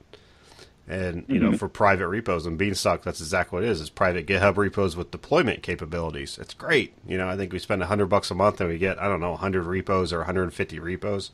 and 0.87 1.25
you 1.27 1.39
mm-hmm. 1.39 1.51
know 1.51 1.57
for 1.57 1.69
private 1.69 2.07
repos. 2.07 2.47
And 2.47 2.57
beanstalk 2.57 3.03
that's 3.03 3.21
exactly 3.21 3.57
what 3.57 3.63
it 3.63 3.69
is. 3.69 3.81
It's 3.81 3.91
private 3.91 4.25
github 4.25 4.57
repos 4.57 4.95
with 4.95 5.11
deployment 5.11 5.61
capabilities. 5.61 6.39
It's 6.39 6.55
great. 6.55 6.95
You 7.07 7.19
know 7.19 7.29
i 7.29 7.37
think 7.37 7.53
we 7.53 7.59
spend 7.59 7.81
100 7.81 8.07
bucks 8.07 8.31
a 8.31 8.35
month 8.35 8.59
and 8.59 8.69
we 8.69 8.79
get 8.79 8.99
i 8.99 9.07
don't 9.07 9.21
know 9.21 9.31
100 9.31 9.61
repos 9.61 10.11
or 10.11 10.17
150 10.17 10.79
repos. 10.79 11.29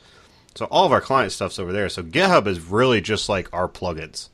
So 0.53 0.65
all 0.65 0.85
of 0.85 0.91
our 0.91 0.99
client 0.99 1.31
stuff's 1.31 1.59
over 1.59 1.71
there. 1.71 1.87
So 1.87 2.03
github 2.03 2.45
is 2.45 2.59
really 2.59 2.99
just 2.99 3.29
like 3.29 3.47
our 3.53 3.69
plugins. 3.69 4.27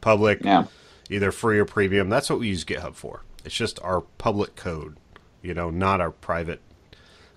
Public 0.00 0.44
yeah. 0.44 0.66
either 1.10 1.32
free 1.32 1.58
or 1.58 1.64
premium. 1.64 2.10
That's 2.10 2.30
what 2.30 2.38
we 2.38 2.46
use 2.46 2.64
github 2.64 2.94
for. 2.94 3.22
It's 3.44 3.56
just 3.56 3.80
our 3.82 4.02
public 4.18 4.54
code 4.54 4.96
you 5.42 5.54
know 5.54 5.70
not 5.70 6.00
our 6.00 6.10
private 6.10 6.60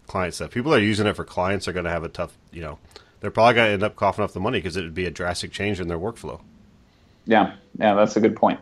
client 0.08 0.34
stuff 0.34 0.52
people 0.52 0.72
that 0.72 0.80
are 0.80 0.84
using 0.84 1.08
it 1.08 1.16
for 1.16 1.26
clients 1.26 1.68
are 1.68 1.74
going 1.74 1.86
to 1.86 1.92
have 1.92 2.04
a 2.04 2.10
tough 2.10 2.38
you 2.52 2.62
know 2.62 2.78
they're 3.20 3.32
probably 3.32 3.56
going 3.56 3.68
to 3.68 3.74
end 3.74 3.84
up 3.84 3.96
coughing 3.96 4.24
up 4.24 4.32
the 4.32 4.40
money 4.40 4.60
because 4.60 4.78
it 4.78 4.84
would 4.84 4.94
be 4.94 5.06
a 5.06 5.12
drastic 5.12 5.52
change 5.52 5.80
in 5.80 5.88
their 5.88 5.98
workflow 5.98 6.40
yeah, 7.26 7.56
yeah, 7.80 7.96
that's 7.96 8.16
a 8.16 8.22
good 8.22 8.36
point. 8.36 8.60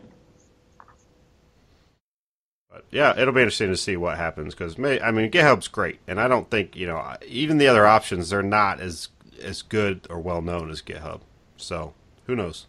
But 2.71 2.85
yeah, 2.91 3.17
it'll 3.17 3.33
be 3.33 3.41
interesting 3.41 3.69
to 3.69 3.77
see 3.77 3.97
what 3.97 4.17
happens 4.17 4.55
because 4.55 4.79
I 4.79 5.11
mean 5.11 5.29
GitHub's 5.29 5.67
great, 5.67 5.99
and 6.07 6.19
I 6.19 6.27
don't 6.27 6.49
think 6.49 6.75
you 6.75 6.87
know 6.87 7.15
even 7.27 7.57
the 7.57 7.67
other 7.67 7.85
options 7.85 8.29
they're 8.29 8.41
not 8.41 8.79
as 8.79 9.09
as 9.41 9.61
good 9.61 10.07
or 10.09 10.19
well 10.19 10.41
known 10.41 10.71
as 10.71 10.81
GitHub. 10.81 11.21
So 11.57 11.93
who 12.25 12.35
knows? 12.35 12.65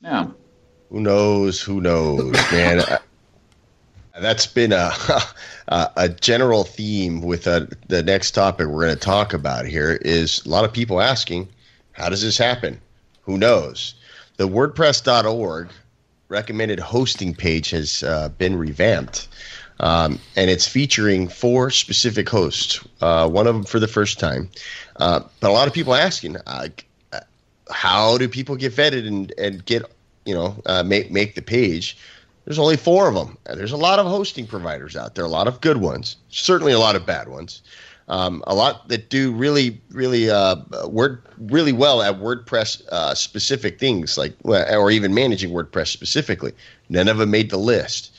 Yeah. 0.00 0.28
Who 0.90 1.00
knows? 1.00 1.60
Who 1.62 1.80
knows, 1.80 2.32
man? 2.52 2.82
that's 4.20 4.46
been 4.46 4.72
a 4.72 4.90
a 5.68 6.08
general 6.08 6.64
theme 6.64 7.22
with 7.22 7.46
uh, 7.46 7.66
the 7.88 8.02
next 8.02 8.32
topic 8.32 8.66
we're 8.68 8.84
going 8.84 8.94
to 8.94 9.00
talk 9.00 9.34
about 9.34 9.66
here. 9.66 9.98
Is 10.02 10.44
a 10.44 10.48
lot 10.48 10.64
of 10.64 10.72
people 10.72 11.00
asking, 11.00 11.48
how 11.92 12.08
does 12.08 12.22
this 12.22 12.38
happen? 12.38 12.80
Who 13.22 13.38
knows? 13.38 13.94
the 14.36 14.48
WordPress.org 14.48 15.68
recommended 16.28 16.80
hosting 16.80 17.34
page 17.34 17.70
has 17.70 18.02
uh, 18.02 18.28
been 18.30 18.56
revamped. 18.56 19.28
Um, 19.78 20.18
and 20.36 20.50
it's 20.50 20.66
featuring 20.66 21.28
four 21.28 21.70
specific 21.70 22.28
hosts, 22.28 22.86
uh, 23.02 23.28
one 23.28 23.46
of 23.46 23.54
them 23.54 23.64
for 23.64 23.78
the 23.78 23.88
first 23.88 24.18
time. 24.18 24.48
Uh, 24.96 25.20
but 25.40 25.50
a 25.50 25.52
lot 25.52 25.68
of 25.68 25.74
people 25.74 25.94
asking, 25.94 26.38
uh, 26.46 26.68
how 27.70 28.16
do 28.16 28.26
people 28.28 28.56
get 28.56 28.72
vetted 28.72 29.06
and, 29.06 29.32
and 29.36 29.64
get, 29.66 29.82
you 30.24 30.34
know, 30.34 30.82
make, 30.84 31.10
make 31.10 31.34
the 31.34 31.42
page? 31.42 31.98
There's 32.46 32.58
only 32.58 32.76
four 32.78 33.08
of 33.08 33.14
them. 33.14 33.36
There's 33.44 33.72
a 33.72 33.76
lot 33.76 33.98
of 33.98 34.06
hosting 34.06 34.46
providers 34.46 34.96
out 34.96 35.14
there, 35.14 35.24
a 35.24 35.28
lot 35.28 35.48
of 35.48 35.60
good 35.60 35.76
ones, 35.76 36.16
certainly 36.30 36.72
a 36.72 36.78
lot 36.78 36.96
of 36.96 37.04
bad 37.04 37.28
ones 37.28 37.60
um, 38.08 38.42
a 38.46 38.54
lot 38.54 38.88
that 38.88 39.10
do 39.10 39.32
really, 39.32 39.80
really 39.90 40.30
uh, 40.30 40.56
work 40.86 41.24
really 41.38 41.72
well 41.72 42.02
at 42.02 42.20
WordPress 42.20 42.86
uh, 42.88 43.14
specific 43.14 43.78
things, 43.78 44.16
like 44.16 44.34
or 44.44 44.90
even 44.90 45.14
managing 45.14 45.50
WordPress 45.50 45.88
specifically. 45.88 46.52
None 46.88 47.08
of 47.08 47.18
them 47.18 47.30
made 47.30 47.50
the 47.50 47.56
list. 47.56 48.12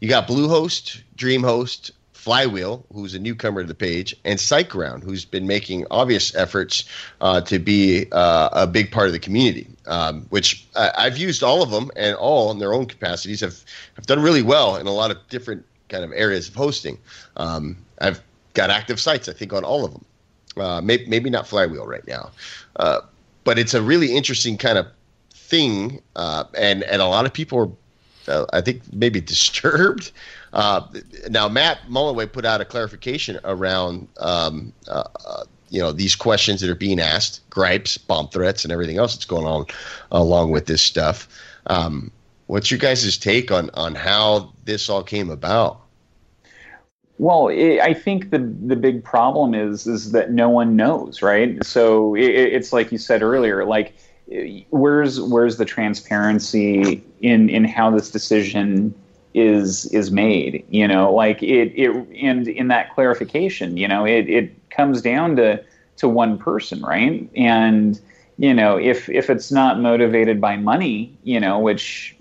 You 0.00 0.08
got 0.08 0.28
Bluehost, 0.28 1.02
DreamHost, 1.16 1.90
Flywheel, 2.24 2.86
who's 2.90 3.14
a 3.14 3.18
newcomer 3.18 3.60
to 3.60 3.68
the 3.68 3.74
page, 3.74 4.16
and 4.24 4.38
SiteGround, 4.38 5.02
who's 5.02 5.26
been 5.26 5.46
making 5.46 5.86
obvious 5.90 6.34
efforts 6.34 6.84
uh, 7.20 7.42
to 7.42 7.58
be 7.58 8.06
uh, 8.12 8.48
a 8.54 8.66
big 8.66 8.90
part 8.90 9.08
of 9.08 9.12
the 9.12 9.18
community. 9.18 9.68
Um, 9.86 10.22
which 10.30 10.66
I, 10.74 11.04
have 11.04 11.18
used 11.18 11.42
all 11.42 11.62
of 11.62 11.70
them, 11.70 11.90
and 11.96 12.16
all 12.16 12.50
in 12.50 12.60
their 12.60 12.72
own 12.72 12.86
capacities 12.86 13.40
have 13.40 13.62
have 13.96 14.06
done 14.06 14.22
really 14.22 14.40
well 14.40 14.76
in 14.76 14.86
a 14.86 14.90
lot 14.90 15.10
of 15.10 15.18
different 15.28 15.66
kind 15.90 16.02
of 16.02 16.12
areas 16.14 16.48
of 16.48 16.54
hosting. 16.54 16.96
Um, 17.36 17.76
I've 18.00 18.22
got 18.54 18.70
active 18.70 18.98
sites, 18.98 19.28
I 19.28 19.34
think, 19.34 19.52
on 19.52 19.62
all 19.62 19.84
of 19.84 19.92
them. 19.92 20.04
Uh, 20.56 20.80
maybe, 20.80 21.04
maybe 21.04 21.28
not 21.28 21.46
Flywheel 21.46 21.86
right 21.86 22.06
now, 22.06 22.30
uh, 22.76 23.02
but 23.44 23.58
it's 23.58 23.74
a 23.74 23.82
really 23.82 24.16
interesting 24.16 24.56
kind 24.56 24.78
of 24.78 24.86
thing, 25.34 26.00
uh, 26.16 26.44
and 26.56 26.84
and 26.84 27.02
a 27.02 27.06
lot 27.06 27.26
of 27.26 27.34
people 27.34 27.58
are, 27.58 27.70
uh, 28.28 28.46
I 28.52 28.60
think, 28.60 28.82
maybe 28.92 29.20
disturbed. 29.34 30.12
Uh, 30.52 30.82
now, 31.28 31.48
Matt 31.48 31.78
Mullenweg 31.88 32.32
put 32.32 32.44
out 32.44 32.60
a 32.60 32.64
clarification 32.64 33.38
around. 33.44 34.08
Um, 34.18 34.72
uh, 34.88 35.04
you 35.70 35.80
know 35.80 35.90
these 35.90 36.14
questions 36.14 36.60
that 36.60 36.70
are 36.70 36.76
being 36.76 37.00
asked, 37.00 37.40
gripes, 37.50 37.98
bomb 37.98 38.28
threats, 38.28 38.64
and 38.64 38.72
everything 38.72 38.96
else 38.96 39.14
that's 39.14 39.24
going 39.24 39.44
on 39.44 39.66
along 40.12 40.52
with 40.52 40.66
this 40.66 40.80
stuff. 40.80 41.26
Um, 41.66 42.12
what's 42.46 42.70
your 42.70 42.78
guys' 42.78 43.18
take 43.18 43.50
on 43.50 43.70
on 43.74 43.96
how 43.96 44.52
this 44.64 44.88
all 44.88 45.02
came 45.02 45.30
about? 45.30 45.80
Well, 47.18 47.48
it, 47.48 47.80
I 47.80 47.92
think 47.92 48.30
the 48.30 48.38
the 48.38 48.76
big 48.76 49.02
problem 49.02 49.54
is 49.54 49.86
is 49.86 50.12
that 50.12 50.30
no 50.30 50.48
one 50.48 50.76
knows, 50.76 51.22
right? 51.22 51.64
So 51.64 52.14
it, 52.14 52.28
it's 52.28 52.72
like 52.72 52.92
you 52.92 52.98
said 52.98 53.22
earlier, 53.22 53.64
like 53.64 53.94
where's 54.70 55.20
where's 55.20 55.56
the 55.56 55.64
transparency 55.64 57.02
in 57.20 57.48
in 57.48 57.64
how 57.64 57.90
this 57.90 58.10
decision 58.10 58.94
is 59.34 59.86
is 59.86 60.10
made? 60.10 60.64
You 60.70 60.88
know, 60.88 61.12
like 61.12 61.42
it 61.42 61.72
it 61.74 61.90
and 62.22 62.48
in 62.48 62.68
that 62.68 62.94
clarification, 62.94 63.76
you 63.76 63.88
know, 63.88 64.04
it 64.04 64.28
it 64.28 64.70
comes 64.70 65.02
down 65.02 65.36
to 65.36 65.62
to 65.96 66.08
one 66.08 66.38
person, 66.38 66.82
right? 66.82 67.28
And 67.36 68.00
you 68.38 68.54
know, 68.54 68.76
if 68.78 69.08
if 69.08 69.30
it's 69.30 69.52
not 69.52 69.80
motivated 69.80 70.40
by 70.40 70.56
money, 70.56 71.16
you 71.22 71.38
know, 71.38 71.58
which 71.58 72.16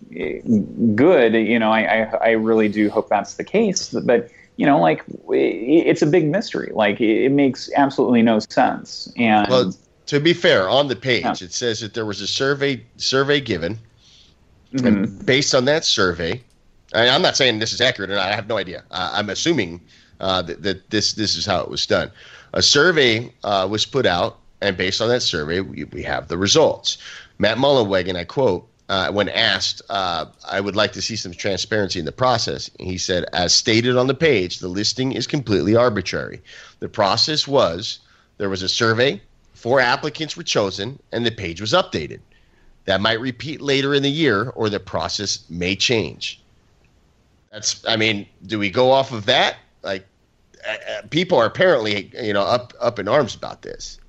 good, 0.96 1.34
you 1.34 1.58
know, 1.58 1.72
I 1.72 1.82
I, 1.82 2.18
I 2.18 2.30
really 2.32 2.70
do 2.70 2.89
hope 2.89 3.10
that's 3.10 3.36
the 3.36 3.44
case, 3.44 3.89
but 3.89 4.30
you 4.58 4.66
know, 4.66 4.80
like 4.80 5.04
it's 5.30 6.02
a 6.02 6.06
big 6.06 6.30
mystery. 6.30 6.72
Like 6.74 7.02
it 7.02 7.32
makes 7.32 7.72
absolutely 7.76 8.22
no 8.22 8.39
sense. 8.39 9.12
And 9.18 9.50
well, 9.50 9.74
to 10.08 10.20
be 10.20 10.34
fair, 10.34 10.70
on 10.70 10.88
the 10.88 10.96
page 10.96 11.24
yeah. 11.24 11.32
it 11.46 11.54
says 11.54 11.80
that 11.82 11.94
there 11.94 12.06
was 12.06 12.22
a 12.22 12.28
survey 12.28 12.84
survey 12.98 13.39
given, 13.39 13.80
mm-hmm. 14.74 14.86
and 14.86 15.26
based 15.26 15.56
on 15.56 15.66
that 15.66 15.86
survey, 15.86 16.42
I, 16.94 17.08
am 17.08 17.22
not 17.22 17.38
saying 17.38 17.60
this 17.60 17.74
is 17.74 17.82
accurate, 17.82 18.10
and 18.10 18.20
I 18.20 18.34
have 18.34 18.48
no 18.48 18.58
idea. 18.58 18.84
Uh, 18.92 19.12
I'm 19.13 19.30
assuming 19.30 19.82
uh, 20.20 20.42
that, 20.44 20.63
that, 20.63 20.89
this 20.89 21.13
this 21.13 21.36
is 21.36 21.46
how 21.46 21.62
it 21.62 21.70
was 21.70 21.86
done. 21.86 22.12
A 22.54 22.62
survey 22.62 23.34
uh, 23.44 23.68
was 23.70 23.86
put 23.86 24.06
out, 24.06 24.38
and 24.62 24.78
based 24.78 25.02
on 25.02 25.10
that 25.10 25.22
survey, 25.22 25.62
we, 25.62 25.86
we 25.86 26.04
have 26.04 26.28
the 26.28 26.38
results. 26.38 26.97
Matt 27.39 27.58
Mullenweg, 27.58 28.08
and 28.08 28.18
I 28.18 28.26
quote, 28.26 28.68
uh, 28.89 29.12
when 29.12 29.30
asked, 29.30 29.82
uh, 29.89 30.26
I 30.47 30.60
would 30.60 30.76
like 30.76 30.93
to 30.93 31.01
see 31.01 31.16
some 31.16 31.34
transparency 31.34 31.99
in 31.99 32.06
the 32.06 32.12
process. 32.12 32.70
He 32.80 32.97
said, 32.97 33.26
as 33.34 33.54
stated 33.54 33.97
on 33.97 34.08
the 34.08 34.14
page, 34.14 34.60
the 34.60 34.68
listing 34.68 35.14
is 35.14 35.26
completely 35.26 35.76
arbitrary. 35.76 36.41
The 36.80 36.89
process 36.89 37.47
was 37.47 37.99
there 38.38 38.49
was 38.49 38.62
a 38.62 38.70
survey, 38.70 39.22
four 39.64 39.80
applicants 39.80 40.36
were 40.36 40.43
chosen, 40.43 40.99
and 41.14 41.26
the 41.26 41.32
page 41.32 41.61
was 41.61 41.72
updated. 41.72 42.20
That 42.84 42.99
might 42.99 43.22
repeat 43.22 43.61
later 43.61 43.93
in 43.93 44.03
the 44.03 44.11
year, 44.11 44.49
or 44.49 44.70
the 44.70 44.78
process 44.78 45.45
may 45.49 45.74
change. 45.74 46.41
That's, 47.49 47.82
I 47.88 47.95
mean, 47.95 48.28
do 48.45 48.59
we 48.59 48.70
go 48.70 48.91
off 48.91 49.14
of 49.14 49.26
that? 49.28 49.55
Like, 49.82 50.05
uh, 50.68 51.03
people 51.11 51.38
are 51.38 51.45
apparently, 51.45 52.11
you 52.22 52.34
know, 52.34 52.41
up 52.41 52.74
up 52.82 52.99
in 52.99 53.07
arms 53.07 53.36
about 53.36 53.61
this. 53.61 53.99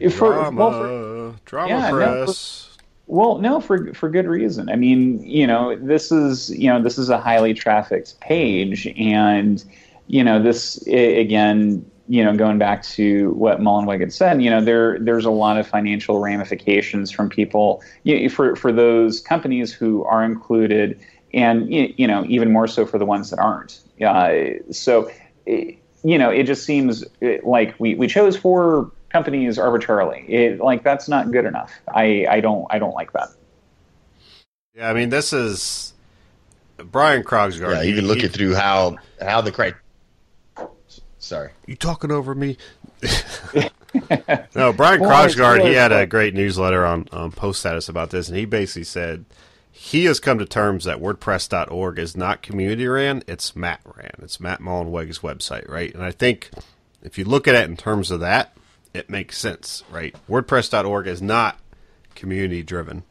It's 0.00 0.16
drama, 0.16 0.50
well, 0.56 0.72
for, 0.72 1.40
drama 1.44 1.68
yeah, 1.68 1.90
press. 1.90 2.76
No, 3.06 3.16
well, 3.16 3.38
no, 3.38 3.60
for 3.60 3.94
for 3.94 4.08
good 4.08 4.26
reason. 4.26 4.68
I 4.68 4.74
mean, 4.74 5.22
you 5.22 5.46
know, 5.46 5.76
this 5.76 6.10
is 6.10 6.50
you 6.50 6.68
know 6.68 6.82
this 6.82 6.98
is 6.98 7.08
a 7.08 7.18
highly 7.18 7.54
trafficked 7.54 8.18
page, 8.18 8.88
and 8.96 9.64
you 10.08 10.24
know 10.24 10.42
this 10.42 10.84
again. 10.88 11.88
You 12.06 12.22
know, 12.22 12.36
going 12.36 12.58
back 12.58 12.82
to 12.82 13.30
what 13.30 13.60
Mullenweg 13.60 14.00
had 14.00 14.12
said, 14.12 14.42
you 14.42 14.50
know, 14.50 14.62
there 14.62 14.98
there's 14.98 15.24
a 15.24 15.30
lot 15.30 15.58
of 15.58 15.66
financial 15.66 16.20
ramifications 16.20 17.10
from 17.10 17.28
people 17.28 17.82
you 18.02 18.22
know, 18.22 18.28
for 18.28 18.56
for 18.56 18.72
those 18.72 19.20
companies 19.20 19.72
who 19.72 20.04
are 20.04 20.22
included 20.22 21.00
and 21.34 21.70
you 21.70 22.06
know 22.06 22.24
even 22.26 22.52
more 22.52 22.66
so 22.66 22.86
for 22.86 22.98
the 22.98 23.04
ones 23.04 23.30
that 23.30 23.38
aren't. 23.38 23.80
Uh, 24.00 24.60
so 24.70 25.10
you 25.46 26.18
know 26.18 26.30
it 26.30 26.44
just 26.44 26.64
seems 26.64 27.04
like 27.42 27.74
we, 27.78 27.94
we 27.96 28.06
chose 28.06 28.36
four 28.36 28.90
companies 29.10 29.58
arbitrarily. 29.58 30.24
It, 30.28 30.60
like 30.60 30.84
that's 30.84 31.08
not 31.08 31.30
good 31.32 31.44
enough. 31.44 31.72
I, 31.92 32.26
I 32.28 32.40
don't 32.40 32.66
I 32.70 32.78
don't 32.78 32.94
like 32.94 33.12
that. 33.12 33.28
Yeah, 34.74 34.88
I 34.88 34.94
mean 34.94 35.10
this 35.10 35.32
is 35.32 35.92
Brian 36.76 37.24
Krogsgard. 37.24 37.74
Yeah, 37.74 37.82
even 37.82 38.06
looking 38.06 38.28
through 38.28 38.54
how 38.54 38.96
how 39.20 39.40
the 39.40 39.52
criteria. 39.52 39.80
Sorry, 41.24 41.52
you 41.66 41.74
talking 41.74 42.10
over 42.10 42.34
me? 42.34 42.58
no, 44.54 44.74
Brian 44.74 45.00
Krogsgard. 45.00 45.66
He 45.66 45.72
had 45.72 45.90
a 45.90 46.06
great 46.06 46.34
newsletter 46.34 46.84
on, 46.84 47.08
on 47.12 47.32
Post 47.32 47.60
Status 47.60 47.88
about 47.88 48.10
this, 48.10 48.28
and 48.28 48.36
he 48.36 48.44
basically 48.44 48.84
said 48.84 49.24
he 49.72 50.04
has 50.04 50.20
come 50.20 50.38
to 50.38 50.44
terms 50.44 50.84
that 50.84 50.98
WordPress.org 50.98 51.98
is 51.98 52.14
not 52.14 52.42
community 52.42 52.86
ran; 52.86 53.22
it's 53.26 53.56
Matt 53.56 53.80
ran. 53.96 54.12
It's 54.18 54.38
Matt 54.38 54.60
Mullenweg's 54.60 55.20
website, 55.20 55.66
right? 55.66 55.94
And 55.94 56.04
I 56.04 56.10
think 56.10 56.50
if 57.02 57.16
you 57.16 57.24
look 57.24 57.48
at 57.48 57.54
it 57.54 57.70
in 57.70 57.78
terms 57.78 58.10
of 58.10 58.20
that, 58.20 58.54
it 58.92 59.08
makes 59.08 59.38
sense, 59.38 59.82
right? 59.90 60.14
WordPress.org 60.28 61.06
is 61.06 61.22
not 61.22 61.58
community 62.14 62.62
driven. 62.62 63.02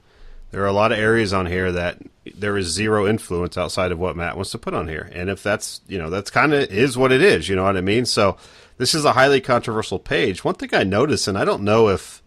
There 0.54 0.62
are 0.62 0.68
a 0.68 0.72
lot 0.72 0.92
of 0.92 1.00
areas 1.00 1.34
on 1.34 1.48
here 1.48 1.72
that 1.72 1.98
there 2.36 2.56
is 2.60 2.68
zero 2.68 3.08
influence 3.08 3.58
outside 3.58 3.92
of 3.92 3.98
what 3.98 4.16
Matt 4.16 4.36
wants 4.36 4.52
to 4.52 4.60
put 4.60 4.76
on 4.76 4.88
here. 4.88 5.10
And 5.12 5.28
if 5.28 5.42
that's, 5.42 5.82
you 5.88 5.98
know, 5.98 6.12
that's 6.12 6.30
kind 6.30 6.54
of 6.54 6.72
is 6.72 6.96
what 6.96 7.12
it 7.12 7.24
is, 7.24 7.50
you 7.50 7.56
know 7.56 7.64
what 7.64 7.76
I 7.76 7.82
mean? 7.82 8.06
So 8.06 8.38
this 8.78 8.94
is 8.94 9.04
a 9.04 9.14
highly 9.14 9.42
controversial 9.42 9.98
page. 9.98 10.44
One 10.44 10.54
thing 10.54 10.70
I 10.72 10.84
noticed, 10.84 11.28
and 11.28 11.40
I 11.40 11.44
don't 11.44 11.64
know 11.64 11.90
if 11.90 12.22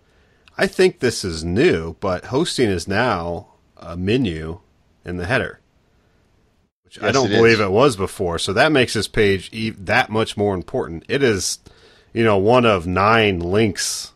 I 0.59 0.67
think 0.67 0.99
this 0.99 1.25
is 1.25 1.45
new, 1.45 1.95
but 2.01 2.25
hosting 2.25 2.69
is 2.69 2.89
now 2.89 3.47
a 3.77 3.97
menu 3.97 4.59
in 5.05 5.19
the 5.19 5.27
header, 5.27 5.61
which 6.83 6.97
yes, 6.97 7.05
I 7.05 7.13
don't 7.13 7.31
it 7.31 7.37
believe 7.37 7.61
is. 7.61 7.61
it 7.61 7.71
was 7.71 7.97
before. 7.97 8.41
So 8.41 8.53
that 8.55 8.73
makes 8.73 8.95
this 8.95 9.07
page 9.07 9.51
e- 9.53 9.71
that 9.71 10.11
much 10.11 10.37
more 10.37 10.53
important. 10.57 11.05
It 11.09 11.23
is, 11.23 11.61
you 12.13 12.25
know, 12.25 12.39
one 12.39 12.67
of 12.67 12.89
nine 12.89 13.39
links 13.39 14.15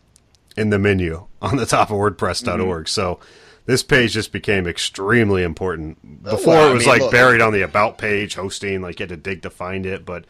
in 0.57 0.69
the 0.69 0.79
menu 0.79 1.27
on 1.41 1.55
the 1.55 1.65
top 1.65 1.91
of 1.91 1.95
WordPress.org. 1.95 2.59
Mm-hmm. 2.59 2.87
So 2.87 3.21
this 3.65 3.83
page 3.83 4.13
just 4.13 4.31
became 4.31 4.67
extremely 4.67 5.43
important. 5.43 6.23
Before 6.23 6.53
well, 6.53 6.71
it 6.71 6.73
was 6.73 6.87
I 6.87 6.91
mean, 6.91 6.93
like 6.93 7.01
look, 7.01 7.11
buried 7.11 7.41
on 7.41 7.53
the 7.53 7.61
about 7.61 7.97
page, 7.97 8.35
hosting, 8.35 8.81
like 8.81 8.99
you 8.99 9.03
had 9.03 9.09
to 9.09 9.17
dig 9.17 9.43
to 9.43 9.49
find 9.49 9.85
it. 9.85 10.05
But 10.05 10.25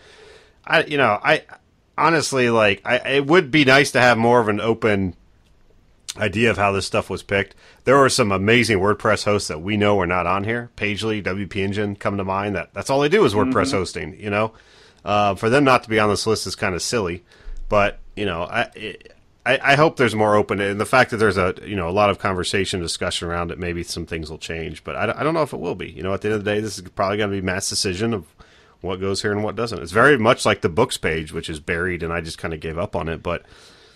I, 0.65 0.84
you 0.84 0.97
know, 0.97 1.19
I 1.23 1.43
honestly 1.97 2.49
like 2.49 2.82
I, 2.86 2.97
it 2.97 3.25
would 3.27 3.51
be 3.51 3.65
nice 3.65 3.91
to 3.91 4.01
have 4.01 4.17
more 4.17 4.39
of 4.41 4.47
an 4.47 4.59
open 4.59 5.15
idea 6.17 6.51
of 6.51 6.57
how 6.57 6.71
this 6.71 6.86
stuff 6.86 7.09
was 7.09 7.23
picked. 7.23 7.55
There 7.86 7.97
are 7.97 8.09
some 8.09 8.32
amazing 8.32 8.79
WordPress 8.79 9.23
hosts 9.23 9.47
that 9.47 9.61
we 9.61 9.77
know 9.77 9.99
are 9.99 10.07
not 10.07 10.27
on 10.27 10.43
here. 10.43 10.69
Pagely, 10.75 11.23
WP 11.23 11.55
Engine 11.55 11.95
come 11.95 12.17
to 12.17 12.25
mind. 12.25 12.55
That 12.55 12.73
that's 12.73 12.89
all 12.89 12.99
they 12.99 13.09
do 13.09 13.23
is 13.23 13.34
WordPress 13.34 13.67
mm-hmm. 13.67 13.77
hosting. 13.77 14.19
You 14.19 14.29
know, 14.29 14.53
uh, 15.05 15.36
for 15.36 15.49
them 15.49 15.63
not 15.63 15.84
to 15.84 15.89
be 15.89 15.99
on 15.99 16.09
this 16.09 16.27
list 16.27 16.47
is 16.47 16.55
kind 16.55 16.75
of 16.75 16.82
silly. 16.82 17.23
But 17.69 17.99
you 18.15 18.25
know, 18.25 18.43
I. 18.43 18.69
It, 18.75 19.15
I, 19.45 19.59
I, 19.63 19.75
hope 19.75 19.97
there's 19.97 20.13
more 20.13 20.35
open, 20.35 20.59
and 20.59 20.79
the 20.79 20.85
fact 20.85 21.09
that 21.11 21.17
there's 21.17 21.37
a 21.37 21.55
you 21.65 21.75
know 21.75 21.89
a 21.89 21.91
lot 21.91 22.09
of 22.09 22.19
conversation, 22.19 22.79
discussion 22.79 23.27
around 23.27 23.51
it, 23.51 23.57
maybe 23.57 23.81
some 23.83 24.05
things 24.05 24.29
will 24.29 24.37
change, 24.37 24.83
but 24.83 24.95
I, 24.95 25.19
I 25.19 25.23
don't 25.23 25.33
know 25.33 25.41
if 25.41 25.53
it 25.53 25.59
will 25.59 25.75
be. 25.75 25.89
You 25.89 26.03
know, 26.03 26.13
at 26.13 26.21
the 26.21 26.27
end 26.27 26.35
of 26.35 26.43
the 26.43 26.51
day, 26.51 26.59
this 26.59 26.77
is 26.77 26.87
probably 26.89 27.17
going 27.17 27.31
to 27.31 27.35
be 27.35 27.41
Matt's 27.41 27.69
decision 27.69 28.13
of 28.13 28.35
what 28.81 28.99
goes 28.99 29.21
here 29.21 29.31
and 29.31 29.43
what 29.43 29.55
doesn't. 29.55 29.81
It's 29.81 29.91
very 29.91 30.17
much 30.17 30.45
like 30.45 30.61
the 30.61 30.69
books 30.69 30.97
page, 30.97 31.33
which 31.33 31.49
is 31.49 31.59
buried, 31.59 32.03
and 32.03 32.13
I 32.13 32.21
just 32.21 32.37
kind 32.37 32.53
of 32.53 32.59
gave 32.59 32.77
up 32.77 32.95
on 32.95 33.09
it. 33.09 33.23
But 33.23 33.43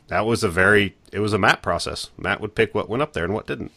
that 0.07 0.25
was 0.25 0.43
a 0.43 0.49
very 0.49 0.95
it 1.11 1.19
was 1.19 1.33
a 1.33 1.39
Matt 1.39 1.61
process. 1.61 2.09
Matt 2.17 2.41
would 2.41 2.55
pick 2.55 2.73
what 2.73 2.89
went 2.89 3.03
up 3.03 3.13
there 3.13 3.25
and 3.25 3.33
what 3.33 3.47
didn't. 3.47 3.71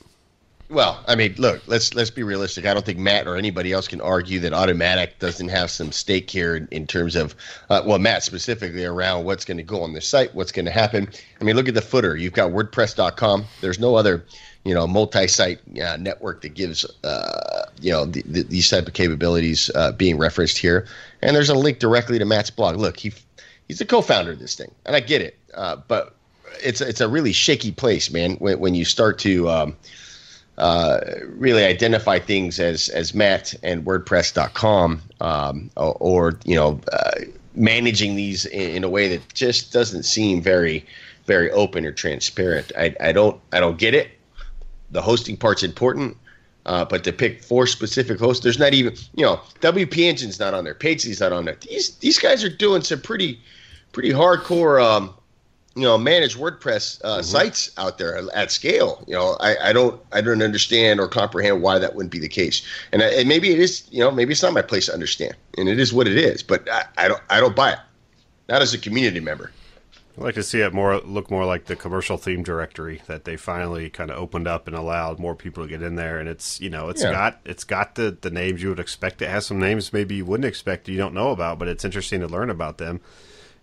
Well, 0.71 1.03
I 1.09 1.15
mean, 1.15 1.35
look, 1.39 1.63
let's 1.67 1.95
let's 1.95 2.11
be 2.11 2.23
realistic. 2.23 2.67
I 2.67 2.75
don't 2.75 2.85
think 2.85 2.99
Matt 2.99 3.27
or 3.27 3.37
anybody 3.37 3.73
else 3.73 3.89
can 3.89 4.03
argue 4.03 4.41
that 4.41 4.53
Automattic 4.53 5.19
doesn't 5.19 5.49
have 5.49 5.71
some 5.71 5.93
stake 5.93 6.29
here 6.29 6.57
in, 6.57 6.69
in 6.71 6.87
terms 6.87 7.17
of, 7.17 7.35
uh, 7.71 7.83
well, 7.87 7.99
Matt 7.99 8.23
specifically 8.23 8.85
around 8.85 9.25
what's 9.25 9.47
going 9.47 9.57
to 9.57 9.63
go 9.63 9.83
on 9.83 9.95
the 9.95 10.03
site, 10.03 10.35
what's 10.35 10.53
going 10.53 10.67
to 10.67 10.71
happen. 10.71 11.09
I 11.41 11.45
mean, 11.45 11.57
look 11.57 11.69
at 11.69 11.75
the 11.75 11.81
footer. 11.81 12.17
You've 12.17 12.35
got 12.35 12.51
WordPress.com. 12.51 13.47
There's 13.63 13.79
no 13.79 13.95
other, 13.95 14.27
you 14.65 14.75
know, 14.75 14.87
multi-site 14.87 15.61
uh, 15.83 15.97
network 15.97 16.43
that 16.43 16.53
gives, 16.53 16.85
uh, 17.03 17.65
you 17.81 17.91
know, 17.91 18.05
the, 18.05 18.21
the, 18.27 18.43
these 18.43 18.69
type 18.69 18.87
of 18.87 18.93
capabilities 18.93 19.71
uh, 19.75 19.93
being 19.93 20.19
referenced 20.19 20.59
here. 20.59 20.87
And 21.23 21.35
there's 21.35 21.49
a 21.49 21.55
link 21.55 21.79
directly 21.79 22.19
to 22.19 22.27
Matt's 22.27 22.51
blog. 22.51 22.77
Look, 22.77 22.99
he 22.99 23.15
he's 23.69 23.79
the 23.79 23.87
co-founder 23.87 24.33
of 24.33 24.39
this 24.39 24.55
thing, 24.55 24.71
and 24.85 24.95
I 24.95 25.01
get 25.01 25.23
it, 25.23 25.39
uh, 25.55 25.77
but 25.89 26.15
it's 26.63 26.83
it's 26.83 27.01
a 27.01 27.09
really 27.09 27.33
shaky 27.33 27.73
place, 27.73 28.11
man. 28.11 28.35
When 28.35 28.61
when 28.61 28.75
you 28.75 28.85
start 28.85 29.19
to 29.21 29.49
um, 29.49 29.77
uh, 30.59 31.01
really 31.29 31.65
identify 31.65 32.19
things 32.19 32.59
as 32.59 32.89
as 32.89 33.15
Matt 33.15 33.55
and 33.63 33.85
WordPress.com, 33.85 35.01
um, 35.21 35.71
or, 35.77 35.97
or, 36.01 36.39
you 36.45 36.57
know, 36.57 36.81
uh, 36.93 37.13
managing 37.55 38.17
these 38.17 38.45
in, 38.47 38.71
in, 38.71 38.85
a 38.85 38.89
way 38.89 39.09
that 39.09 39.35
just 39.35 39.73
doesn't 39.73 40.03
seem 40.03 40.43
very 40.43 40.85
very 41.27 41.51
open 41.53 41.87
or 41.87 41.93
transparent. 41.93 42.73
I, 42.77 42.95
I 43.01 43.13
don't 43.13 43.41
I 43.53 43.61
don't 43.61 43.79
get 43.79 43.95
it. 43.95 44.11
The 44.91 45.01
hosting 45.01 45.37
part's 45.37 45.63
important. 45.63 46.17
Uh, 46.67 46.85
but 46.85 47.03
to 47.05 47.13
pick 47.13 47.43
four 47.43 47.67
specific 47.67 48.19
hosts, 48.19 48.43
there's 48.43 48.59
not 48.59 48.75
even 48.75 48.95
you 49.15 49.25
know 49.25 49.41
WP 49.61 50.09
Engine's 50.09 50.41
not 50.41 50.55
on 50.55 50.65
there, 50.65 50.75
Pagely's 50.75 51.21
not 51.21 51.33
on 51.33 51.45
there. 51.45 51.57
These 51.61 51.95
these 51.97 52.19
guys 52.19 52.43
are 52.43 52.49
doing 52.49 52.83
some 52.83 53.01
pretty 53.01 53.41
pretty 53.93 54.11
hardcore 54.11 54.83
um, 54.83 55.15
you 55.79 55.85
know 55.85 55.97
manage 55.97 56.37
WordPress 56.37 57.01
uh, 57.05 57.09
mm-hmm. 57.09 57.23
sites 57.23 57.71
out 57.79 57.99
there 57.99 58.21
at 58.35 58.51
scale. 58.51 59.05
You 59.07 59.15
know, 59.15 59.37
I, 59.41 59.69
I 59.69 59.73
don't 59.73 60.01
I 60.13 60.21
don't 60.21 60.43
understand 60.43 60.99
or 60.99 61.07
comprehend 61.07 61.63
why 61.63 61.79
that 61.79 61.95
wouldn't 61.95 62.11
be 62.11 62.19
the 62.19 62.29
case. 62.29 62.67
And, 62.93 63.03
I, 63.03 63.07
and 63.07 63.29
maybe 63.29 63.51
it 63.51 63.61
is. 63.61 63.87
You 63.91 64.01
know, 64.01 64.11
maybe 64.11 64.33
it's 64.33 64.43
not 64.43 64.53
my 64.53 64.63
place 64.63 64.87
to 64.87 64.93
understand, 64.93 65.37
and 65.57 65.69
it 65.69 65.79
is 65.79 65.93
what 65.93 66.09
it 66.09 66.17
is. 66.19 66.43
But 66.43 66.69
I, 66.69 66.85
I 66.97 67.09
don't 67.09 67.23
I 67.31 67.39
don't 67.41 67.55
buy 67.55 67.73
it. 67.73 67.79
Not 68.49 68.61
as 68.61 68.75
a 68.75 68.79
community 68.79 69.21
member. 69.21 69.53
I'd 70.17 70.25
like 70.25 70.35
to 70.35 70.43
see 70.43 70.63
it 70.63 70.75
more 70.75 70.99
look 70.99 71.31
more 71.31 71.45
like 71.45 71.67
the 71.67 71.77
commercial 71.77 72.17
theme 72.17 72.43
directory 72.43 73.03
that 73.07 73.25
they 73.25 73.37
finally 73.37 73.89
kind 73.89 74.11
of 74.11 74.19
opened 74.19 74.49
up 74.49 74.67
and 74.67 74.75
allowed 74.75 75.21
more 75.21 75.37
people 75.37 75.63
to 75.63 75.69
get 75.69 75.81
in 75.81 75.95
there. 75.95 76.19
And 76.19 76.29
it's 76.29 76.61
you 76.61 76.71
know 76.71 76.89
it's 76.89 77.05
yeah. 77.05 77.13
got 77.13 77.41
it's 77.45 77.63
got 77.63 77.95
the 77.95 78.17
the 78.21 78.31
names 78.31 78.63
you 78.63 78.71
would 78.71 78.81
expect. 78.81 79.23
It 79.23 79.29
has 79.29 79.47
some 79.47 79.61
names 79.61 79.93
maybe 79.93 80.17
you 80.17 80.25
wouldn't 80.25 80.45
expect 80.47 80.89
you 80.89 80.97
don't 80.97 81.15
know 81.15 81.31
about, 81.31 81.61
but 81.61 81.69
it's 81.69 81.85
interesting 81.85 82.19
to 82.21 82.27
learn 82.27 82.51
about 82.51 82.79
them 82.79 83.01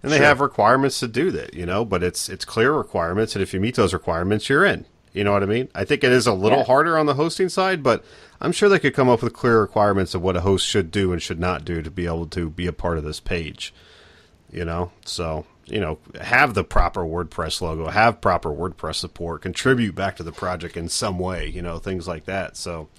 and 0.05 0.13
they 0.13 0.17
sure. 0.17 0.25
have 0.27 0.39
requirements 0.39 0.99
to 0.99 1.07
do 1.07 1.31
that, 1.31 1.55
you 1.55 1.65
know. 1.65 1.83
But 1.83 2.03
it's 2.03 2.29
it's 2.29 2.45
clear 2.45 2.71
requirements, 2.71 3.35
and 3.35 3.41
if 3.41 3.55
you 3.55 3.59
meet 3.59 3.75
those 3.75 3.91
requirements, 3.91 4.47
you're 4.47 4.63
in. 4.63 4.85
You 5.13 5.23
know 5.23 5.31
what 5.31 5.41
I 5.41 5.47
mean? 5.47 5.67
I 5.73 5.83
think 5.83 6.03
it 6.03 6.11
is 6.11 6.27
a 6.27 6.33
little 6.33 6.59
yeah. 6.59 6.65
harder 6.65 6.97
on 6.97 7.07
the 7.07 7.15
hosting 7.15 7.49
side, 7.49 7.81
but 7.81 8.03
I'm 8.39 8.51
sure 8.51 8.69
they 8.69 8.79
could 8.79 8.93
come 8.93 9.09
up 9.09 9.23
with 9.23 9.33
clear 9.33 9.61
requirements 9.61 10.13
of 10.13 10.21
what 10.21 10.35
a 10.35 10.41
host 10.41 10.67
should 10.67 10.91
do 10.91 11.11
and 11.11 11.21
should 11.21 11.39
not 11.39 11.65
do 11.65 11.81
to 11.81 11.89
be 11.89 12.05
able 12.05 12.27
to 12.27 12.49
be 12.49 12.67
a 12.67 12.73
part 12.73 12.99
of 12.99 13.03
this 13.03 13.19
page. 13.19 13.73
You 14.51 14.63
know, 14.63 14.91
so 15.05 15.47
you 15.65 15.79
know, 15.79 15.97
have 16.21 16.53
the 16.53 16.63
proper 16.63 17.01
WordPress 17.01 17.59
logo, 17.61 17.87
have 17.87 18.21
proper 18.21 18.51
WordPress 18.51 18.95
support, 18.95 19.41
contribute 19.41 19.95
back 19.95 20.17
to 20.17 20.23
the 20.23 20.31
project 20.31 20.77
in 20.77 20.87
some 20.87 21.17
way. 21.17 21.47
You 21.47 21.63
know, 21.63 21.79
things 21.79 22.07
like 22.07 22.25
that. 22.25 22.55
So. 22.57 22.89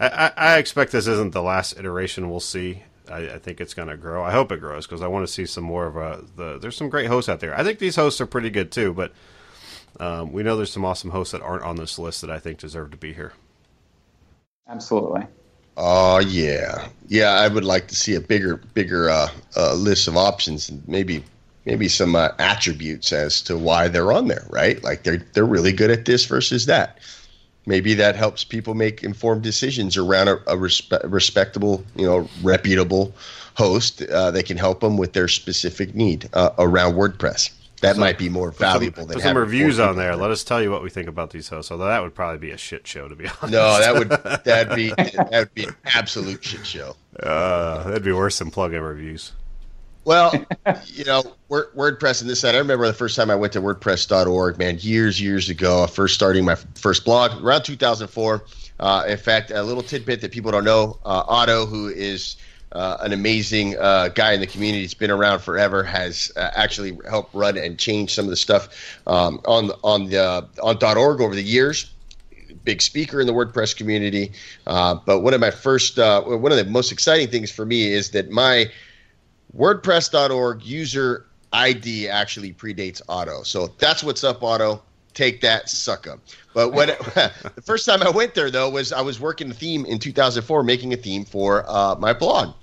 I, 0.00 0.30
I 0.36 0.58
expect 0.58 0.92
this 0.92 1.08
isn't 1.08 1.32
the 1.32 1.42
last 1.42 1.76
iteration 1.76 2.30
we'll 2.30 2.38
see. 2.38 2.84
I, 3.10 3.34
I 3.34 3.38
think 3.38 3.60
it's 3.60 3.74
going 3.74 3.88
to 3.88 3.96
grow. 3.96 4.22
I 4.22 4.32
hope 4.32 4.52
it 4.52 4.60
grows 4.60 4.86
because 4.86 5.02
I 5.02 5.08
want 5.08 5.26
to 5.26 5.32
see 5.32 5.46
some 5.46 5.64
more 5.64 5.86
of 5.86 5.96
a. 5.96 6.24
The, 6.36 6.58
there's 6.58 6.76
some 6.76 6.88
great 6.88 7.06
hosts 7.06 7.28
out 7.28 7.40
there. 7.40 7.58
I 7.58 7.64
think 7.64 7.78
these 7.78 7.96
hosts 7.96 8.20
are 8.20 8.26
pretty 8.26 8.50
good 8.50 8.70
too, 8.70 8.92
but 8.92 9.12
um, 10.00 10.32
we 10.32 10.42
know 10.42 10.56
there's 10.56 10.72
some 10.72 10.84
awesome 10.84 11.10
hosts 11.10 11.32
that 11.32 11.42
aren't 11.42 11.64
on 11.64 11.76
this 11.76 11.98
list 11.98 12.20
that 12.20 12.30
I 12.30 12.38
think 12.38 12.58
deserve 12.58 12.90
to 12.92 12.96
be 12.96 13.12
here. 13.12 13.32
Absolutely. 14.68 15.26
Oh 15.76 16.18
yeah, 16.18 16.88
yeah. 17.06 17.30
I 17.30 17.48
would 17.48 17.64
like 17.64 17.88
to 17.88 17.96
see 17.96 18.14
a 18.14 18.20
bigger, 18.20 18.56
bigger 18.56 19.08
uh, 19.08 19.28
uh, 19.56 19.74
list 19.74 20.08
of 20.08 20.16
options 20.16 20.68
and 20.68 20.86
maybe 20.88 21.24
maybe 21.64 21.88
some 21.88 22.16
uh, 22.16 22.30
attributes 22.38 23.12
as 23.12 23.42
to 23.42 23.56
why 23.56 23.88
they're 23.88 24.12
on 24.12 24.26
there. 24.26 24.44
Right, 24.50 24.82
like 24.82 25.04
they're 25.04 25.18
they're 25.34 25.44
really 25.44 25.72
good 25.72 25.90
at 25.90 26.04
this 26.04 26.24
versus 26.24 26.66
that 26.66 26.98
maybe 27.68 27.94
that 27.94 28.16
helps 28.16 28.42
people 28.42 28.74
make 28.74 29.04
informed 29.04 29.42
decisions 29.42 29.96
around 29.96 30.28
a, 30.28 30.36
a 30.46 30.56
respe- 30.56 31.00
respectable, 31.04 31.84
you 31.94 32.06
know, 32.06 32.28
reputable 32.42 33.14
host 33.54 34.02
uh, 34.02 34.30
that 34.30 34.46
can 34.46 34.56
help 34.56 34.80
them 34.80 34.96
with 34.96 35.12
their 35.12 35.28
specific 35.28 35.94
need 35.94 36.28
uh, 36.32 36.50
around 36.58 36.94
WordPress. 36.94 37.50
That 37.80 37.94
so, 37.94 38.00
might 38.00 38.18
be 38.18 38.28
more 38.28 38.50
valuable 38.50 39.02
some, 39.02 39.06
than 39.08 39.14
put 39.14 39.22
some 39.22 39.36
reviews 39.36 39.78
on 39.78 39.96
there. 39.96 40.16
Let 40.16 40.32
us 40.32 40.42
tell 40.42 40.60
you 40.60 40.70
what 40.70 40.82
we 40.82 40.90
think 40.90 41.08
about 41.08 41.30
these 41.30 41.48
hosts. 41.48 41.70
Although 41.70 41.86
that 41.86 42.02
would 42.02 42.14
probably 42.14 42.38
be 42.38 42.50
a 42.50 42.56
shit 42.56 42.86
show, 42.86 43.06
to 43.06 43.14
be 43.14 43.26
honest. 43.26 43.52
No, 43.52 43.78
that 43.78 43.94
would 43.94 44.08
that'd 44.44 44.74
be 44.74 44.88
that 44.90 45.30
would 45.32 45.54
be 45.54 45.64
an 45.64 45.76
absolute 45.84 46.42
shit 46.42 46.66
show. 46.66 46.96
Uh, 47.22 47.84
that'd 47.84 48.02
be 48.02 48.12
worse 48.12 48.40
than 48.40 48.50
plugin 48.50 48.82
reviews. 48.82 49.32
Well, 50.08 50.32
you 50.86 51.04
know, 51.04 51.22
WordPress 51.50 52.22
and 52.22 52.30
this 52.30 52.40
side. 52.40 52.54
I 52.54 52.58
remember 52.58 52.86
the 52.86 52.94
first 52.94 53.14
time 53.14 53.30
I 53.30 53.34
went 53.34 53.52
to 53.52 53.60
WordPress.org, 53.60 54.56
man, 54.56 54.78
years, 54.80 55.20
years 55.20 55.50
ago. 55.50 55.86
First 55.86 56.14
starting 56.14 56.46
my 56.46 56.54
first 56.76 57.04
blog 57.04 57.44
around 57.44 57.64
2004. 57.64 58.42
Uh, 58.80 59.04
in 59.06 59.18
fact, 59.18 59.50
a 59.50 59.62
little 59.62 59.82
tidbit 59.82 60.22
that 60.22 60.32
people 60.32 60.50
don't 60.50 60.64
know: 60.64 60.98
uh, 61.04 61.24
Otto, 61.28 61.66
who 61.66 61.88
is 61.88 62.38
uh, 62.72 62.96
an 63.00 63.12
amazing 63.12 63.76
uh, 63.78 64.08
guy 64.08 64.32
in 64.32 64.40
the 64.40 64.46
community, 64.46 64.80
He's 64.80 64.94
been 64.94 65.10
around 65.10 65.40
forever, 65.40 65.84
has 65.84 66.32
uh, 66.36 66.52
actually 66.54 66.96
helped 67.06 67.34
run 67.34 67.58
and 67.58 67.78
change 67.78 68.14
some 68.14 68.24
of 68.24 68.30
the 68.30 68.36
stuff 68.36 68.98
um, 69.06 69.42
on 69.44 69.72
on 69.84 70.08
the 70.08 70.48
on 70.62 70.96
.org 70.96 71.20
over 71.20 71.34
the 71.34 71.42
years 71.42 71.90
big 72.64 72.82
speaker 72.82 73.20
in 73.20 73.26
the 73.26 73.32
WordPress 73.32 73.74
community. 73.74 74.32
Uh, 74.66 74.94
but 75.06 75.20
one 75.20 75.32
of 75.32 75.40
my 75.40 75.50
first, 75.50 75.98
uh, 75.98 76.20
one 76.22 76.52
of 76.52 76.58
the 76.58 76.64
most 76.64 76.92
exciting 76.92 77.28
things 77.28 77.50
for 77.50 77.64
me 77.64 77.92
is 77.92 78.10
that 78.10 78.30
my 78.30 78.70
WordPress.org 79.56 80.62
user 80.64 81.26
ID 81.52 82.08
actually 82.08 82.52
predates 82.52 83.00
Otto. 83.08 83.42
So 83.42 83.68
that's 83.78 84.04
what's 84.04 84.24
up, 84.24 84.42
Otto. 84.42 84.82
Take 85.14 85.40
that, 85.40 85.68
sucker. 85.68 86.18
But 86.54 86.72
when 86.72 86.88
the 87.14 87.62
first 87.64 87.86
time 87.86 88.02
I 88.02 88.10
went 88.10 88.34
there 88.34 88.50
though 88.50 88.70
was 88.70 88.92
I 88.92 89.00
was 89.00 89.18
working 89.18 89.50
a 89.50 89.54
theme 89.54 89.84
in 89.86 89.98
2004, 89.98 90.62
making 90.62 90.92
a 90.92 90.96
theme 90.96 91.24
for 91.24 91.64
uh, 91.68 91.96
my 91.96 92.12
blog. 92.12 92.54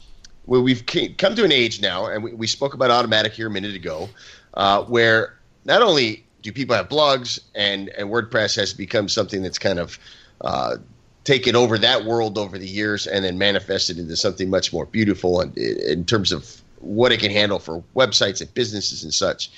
Well, 0.45 0.61
we've 0.61 0.85
come 0.85 1.35
to 1.35 1.43
an 1.43 1.51
age 1.51 1.81
now, 1.81 2.05
and 2.05 2.23
we, 2.23 2.33
we 2.33 2.45
spoke 2.45 2.75
about 2.75 2.91
Automattic 2.91 3.31
here 3.31 3.47
a 3.47 3.49
minute 3.49 3.75
ago, 3.75 4.09
uh, 4.53 4.83
where 4.83 5.39
not 5.65 5.81
only 5.81 6.23
do 6.43 6.51
people 6.51 6.75
have 6.75 6.87
blogs 6.87 7.39
and 7.55 7.89
and 7.89 8.09
WordPress 8.09 8.55
has 8.55 8.73
become 8.73 9.09
something 9.09 9.41
that's 9.41 9.57
kind 9.57 9.79
of 9.79 9.97
uh, 10.41 10.77
taken 11.23 11.55
over 11.55 11.79
that 11.79 12.05
world 12.05 12.37
over 12.37 12.59
the 12.59 12.67
years 12.67 13.07
and 13.07 13.25
then 13.25 13.39
manifested 13.39 13.97
into 13.97 14.15
something 14.15 14.49
much 14.49 14.71
more 14.71 14.85
beautiful 14.85 15.41
in, 15.41 15.51
in 15.57 16.05
terms 16.05 16.31
of 16.31 16.61
what 16.85 17.11
it 17.11 17.19
can 17.19 17.31
handle 17.31 17.59
for 17.59 17.83
websites 17.95 18.41
and 18.41 18.53
businesses 18.53 19.03
and 19.03 19.13
such. 19.13 19.49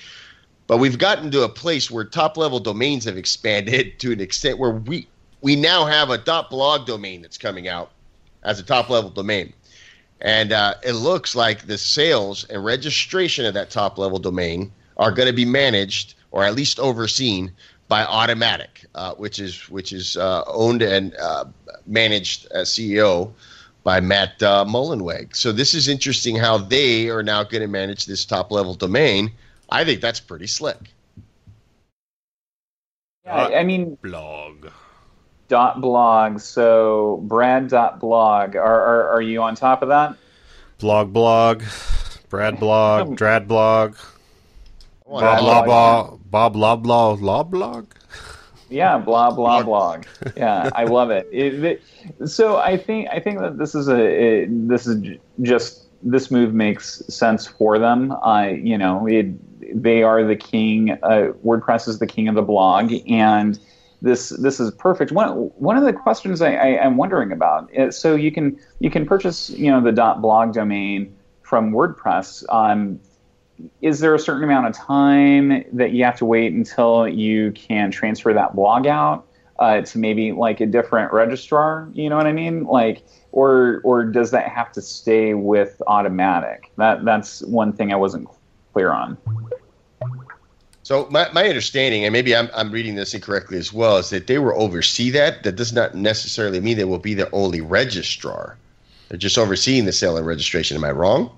But 0.68 0.78
we've 0.78 0.98
gotten 0.98 1.32
to 1.32 1.44
a 1.44 1.50
place 1.50 1.92
where 1.92 2.04
top 2.04 2.38
level 2.38 2.60
domains 2.60 3.06
have 3.06 3.18
expanded 3.18 4.00
to 4.00 4.12
an 4.12 4.20
extent 4.20 4.60
where 4.60 4.72
we 4.72 5.08
we 5.42 5.56
now 5.56 5.86
have 5.86 6.10
a 6.10 6.18
.blog 6.50 6.88
domain 6.88 7.22
that's 7.22 7.38
coming 7.38 7.68
out 7.68 7.92
as 8.44 8.60
a 8.60 8.64
top 8.64 8.90
level 8.90 9.10
domain. 9.10 9.54
And 10.20 10.52
uh, 10.52 10.74
it 10.84 10.94
looks 10.94 11.36
like 11.36 11.68
the 11.68 11.78
sales 11.78 12.44
and 12.46 12.66
registration 12.66 13.46
of 13.46 13.54
that 13.54 13.70
top 13.70 14.00
level 14.00 14.18
domain 14.18 14.72
are 14.98 15.12
going 15.12 15.28
to 15.28 15.34
be 15.34 15.46
managed 15.46 16.16
or 16.32 16.44
at 16.44 16.56
least 16.56 16.80
overseen 16.80 17.52
by 17.88 18.04
Automattic, 18.04 18.86
uh, 18.96 19.14
which 19.14 19.40
is 19.40 19.70
which 19.70 19.94
is 19.94 20.18
uh, 20.18 20.44
owned 20.48 20.82
and 20.82 21.16
uh, 21.16 21.46
managed 21.86 22.48
as 22.52 22.70
CEO 22.70 23.32
by 23.88 24.02
Matt 24.02 24.44
uh, 24.44 24.66
Mullenweg. 24.66 25.34
So 25.34 25.54
this 25.54 25.74
is 25.74 25.88
interesting 25.88 26.36
how 26.36 26.58
they 26.58 27.08
are 27.08 27.24
now 27.24 27.44
going 27.44 27.62
to 27.62 27.70
manage 27.70 28.06
this 28.06 28.26
top 28.26 28.52
level 28.52 28.74
domain. 28.74 29.32
I 29.70 29.86
think 29.86 30.02
that's 30.02 30.20
pretty 30.20 30.48
slick. 30.48 30.92
Yeah, 33.24 33.46
I 33.46 33.64
mean 33.64 33.98
blog. 34.02 34.68
Dot 35.48 35.80
blog. 35.80 36.42
So 36.42 37.24
Brad 37.30 37.70
dot 37.70 38.02
blog. 38.02 38.58
Are, 38.58 38.62
are 38.62 39.10
are 39.12 39.22
you 39.22 39.42
on 39.42 39.56
top 39.56 39.82
of 39.82 39.88
that? 39.88 40.18
Blog 40.80 41.14
blog. 41.14 41.64
Brad 42.28 42.60
blog. 42.60 43.16
Drad 43.16 43.48
blog. 43.48 43.96
Bob 45.08 45.40
blah 45.40 45.64
blah 45.64 46.18
Bob 46.30 46.52
blah 46.52 46.76
blah 46.76 47.16
blah 47.16 47.44
blog. 47.44 47.86
Yeah, 48.70 48.98
blah 48.98 49.32
blah 49.36 49.64
blog. 49.64 50.06
Yeah, 50.36 50.70
I 50.76 50.86
love 50.86 51.10
it. 51.10 51.28
It, 51.32 51.64
it. 51.64 51.84
So 52.26 52.58
I 52.58 52.78
think 52.78 53.10
I 53.12 53.20
think 53.20 53.40
that 53.40 53.58
this 53.58 53.76
is 53.76 53.88
a 53.88 54.44
it, 54.44 54.68
this 54.68 54.88
is 54.88 55.18
just 55.42 55.86
this 56.04 56.30
move 56.32 56.54
makes 56.54 57.04
sense 57.08 57.48
for 57.48 57.80
them. 57.80 58.14
I 58.24 58.52
you 58.52 58.78
know 58.78 59.08
it, 59.08 59.28
they 59.82 60.04
are 60.04 60.24
the 60.24 60.36
king. 60.36 60.92
Uh, 61.04 61.34
WordPress 61.46 61.88
is 61.88 62.00
the 62.00 62.08
king 62.08 62.28
of 62.28 62.36
the 62.36 62.42
blog, 62.42 62.94
and 63.08 63.60
this 64.02 64.30
this 64.30 64.60
is 64.60 64.72
perfect. 64.72 65.12
One 65.12 65.32
one 65.58 65.78
of 65.78 65.84
the 65.84 65.94
questions 65.94 66.42
I, 66.42 66.54
I 66.54 66.68
am 66.86 66.98
wondering 66.98 67.32
about. 67.32 67.74
Is, 67.74 67.98
so 67.98 68.16
you 68.16 68.32
can 68.32 68.60
you 68.80 68.90
can 68.90 69.06
purchase 69.06 69.50
you 69.50 69.72
know 69.72 69.82
the 69.82 69.92
dot 69.92 70.22
.blog 70.22 70.54
domain 70.54 71.16
from 71.42 71.72
WordPress. 71.72 72.44
Um, 72.50 73.00
is 73.82 74.00
there 74.00 74.14
a 74.14 74.20
certain 74.20 74.44
amount 74.44 74.68
of 74.68 74.76
time 74.76 75.64
that 75.74 75.92
you 75.92 76.04
have 76.04 76.18
to 76.18 76.26
wait 76.26 76.54
until 76.54 77.08
you 77.08 77.52
can 77.54 77.92
transfer 77.92 78.34
that 78.34 78.56
blog 78.56 78.88
out 78.88 79.26
uh, 79.60 79.82
to 79.82 79.98
maybe 79.98 80.32
like 80.32 80.62
a 80.62 80.66
different 80.66 81.12
registrar? 81.14 81.90
You 81.94 82.10
know 82.10 82.18
what 82.18 82.28
I 82.28 82.34
mean? 82.34 82.66
Like, 82.66 83.04
or 83.32 83.82
or 83.84 84.04
does 84.04 84.32
that 84.32 84.50
have 84.50 84.72
to 84.74 84.82
stay 84.82 85.34
with 85.34 85.82
Automattic? 85.88 86.66
That 86.78 87.06
that's 87.06 87.42
one 87.44 87.74
thing 87.74 87.92
I 87.92 87.96
wasn't 87.96 88.28
clear 88.74 88.92
on. 88.92 89.18
So 90.84 91.06
my, 91.12 91.30
my 91.34 91.46
understanding, 91.50 92.06
and 92.06 92.14
maybe 92.14 92.34
I'm, 92.34 92.50
I'm 92.56 92.72
reading 92.72 92.96
this 92.96 93.14
incorrectly 93.14 93.58
as 93.58 93.74
well, 93.74 93.98
is 93.98 94.10
that 94.12 94.28
they 94.28 94.38
will 94.38 94.54
oversee 94.62 95.10
that. 95.10 95.44
That 95.44 95.58
does 95.58 95.74
not 95.74 95.96
necessarily 95.96 96.62
mean 96.62 96.78
they 96.78 96.86
will 96.86 96.98
be 96.98 97.14
the 97.14 97.30
only 97.32 97.60
registrar. 97.60 98.58
They're 99.10 99.18
just 99.18 99.38
overseeing 99.38 99.84
the 99.84 99.92
sale 99.92 100.16
and 100.16 100.26
registration. 100.26 100.78
Am 100.78 100.86
I 100.86 100.92
wrong? 100.92 101.30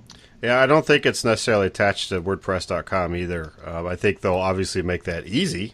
Yeah, 0.41 0.59
I 0.59 0.65
don't 0.65 0.85
think 0.85 1.05
it's 1.05 1.23
necessarily 1.23 1.67
attached 1.67 2.09
to 2.09 2.21
WordPress.com 2.21 3.15
either. 3.15 3.53
Uh, 3.65 3.85
I 3.85 3.95
think 3.95 4.21
they'll 4.21 4.35
obviously 4.35 4.81
make 4.81 5.03
that 5.03 5.27
easy. 5.27 5.73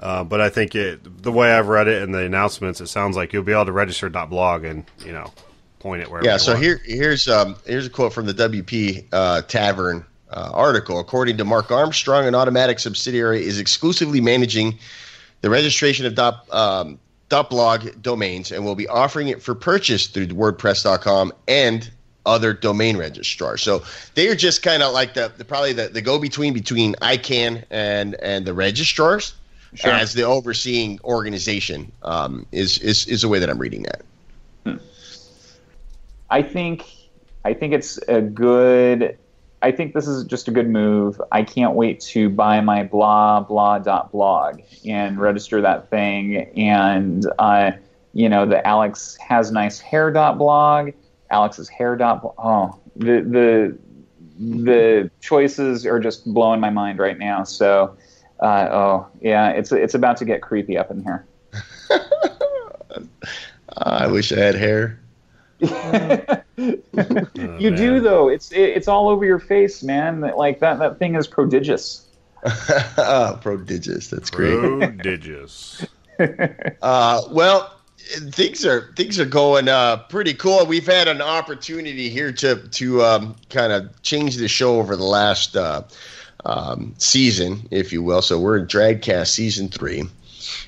Uh, 0.00 0.24
but 0.24 0.40
I 0.40 0.48
think 0.48 0.74
it, 0.74 1.22
the 1.22 1.30
way 1.30 1.52
I've 1.52 1.68
read 1.68 1.86
it 1.86 2.02
in 2.02 2.10
the 2.10 2.24
announcements, 2.24 2.80
it 2.80 2.88
sounds 2.88 3.16
like 3.16 3.32
you'll 3.32 3.44
be 3.44 3.52
able 3.52 3.66
to 3.66 3.72
register 3.72 4.10
.blog 4.10 4.64
and 4.64 4.84
you 5.04 5.12
know 5.12 5.32
point 5.78 6.02
it 6.02 6.10
wherever. 6.10 6.26
Yeah. 6.26 6.38
So 6.38 6.52
want. 6.52 6.64
here 6.64 6.80
here's 6.84 7.28
um, 7.28 7.54
here's 7.64 7.86
a 7.86 7.90
quote 7.90 8.12
from 8.12 8.26
the 8.26 8.34
WP 8.34 9.06
uh, 9.12 9.42
Tavern 9.42 10.04
uh, 10.32 10.50
article. 10.52 10.98
According 10.98 11.36
to 11.36 11.44
Mark 11.44 11.70
Armstrong, 11.70 12.26
an 12.26 12.34
Automattic 12.34 12.80
subsidiary 12.80 13.44
is 13.44 13.60
exclusively 13.60 14.20
managing 14.20 14.76
the 15.40 15.50
registration 15.50 16.04
of 16.04 16.16
dot, 16.16 16.52
um, 16.52 16.98
.blog 17.28 18.02
domains 18.02 18.50
and 18.50 18.64
will 18.64 18.74
be 18.74 18.88
offering 18.88 19.28
it 19.28 19.40
for 19.40 19.54
purchase 19.54 20.08
through 20.08 20.26
WordPress.com 20.26 21.32
and 21.46 21.90
other 22.24 22.52
domain 22.52 22.96
registrars. 22.96 23.62
So 23.62 23.82
they 24.14 24.28
are 24.28 24.36
just 24.36 24.62
kind 24.62 24.82
of 24.82 24.92
like 24.92 25.14
the, 25.14 25.32
the 25.36 25.44
probably 25.44 25.72
the, 25.72 25.88
the 25.88 26.02
go 26.02 26.18
between 26.18 26.54
between 26.54 26.94
ICANN 26.96 27.64
and 27.70 28.14
and 28.16 28.44
the 28.46 28.54
registrars 28.54 29.34
sure. 29.74 29.92
as 29.92 30.12
the 30.14 30.22
overseeing 30.22 31.00
organization 31.04 31.92
um, 32.02 32.46
is 32.52 32.78
is 32.78 33.06
is 33.06 33.22
the 33.22 33.28
way 33.28 33.38
that 33.38 33.50
I'm 33.50 33.58
reading 33.58 33.84
that. 33.84 34.02
Hmm. 34.64 34.76
I 36.30 36.42
think 36.42 36.84
I 37.44 37.54
think 37.54 37.72
it's 37.72 37.98
a 38.08 38.20
good. 38.20 39.18
I 39.64 39.70
think 39.70 39.94
this 39.94 40.08
is 40.08 40.24
just 40.24 40.48
a 40.48 40.50
good 40.50 40.68
move. 40.68 41.22
I 41.30 41.44
can't 41.44 41.74
wait 41.74 42.00
to 42.00 42.28
buy 42.28 42.60
my 42.60 42.82
blah 42.82 43.40
blah 43.40 43.78
dot 43.78 44.10
blog 44.10 44.60
and 44.84 45.20
register 45.20 45.60
that 45.60 45.88
thing. 45.88 46.36
And 46.56 47.24
uh, 47.38 47.72
you 48.12 48.28
know, 48.28 48.44
the 48.44 48.66
Alex 48.66 49.16
has 49.16 49.52
nice 49.52 49.78
hair 49.78 50.10
dot 50.10 50.38
blog 50.38 50.90
Alex's 51.32 51.68
hair 51.68 51.96
dot. 51.96 52.34
Oh, 52.38 52.78
the 52.94 53.20
the 53.22 53.78
the 54.38 55.10
choices 55.20 55.86
are 55.86 55.98
just 55.98 56.24
blowing 56.32 56.60
my 56.60 56.70
mind 56.70 56.98
right 56.98 57.18
now. 57.18 57.44
So, 57.44 57.96
uh, 58.40 58.68
oh 58.70 59.06
yeah, 59.20 59.50
it's 59.50 59.72
it's 59.72 59.94
about 59.94 60.18
to 60.18 60.24
get 60.24 60.42
creepy 60.42 60.78
up 60.78 60.90
in 60.90 61.02
here. 61.02 61.26
I 63.76 64.06
wish 64.06 64.32
I 64.32 64.38
had 64.38 64.54
hair. 64.54 65.00
you 65.60 65.72
oh, 66.58 67.26
do 67.58 68.00
though. 68.00 68.28
It's 68.28 68.52
it, 68.52 68.60
it's 68.60 68.88
all 68.88 69.08
over 69.08 69.24
your 69.24 69.38
face, 69.38 69.82
man. 69.82 70.20
Like 70.20 70.60
that 70.60 70.78
that 70.80 70.98
thing 70.98 71.14
is 71.14 71.26
prodigious. 71.26 72.06
prodigious. 73.40 74.08
That's 74.08 74.30
great. 74.30 74.58
Prodigious. 74.58 75.86
uh, 76.82 77.22
well, 77.30 77.81
things 78.30 78.64
are 78.66 78.92
things 78.96 79.18
are 79.18 79.24
going 79.26 79.68
uh, 79.68 79.98
pretty 80.08 80.34
cool. 80.34 80.66
We've 80.66 80.86
had 80.86 81.08
an 81.08 81.22
opportunity 81.22 82.08
here 82.08 82.32
to 82.32 82.68
to 82.68 83.02
um, 83.02 83.36
kind 83.50 83.72
of 83.72 84.02
change 84.02 84.36
the 84.36 84.48
show 84.48 84.78
over 84.78 84.96
the 84.96 85.04
last 85.04 85.56
uh, 85.56 85.82
um, 86.44 86.94
season, 86.98 87.66
if 87.70 87.92
you 87.92 88.02
will. 88.02 88.22
So 88.22 88.38
we're 88.38 88.58
in 88.58 88.66
DradCast 88.66 89.28
season 89.28 89.68
three, 89.68 90.04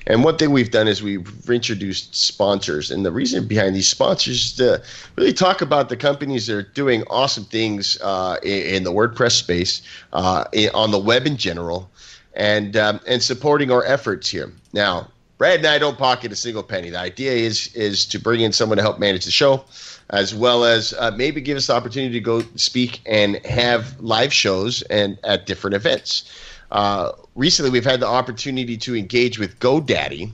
and 0.07 0.23
one 0.23 0.37
thing 0.37 0.51
we've 0.51 0.71
done 0.71 0.87
is 0.87 1.03
we've 1.03 1.49
introduced 1.49 2.15
sponsors, 2.15 2.91
and 2.91 3.05
the 3.05 3.11
reason 3.11 3.47
behind 3.47 3.75
these 3.75 3.89
sponsors 3.89 4.45
is 4.45 4.53
to 4.53 4.81
really 5.15 5.33
talk 5.33 5.61
about 5.61 5.89
the 5.89 5.97
companies 5.97 6.47
that 6.47 6.55
are 6.55 6.63
doing 6.63 7.03
awesome 7.09 7.45
things 7.45 7.97
uh, 8.01 8.37
in, 8.43 8.75
in, 8.75 8.83
the 8.83 8.91
WordPress 8.91 9.33
space, 9.33 9.81
uh, 10.13 10.45
on 10.73 10.91
the 10.91 10.99
web 10.99 11.27
in 11.27 11.37
general, 11.37 11.89
and 12.33 12.77
um, 12.77 12.99
and 13.07 13.21
supporting 13.21 13.71
our 13.71 13.83
efforts 13.85 14.29
here. 14.29 14.51
Now, 14.73 15.09
Brad 15.37 15.59
and 15.59 15.67
I 15.67 15.77
don't 15.77 15.97
pocket 15.97 16.31
a 16.31 16.35
single 16.35 16.63
penny. 16.63 16.89
The 16.89 16.99
idea 16.99 17.31
is 17.31 17.73
is 17.75 18.05
to 18.05 18.19
bring 18.19 18.41
in 18.41 18.53
someone 18.53 18.77
to 18.77 18.81
help 18.81 18.99
manage 18.99 19.25
the 19.25 19.31
show, 19.31 19.65
as 20.09 20.33
well 20.33 20.63
as 20.63 20.93
uh, 20.93 21.11
maybe 21.15 21.41
give 21.41 21.57
us 21.57 21.67
the 21.67 21.73
opportunity 21.73 22.13
to 22.13 22.21
go 22.21 22.41
speak 22.55 23.01
and 23.05 23.45
have 23.45 23.99
live 23.99 24.31
shows 24.33 24.81
and 24.83 25.17
at 25.23 25.45
different 25.45 25.75
events. 25.75 26.31
Uh, 26.71 27.11
recently, 27.35 27.69
we've 27.69 27.85
had 27.85 27.99
the 27.99 28.07
opportunity 28.07 28.77
to 28.77 28.95
engage 28.95 29.37
with 29.37 29.59
GoDaddy, 29.59 30.33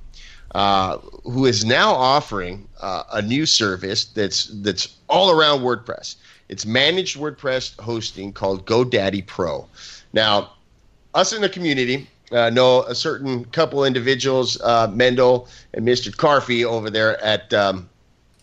uh, 0.53 0.97
who 1.23 1.45
is 1.45 1.65
now 1.65 1.91
offering 1.93 2.67
uh, 2.79 3.03
a 3.11 3.21
new 3.21 3.45
service 3.47 4.05
that's 4.05 4.45
that's 4.61 4.97
all 5.07 5.31
around 5.31 5.61
WordPress. 5.61 6.15
It's 6.47 6.65
managed 6.65 7.17
WordPress 7.17 7.79
hosting 7.79 8.33
called 8.33 8.67
GoDaddy 8.67 9.25
Pro. 9.25 9.67
Now, 10.13 10.51
us 11.13 11.33
in 11.33 11.41
the 11.41 11.49
community 11.49 12.07
uh, 12.31 12.49
know 12.49 12.83
a 12.83 12.95
certain 12.95 13.45
couple 13.45 13.83
individuals, 13.83 14.59
uh, 14.61 14.87
Mendel 14.93 15.47
and 15.73 15.87
Mr. 15.87 16.15
Carfy 16.15 16.63
over 16.63 16.89
there 16.89 17.21
at 17.23 17.53
um, 17.53 17.89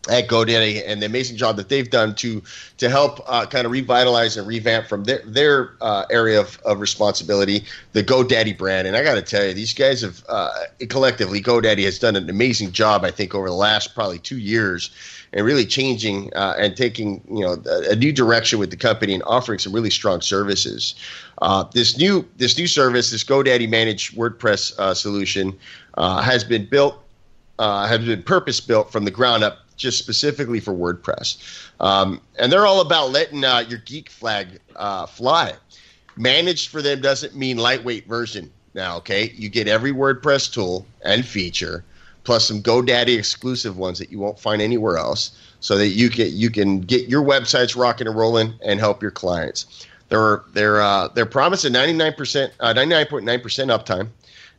at 0.09 0.27
GoDaddy 0.29 0.83
and 0.87 1.03
the 1.03 1.07
amazing 1.07 1.37
job 1.37 1.57
that 1.57 1.69
they've 1.69 1.89
done 1.89 2.15
to 2.17 2.43
to 2.79 2.89
help 2.89 3.21
uh, 3.27 3.47
kind 3.47 3.67
of 3.67 3.73
revitalize 3.73 4.37
and 4.37 4.47
revamp 4.47 4.87
from 4.87 5.05
their 5.05 5.23
their 5.25 5.75
uh, 5.81 6.05
area 6.11 6.41
of, 6.41 6.59
of 6.65 6.81
responsibility, 6.81 7.65
the 7.93 8.03
GoDaddy 8.03 8.57
brand. 8.57 8.87
And 8.87 8.97
I 8.97 9.05
got 9.05 9.15
to 9.15 9.23
tell 9.23 9.47
you, 9.47 9.55
these 9.55 9.75
guys 9.75 10.01
have 10.03 10.25
uh, 10.29 10.51
collectively 10.89 11.41
GoDaddy 11.41 11.85
has 11.85 11.99
done 11.99 12.17
an 12.17 12.31
amazing 12.31 12.73
job. 12.73 13.05
I 13.05 13.11
think 13.11 13.35
over 13.35 13.49
the 13.49 13.55
last 13.55 13.95
probably 13.95 14.19
two 14.19 14.39
years, 14.39 14.91
and 15.33 15.45
really 15.45 15.67
changing 15.67 16.33
uh, 16.35 16.55
and 16.59 16.77
taking 16.77 17.23
you 17.31 17.45
know 17.45 17.63
a, 17.67 17.93
a, 17.93 17.97
new 17.97 18.13
direction 18.13 18.59
with 18.59 18.71
the 18.71 18.77
company 18.77 19.13
and 19.13 19.23
offering 19.25 19.59
some 19.59 19.73
really 19.73 19.91
strong 19.91 20.21
services. 20.23 20.95
Uh, 21.43 21.65
this 21.75 21.99
new 21.99 22.27
this 22.39 22.57
new 22.57 22.67
service, 22.67 23.11
this 23.11 23.25
GoDaddy 23.25 23.69
managed 23.69 24.17
WordPress 24.17 24.79
uh, 24.79 24.95
solution, 24.95 25.57
has 25.97 26.45
been 26.45 26.67
built. 26.67 26.99
has 27.59 28.05
been 28.05 28.23
purpose 28.23 28.61
built 28.61 28.91
from 28.91 29.05
the 29.05 29.11
ground 29.11 29.45
up 29.45 29.68
just 29.79 29.99
specifically 29.99 30.61
for 30.61 30.75
WordPress. 30.75 31.71
Um, 31.81 32.21
and 32.39 32.53
they're 32.53 32.67
all 32.67 32.83
about 32.83 33.11
letting 33.11 33.45
uh, 33.45 33.65
your 33.67 33.79
geek 33.79 34.11
flag 34.11 34.61
uh, 34.77 35.07
fly. 35.07 35.55
Managed 36.17 36.69
for 36.69 36.83
them 36.83 37.01
doesn't 37.01 37.35
mean 37.35 37.57
lightweight 37.57 38.07
version. 38.07 38.51
Now, 38.75 38.99
okay, 38.99 39.33
you 39.35 39.49
get 39.49 39.67
every 39.67 39.93
WordPress 39.93 40.53
tool 40.53 40.85
and 41.03 41.25
feature, 41.25 41.85
plus 42.25 42.47
some 42.47 42.63
GoDaddy 42.63 43.17
exclusive 43.17 43.79
ones 43.79 43.99
that 43.99 44.11
you 44.13 44.19
won't 44.19 44.39
find 44.39 44.61
anywhere 44.61 44.99
else, 44.99 45.31
so 45.61 45.79
that 45.79 45.89
you 45.89 46.11
can 46.11 46.29
you 46.31 46.51
can 46.51 46.81
get 46.81 47.09
your 47.09 47.23
websites 47.23 47.77
rocking 47.77 48.07
and 48.07 48.17
rolling 48.17 48.55
and 48.63 48.79
help 48.79 49.01
your 49.01 49.11
clients. 49.11 49.87
They're 50.09 50.43
they're 50.53 50.81
uh, 50.81 51.09
they're 51.09 51.27
promising 51.27 51.73
ninety 51.73 51.93
nine 51.95 52.15
percent, 52.15 52.53
uh, 52.61 52.73
uptime, 52.75 54.09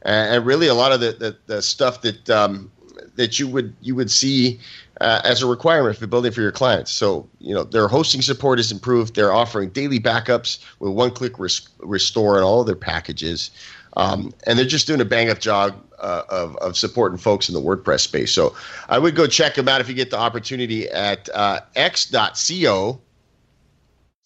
and 0.01 0.45
really 0.45 0.67
a 0.67 0.73
lot 0.73 0.91
of 0.91 0.99
the 0.99 1.11
the, 1.11 1.37
the 1.45 1.61
stuff 1.61 2.01
that 2.01 2.29
um, 2.29 2.71
that 3.15 3.39
you 3.39 3.47
would 3.47 3.75
you 3.81 3.95
would 3.95 4.09
see 4.09 4.59
uh, 5.01 5.21
as 5.23 5.41
a 5.41 5.47
requirement 5.47 5.97
for 5.97 6.07
building 6.07 6.31
for 6.31 6.41
your 6.41 6.51
clients. 6.51 6.91
So, 6.91 7.27
you 7.39 7.53
know, 7.53 7.63
their 7.63 7.87
hosting 7.87 8.21
support 8.21 8.59
is 8.59 8.71
improved. 8.71 9.15
They're 9.15 9.33
offering 9.33 9.69
daily 9.69 9.99
backups 9.99 10.59
with 10.79 10.91
one-click 10.93 11.39
res- 11.39 11.67
restore 11.79 12.35
and 12.35 12.43
all 12.43 12.61
of 12.61 12.67
their 12.67 12.75
packages, 12.75 13.51
um, 13.97 14.33
and 14.45 14.57
they're 14.57 14.65
just 14.65 14.87
doing 14.87 15.01
a 15.01 15.05
bang-up 15.05 15.39
job 15.39 15.75
uh, 15.99 16.23
of, 16.29 16.55
of 16.57 16.77
supporting 16.77 17.17
folks 17.17 17.49
in 17.49 17.55
the 17.55 17.61
WordPress 17.61 18.01
space. 18.01 18.31
So, 18.31 18.55
I 18.89 18.99
would 18.99 19.15
go 19.15 19.27
check 19.27 19.55
them 19.55 19.67
out 19.67 19.81
if 19.81 19.89
you 19.89 19.95
get 19.95 20.11
the 20.11 20.19
opportunity 20.19 20.89
at 20.89 21.29
uh, 21.33 21.61
x.co 21.75 22.99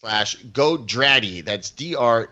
slash 0.02 0.38
godraddy. 0.38 1.46
That's 1.46 1.70
D 1.70 1.96
R 1.96 2.30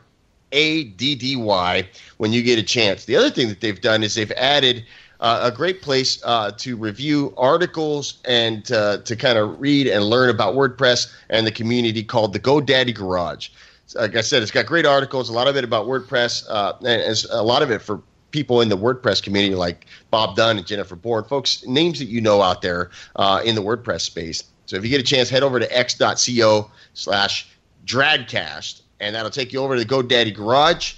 A 0.51 0.83
D 0.83 1.15
D 1.15 1.35
Y. 1.37 1.87
When 2.17 2.33
you 2.33 2.43
get 2.43 2.59
a 2.59 2.63
chance. 2.63 3.05
The 3.05 3.15
other 3.15 3.29
thing 3.29 3.47
that 3.47 3.61
they've 3.61 3.79
done 3.79 4.03
is 4.03 4.15
they've 4.15 4.31
added 4.33 4.85
a 5.21 5.51
great 5.51 5.81
place 5.81 6.21
uh, 6.23 6.51
to 6.51 6.75
review 6.75 7.33
articles 7.37 8.19
and 8.25 8.71
uh, 8.71 8.97
to 8.99 9.15
kind 9.15 9.37
of 9.37 9.59
read 9.59 9.87
and 9.87 10.03
learn 10.03 10.29
about 10.29 10.55
WordPress 10.55 11.13
and 11.29 11.45
the 11.45 11.51
community 11.51 12.03
called 12.03 12.33
the 12.33 12.39
GoDaddy 12.39 12.95
Garage. 12.95 13.49
Like 13.95 14.15
I 14.15 14.21
said, 14.21 14.41
it's 14.41 14.51
got 14.51 14.65
great 14.65 14.85
articles, 14.85 15.29
a 15.29 15.33
lot 15.33 15.47
of 15.47 15.57
it 15.57 15.63
about 15.63 15.85
WordPress, 15.85 16.45
uh, 16.49 16.73
and 16.85 17.25
a 17.29 17.43
lot 17.43 17.61
of 17.61 17.71
it 17.71 17.81
for 17.81 18.01
people 18.31 18.61
in 18.61 18.69
the 18.69 18.77
WordPress 18.77 19.21
community 19.21 19.53
like 19.53 19.85
Bob 20.09 20.35
Dunn 20.35 20.57
and 20.57 20.65
Jennifer 20.65 20.95
Bourn, 20.95 21.25
folks, 21.25 21.65
names 21.67 21.99
that 21.99 22.05
you 22.05 22.21
know 22.21 22.41
out 22.41 22.61
there 22.61 22.89
uh, 23.17 23.41
in 23.45 23.55
the 23.55 23.61
WordPress 23.61 24.01
space. 24.01 24.43
So 24.65 24.77
if 24.77 24.83
you 24.83 24.89
get 24.89 25.01
a 25.01 25.03
chance, 25.03 25.29
head 25.29 25.43
over 25.43 25.59
to 25.59 25.77
x.co 25.77 26.71
slash 26.93 27.49
dradcast, 27.85 28.81
and 29.01 29.13
that'll 29.13 29.31
take 29.31 29.51
you 29.51 29.59
over 29.59 29.75
to 29.75 29.83
the 29.83 29.89
GoDaddy 29.89 30.33
Garage. 30.33 30.95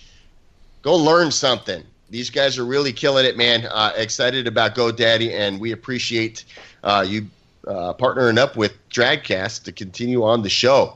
Go 0.84 0.96
learn 0.96 1.32
something 1.32 1.84
these 2.14 2.30
guys 2.30 2.60
are 2.60 2.66
really 2.66 2.94
killing 2.94 3.26
it, 3.26 3.36
man. 3.36 3.66
Uh, 3.66 3.92
excited 3.96 4.46
about 4.46 4.76
GoDaddy, 4.76 5.32
and 5.32 5.60
we 5.60 5.72
appreciate 5.72 6.46
uh, 6.84 7.04
you 7.06 7.26
uh, 7.68 7.96
partnering 7.96 8.38
up 8.38 8.56
with 8.56 8.74
DradCast 8.90 9.64
to 9.64 9.72
continue 9.72 10.24
on 10.24 10.44
the 10.44 10.50
show. 10.50 10.96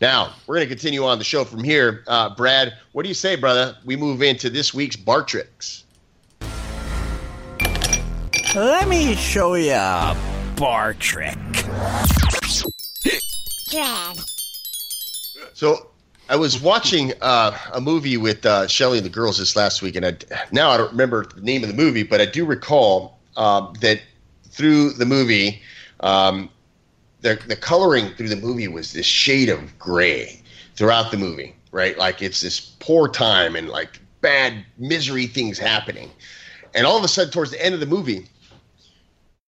Now, 0.00 0.34
we're 0.46 0.56
going 0.56 0.66
to 0.66 0.74
continue 0.74 1.04
on 1.04 1.18
the 1.18 1.24
show 1.24 1.44
from 1.44 1.62
here. 1.62 2.02
Uh, 2.08 2.34
Brad, 2.34 2.74
what 2.90 3.04
do 3.04 3.08
you 3.08 3.14
say, 3.14 3.36
brother? 3.36 3.76
We 3.84 3.94
move 3.94 4.22
into 4.22 4.50
this 4.50 4.74
week's 4.74 4.96
bar 4.96 5.22
tricks. 5.22 5.84
Let 8.52 8.88
me 8.88 9.14
show 9.14 9.54
you 9.54 9.70
a 9.70 10.16
bar 10.56 10.94
trick. 10.94 11.38
Drag. 13.70 14.18
So, 15.54 15.90
I 16.28 16.36
was 16.36 16.60
watching 16.60 17.12
uh, 17.20 17.56
a 17.72 17.80
movie 17.80 18.16
with 18.16 18.44
uh, 18.44 18.66
Shelly 18.66 18.98
and 18.98 19.06
the 19.06 19.10
girls 19.10 19.38
this 19.38 19.54
last 19.54 19.80
week, 19.80 19.94
and 19.94 20.04
I, 20.04 20.16
now 20.50 20.70
I 20.70 20.76
don't 20.76 20.90
remember 20.90 21.24
the 21.24 21.40
name 21.40 21.62
of 21.62 21.68
the 21.68 21.74
movie, 21.74 22.02
but 22.02 22.20
I 22.20 22.26
do 22.26 22.44
recall 22.44 23.18
um, 23.36 23.74
that 23.80 24.00
through 24.50 24.94
the 24.94 25.06
movie, 25.06 25.62
um, 26.00 26.50
the 27.20 27.38
the 27.46 27.54
coloring 27.54 28.12
through 28.14 28.28
the 28.28 28.36
movie 28.36 28.66
was 28.66 28.92
this 28.92 29.06
shade 29.06 29.48
of 29.48 29.78
gray 29.78 30.42
throughout 30.74 31.12
the 31.12 31.16
movie, 31.16 31.54
right? 31.70 31.96
Like 31.96 32.22
it's 32.22 32.40
this 32.40 32.58
poor 32.80 33.08
time 33.08 33.54
and 33.54 33.68
like 33.68 34.00
bad 34.20 34.64
misery 34.78 35.28
things 35.28 35.58
happening, 35.58 36.10
and 36.74 36.86
all 36.86 36.98
of 36.98 37.04
a 37.04 37.08
sudden, 37.08 37.30
towards 37.30 37.52
the 37.52 37.64
end 37.64 37.72
of 37.74 37.80
the 37.80 37.86
movie, 37.86 38.26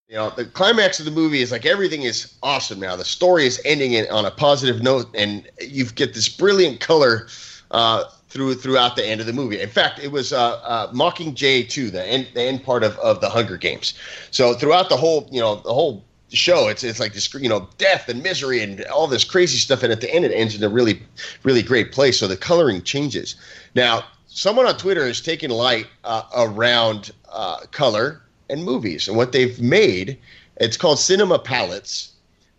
you 0.08 0.16
know, 0.16 0.30
the 0.30 0.46
climax 0.46 0.98
of 0.98 1.04
the 1.04 1.10
movie 1.10 1.42
is 1.42 1.52
like 1.52 1.66
everything 1.66 2.02
is 2.02 2.34
awesome 2.42 2.80
now. 2.80 2.96
The 2.96 3.04
story 3.04 3.46
is 3.46 3.60
ending 3.66 3.92
in, 3.92 4.10
on 4.10 4.24
a 4.24 4.30
positive 4.30 4.82
note, 4.82 5.06
and 5.14 5.46
you 5.60 5.84
get 5.84 6.14
this 6.14 6.28
brilliant 6.28 6.80
color 6.80 7.28
uh, 7.70 8.04
through 8.30 8.54
throughout 8.54 8.96
the 8.96 9.04
end 9.04 9.20
of 9.20 9.26
the 9.26 9.34
movie. 9.34 9.60
In 9.60 9.68
fact, 9.68 9.98
it 9.98 10.10
was 10.10 10.32
uh, 10.32 10.60
uh, 10.64 10.92
Mockingjay 10.92 11.68
too, 11.68 11.90
the 11.90 12.04
end 12.06 12.28
the 12.32 12.42
end 12.42 12.64
part 12.64 12.84
of, 12.84 12.96
of 12.98 13.20
the 13.20 13.28
Hunger 13.28 13.58
Games. 13.58 13.94
So 14.30 14.54
throughout 14.54 14.88
the 14.88 14.96
whole, 14.96 15.28
you 15.30 15.40
know, 15.40 15.56
the 15.56 15.74
whole 15.74 16.02
show, 16.30 16.68
it's 16.68 16.82
it's 16.84 17.00
like 17.00 17.12
this, 17.12 17.32
you 17.34 17.48
know, 17.50 17.68
death 17.76 18.08
and 18.08 18.22
misery 18.22 18.62
and 18.62 18.82
all 18.86 19.08
this 19.08 19.24
crazy 19.24 19.58
stuff, 19.58 19.82
and 19.82 19.92
at 19.92 20.00
the 20.00 20.10
end 20.10 20.24
it 20.24 20.32
ends 20.32 20.54
in 20.54 20.64
a 20.64 20.70
really 20.70 21.02
really 21.42 21.62
great 21.62 21.92
place. 21.92 22.18
So 22.18 22.26
the 22.26 22.36
coloring 22.36 22.82
changes. 22.82 23.36
Now, 23.74 24.04
someone 24.26 24.64
on 24.64 24.78
Twitter 24.78 25.06
has 25.06 25.20
taken 25.20 25.50
light 25.50 25.86
uh, 26.04 26.22
around 26.34 27.10
uh, 27.30 27.58
color 27.72 28.22
and 28.50 28.64
movies. 28.64 29.08
And 29.08 29.16
what 29.16 29.32
they've 29.32 29.60
made, 29.60 30.18
it's 30.56 30.76
called 30.76 30.98
Cinema 30.98 31.38
Palettes. 31.38 32.12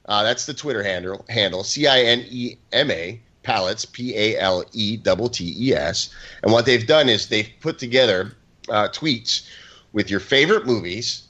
Uh, 0.06 0.24
that's 0.24 0.46
the 0.46 0.54
Twitter 0.54 0.84
handle, 0.84 1.26
handle 1.30 1.64
C 1.64 1.88
I 1.88 2.02
N 2.02 2.26
E 2.30 2.56
M 2.72 2.90
A, 2.92 3.20
Palettes, 3.44 3.86
P 3.86 4.16
A 4.18 4.40
L 4.40 4.64
E 4.74 4.98
T 4.98 5.56
E 5.58 5.74
S. 5.74 6.10
And 6.44 6.52
what 6.52 6.66
they've 6.66 6.88
done 6.88 7.10
is 7.10 7.28
they've 7.28 7.52
put 7.60 7.78
together 7.78 8.34
uh, 8.70 8.90
tweets 8.90 9.48
with 9.94 10.10
your 10.10 10.20
favorite 10.20 10.66
movies 10.66 11.24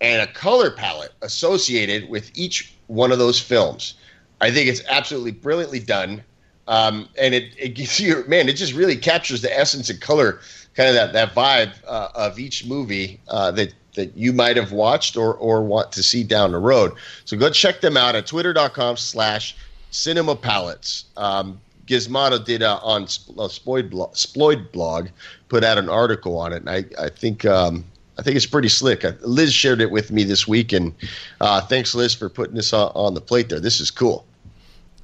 and 0.00 0.22
a 0.22 0.32
color 0.32 0.70
palette 0.70 1.12
associated 1.22 2.08
with 2.08 2.30
each 2.34 2.74
one 2.86 3.12
of 3.12 3.18
those 3.18 3.40
films. 3.40 3.94
I 4.40 4.50
think 4.50 4.68
it's 4.68 4.82
absolutely 4.88 5.32
brilliantly 5.32 5.80
done. 5.80 6.22
Um, 6.66 7.08
and 7.18 7.34
it, 7.34 7.52
it 7.58 7.70
gives 7.70 7.98
you, 8.00 8.24
man, 8.26 8.48
it 8.48 8.54
just 8.54 8.74
really 8.74 8.96
captures 8.96 9.42
the 9.42 9.56
essence 9.56 9.90
and 9.90 10.00
color, 10.00 10.40
kind 10.74 10.88
of 10.88 10.94
that, 10.94 11.12
that 11.12 11.34
vibe 11.34 11.72
uh, 11.86 12.08
of 12.14 12.38
each 12.38 12.64
movie 12.64 13.20
uh, 13.28 13.50
that 13.52 13.74
that 13.94 14.16
you 14.16 14.32
might 14.32 14.56
have 14.56 14.72
watched 14.72 15.16
or, 15.16 15.34
or 15.34 15.62
want 15.62 15.92
to 15.92 16.02
see 16.02 16.22
down 16.22 16.52
the 16.52 16.58
road. 16.58 16.92
So 17.24 17.36
go 17.36 17.50
check 17.50 17.80
them 17.80 17.96
out 17.96 18.14
at 18.14 18.26
twitter.com 18.26 18.96
slash 18.96 19.56
cinema 19.90 20.36
palettes. 20.36 21.06
Um, 21.16 21.60
Gizmodo 21.86 22.42
did 22.42 22.62
uh, 22.62 22.78
on 22.82 23.02
uh, 23.02 23.06
Sploid 23.48 23.90
blog, 23.90 24.14
Sploid 24.14 24.70
blog 24.70 25.08
put 25.48 25.64
out 25.64 25.76
an 25.76 25.88
article 25.88 26.38
on 26.38 26.52
it, 26.52 26.62
and 26.64 26.70
I, 26.70 26.84
I 26.98 27.08
think 27.08 27.44
um, 27.44 27.84
I 28.16 28.22
think 28.22 28.36
it's 28.36 28.46
pretty 28.46 28.68
slick. 28.68 29.04
Uh, 29.04 29.12
Liz 29.22 29.52
shared 29.52 29.80
it 29.80 29.90
with 29.90 30.12
me 30.12 30.22
this 30.22 30.46
week, 30.46 30.72
and 30.72 30.94
uh, 31.40 31.60
thanks, 31.62 31.94
Liz, 31.94 32.14
for 32.14 32.28
putting 32.28 32.54
this 32.54 32.72
on, 32.72 32.92
on, 32.94 33.14
the 33.14 33.20
plate 33.20 33.48
there. 33.48 33.58
This 33.58 33.80
is 33.80 33.90
cool. 33.90 34.24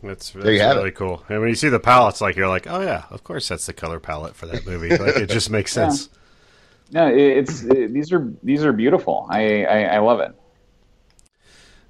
That's, 0.02 0.30
that's 0.30 0.44
really 0.44 0.90
it. 0.90 0.94
cool. 0.94 1.24
And 1.28 1.40
when 1.40 1.48
you 1.48 1.56
see 1.56 1.68
the 1.68 1.80
palettes, 1.80 2.20
like 2.20 2.36
you're 2.36 2.48
like, 2.48 2.68
oh 2.68 2.80
yeah, 2.80 3.04
of 3.10 3.24
course 3.24 3.48
that's 3.48 3.66
the 3.66 3.72
color 3.72 3.98
palette 3.98 4.36
for 4.36 4.46
that 4.46 4.64
movie. 4.64 4.90
Like 4.90 5.16
it 5.16 5.28
just 5.28 5.50
makes 5.50 5.72
sense. 5.72 6.08
Yeah. 6.12 6.18
No, 6.92 7.08
it's 7.08 7.62
it, 7.62 7.92
these 7.92 8.12
are 8.12 8.32
these 8.42 8.64
are 8.64 8.72
beautiful. 8.72 9.26
I, 9.28 9.64
I, 9.64 9.82
I 9.82 9.98
love 9.98 10.20
it. 10.20 10.34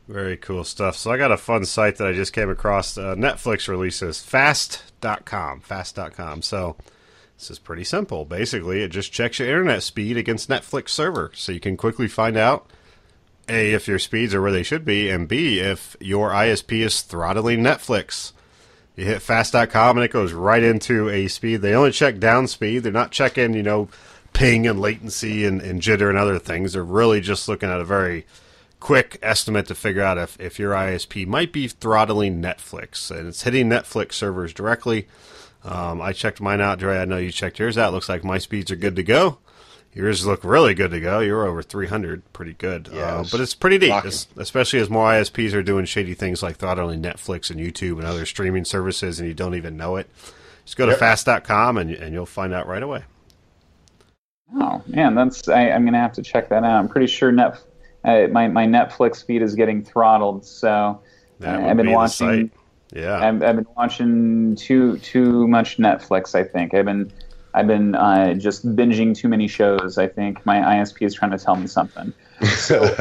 Very 0.09 0.36
cool 0.36 0.64
stuff. 0.64 0.97
So 0.97 1.11
I 1.11 1.16
got 1.16 1.32
a 1.32 1.36
fun 1.36 1.64
site 1.64 1.97
that 1.97 2.07
I 2.07 2.12
just 2.12 2.32
came 2.32 2.49
across. 2.49 2.97
Uh, 2.97 3.14
Netflix 3.16 3.66
releases 3.68 4.22
fast.com, 4.22 5.61
fast.com. 5.61 6.42
So 6.42 6.76
this 7.36 7.51
is 7.51 7.59
pretty 7.59 7.84
simple. 7.84 8.24
Basically, 8.24 8.82
it 8.82 8.88
just 8.88 9.12
checks 9.12 9.40
your 9.40 9.49
internet 9.49 9.82
speed 9.82 10.16
against 10.16 10.49
Netflix 10.49 10.90
server 10.90 11.32
so 11.34 11.53
you 11.53 11.61
can 11.61 11.76
quickly 11.76 12.07
find 12.07 12.36
out 12.36 12.70
A 13.49 13.72
if 13.72 13.88
your 13.88 13.99
speeds 13.99 14.32
are 14.32 14.40
where 14.40 14.53
they 14.53 14.62
should 14.62 14.84
be 14.84 15.11
and 15.11 15.26
B 15.28 15.59
if 15.59 15.97
your 16.01 16.30
ISP 16.30 16.84
is 16.84 17.03
throttling 17.03 17.61
Netflix. 17.61 18.32
You 18.94 19.05
hit 19.05 19.20
fast.com 19.20 19.99
and 19.99 20.05
it 20.05 20.12
goes 20.12 20.32
right 20.32 20.62
into 20.62 21.11
a 21.11 21.28
speed. 21.28 21.62
They 21.62 21.74
only 21.74 21.90
check 21.90 22.18
down 22.18 22.47
speed. 22.47 22.78
They're 22.78 22.92
not 22.92 23.11
checking, 23.11 23.53
you 23.55 23.62
know, 23.62 23.88
ping 24.37 24.66
and 24.66 24.80
latency 24.80 25.45
and, 25.45 25.61
and 25.62 25.80
jitter 25.80 26.09
and 26.09 26.18
other 26.18 26.39
things. 26.39 26.74
They're 26.74 26.84
really 26.84 27.20
just 27.20 27.49
looking 27.49 27.70
at 27.70 27.80
a 27.80 27.84
very 27.84 28.26
quick 28.80 29.18
estimate 29.22 29.66
to 29.68 29.74
figure 29.74 30.03
out 30.03 30.18
if, 30.18 30.39
if 30.39 30.59
your 30.59 30.72
ISP 30.72 31.26
might 31.26 31.53
be 31.53 31.68
throttling 31.68 32.43
Netflix. 32.43 33.11
And 33.11 33.28
it's 33.28 33.43
hitting 33.43 33.68
Netflix 33.68 34.12
servers 34.12 34.53
directly. 34.53 35.09
Um, 35.64 36.01
I 36.01 36.12
checked 36.12 36.41
mine 36.41 36.61
out, 36.61 36.78
Dre. 36.78 36.99
I 36.99 37.07
know 37.07 37.16
you 37.16 37.32
checked 37.32 37.59
yours 37.59 37.78
out. 37.78 37.93
Looks 37.93 38.09
like 38.09 38.22
my 38.22 38.39
speeds 38.39 38.70
are 38.70 38.76
good 38.76 38.95
to 38.97 39.03
go. 39.03 39.39
Yours 39.95 40.26
look 40.26 40.45
really 40.45 40.74
good 40.74 40.91
to 40.91 41.01
go. 41.01 41.20
You're 41.20 41.47
over 41.47 41.62
300, 41.62 42.30
pretty 42.34 42.53
good. 42.53 42.91
Yeah, 42.93 43.01
uh, 43.20 43.24
but 43.32 43.41
it's 43.41 43.55
pretty 43.55 43.78
neat, 43.78 43.89
rocking. 43.89 44.09
es- 44.09 44.28
especially 44.37 44.78
as 44.80 44.91
more 44.91 45.09
ISPs 45.11 45.55
are 45.55 45.62
doing 45.62 45.87
shady 45.87 46.12
things 46.12 46.43
like 46.43 46.57
throttling 46.57 47.01
Netflix 47.01 47.51
and 47.51 47.59
YouTube 47.59 47.93
and 47.97 48.05
other 48.05 48.26
streaming 48.26 48.66
services, 48.66 49.18
and 49.18 49.26
you 49.26 49.34
don't 49.34 49.55
even 49.55 49.78
know 49.78 49.97
it. 49.97 50.11
Just 50.66 50.76
go 50.76 50.84
to 50.84 50.93
Yep. 50.93 50.99
fast.com 51.01 51.78
and, 51.78 51.91
and 51.93 52.12
you'll 52.12 52.26
find 52.26 52.53
out 52.53 52.66
right 52.68 52.82
away. 52.82 53.05
Oh 54.55 54.82
man, 54.86 55.14
that's 55.14 55.49
I, 55.49 55.70
I'm 55.70 55.84
gonna 55.84 56.01
have 56.01 56.12
to 56.14 56.22
check 56.22 56.49
that 56.51 56.64
out. 56.64 56.78
I'm 56.78 56.88
pretty 56.88 57.09
sure 57.09 57.32
net 57.32 57.61
uh, 58.05 58.28
my 58.30 58.49
my 58.49 58.66
Netflix 58.66 59.24
feed 59.24 59.42
is 59.42 59.55
getting 59.55 59.82
throttled, 59.82 60.44
so 60.44 61.01
uh, 61.42 61.49
I've 61.49 61.76
been 61.76 61.86
be 61.86 61.92
watching. 61.92 62.51
Yeah. 62.94 63.16
I've, 63.18 63.42
I've 63.42 63.57
been 63.57 63.66
watching 63.76 64.55
too 64.57 64.99
too 64.99 65.49
much 65.49 65.78
Netflix. 65.78 66.34
I 66.34 66.44
think 66.44 66.72
I've 66.72 66.84
been 66.84 67.12
I've 67.53 67.66
been 67.66 67.94
uh, 67.94 68.34
just 68.34 68.64
binging 68.76 69.16
too 69.16 69.28
many 69.28 69.49
shows. 69.49 69.99
I 69.99 70.07
think 70.07 70.44
my 70.47 70.59
ISP 70.59 71.07
is 71.07 71.14
trying 71.14 71.32
to 71.32 71.38
tell 71.38 71.57
me 71.57 71.66
something. 71.66 72.12
So, 72.47 72.94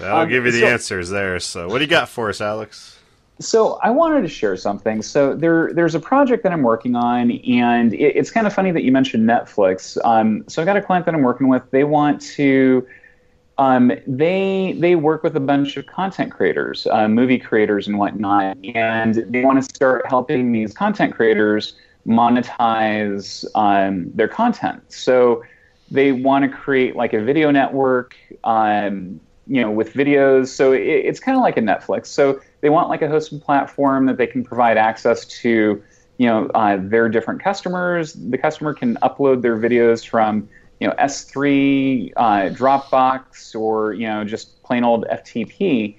I'll 0.00 0.18
um, 0.18 0.28
give 0.28 0.44
you 0.44 0.52
the 0.52 0.60
so- 0.60 0.66
answers 0.68 1.10
there. 1.10 1.40
So, 1.40 1.68
what 1.68 1.78
do 1.78 1.84
you 1.84 1.90
got 1.90 2.08
for 2.08 2.28
us, 2.28 2.40
Alex? 2.40 2.96
So 3.38 3.78
I 3.82 3.90
wanted 3.90 4.22
to 4.22 4.28
share 4.28 4.56
something. 4.56 5.02
So 5.02 5.34
there, 5.34 5.70
there's 5.74 5.94
a 5.94 6.00
project 6.00 6.42
that 6.44 6.52
I'm 6.52 6.62
working 6.62 6.96
on, 6.96 7.32
and 7.32 7.92
it, 7.92 8.16
it's 8.16 8.30
kind 8.30 8.46
of 8.46 8.54
funny 8.54 8.70
that 8.70 8.82
you 8.82 8.90
mentioned 8.90 9.28
Netflix. 9.28 9.98
Um, 10.06 10.44
so 10.48 10.62
I 10.62 10.64
got 10.64 10.78
a 10.78 10.82
client 10.82 11.04
that 11.04 11.14
I'm 11.14 11.22
working 11.22 11.48
with. 11.48 11.62
They 11.70 11.84
want 11.84 12.22
to, 12.22 12.86
um, 13.58 13.92
they 14.06 14.74
they 14.78 14.96
work 14.96 15.22
with 15.22 15.36
a 15.36 15.40
bunch 15.40 15.76
of 15.76 15.86
content 15.86 16.32
creators, 16.32 16.86
uh, 16.86 17.08
movie 17.08 17.38
creators, 17.38 17.88
and 17.88 17.98
whatnot, 17.98 18.56
and 18.74 19.14
they 19.28 19.44
want 19.44 19.62
to 19.62 19.74
start 19.74 20.06
helping 20.06 20.52
these 20.52 20.72
content 20.72 21.14
creators 21.14 21.74
monetize 22.06 23.44
um, 23.54 24.10
their 24.14 24.28
content. 24.28 24.82
So 24.88 25.42
they 25.90 26.12
want 26.12 26.50
to 26.50 26.56
create 26.56 26.96
like 26.96 27.12
a 27.12 27.20
video 27.20 27.50
network, 27.50 28.16
um, 28.44 29.20
you 29.46 29.60
know, 29.60 29.70
with 29.70 29.92
videos. 29.92 30.48
So 30.48 30.72
it, 30.72 30.80
it's 30.80 31.20
kind 31.20 31.36
of 31.36 31.42
like 31.42 31.56
a 31.56 31.60
Netflix. 31.60 32.06
So 32.06 32.40
they 32.60 32.70
want 32.70 32.88
like 32.88 33.02
a 33.02 33.06
hosted 33.06 33.42
platform 33.42 34.06
that 34.06 34.16
they 34.16 34.26
can 34.26 34.44
provide 34.44 34.76
access 34.76 35.24
to, 35.24 35.82
you 36.18 36.26
know, 36.26 36.46
uh, 36.54 36.78
their 36.80 37.08
different 37.08 37.42
customers. 37.42 38.14
The 38.14 38.38
customer 38.38 38.74
can 38.74 38.96
upload 38.96 39.42
their 39.42 39.56
videos 39.56 40.06
from, 40.06 40.48
you 40.80 40.88
know, 40.88 40.94
S3, 40.94 42.12
uh, 42.16 42.22
Dropbox, 42.54 43.54
or 43.54 43.92
you 43.92 44.06
know, 44.06 44.24
just 44.24 44.62
plain 44.62 44.84
old 44.84 45.06
FTP. 45.06 45.96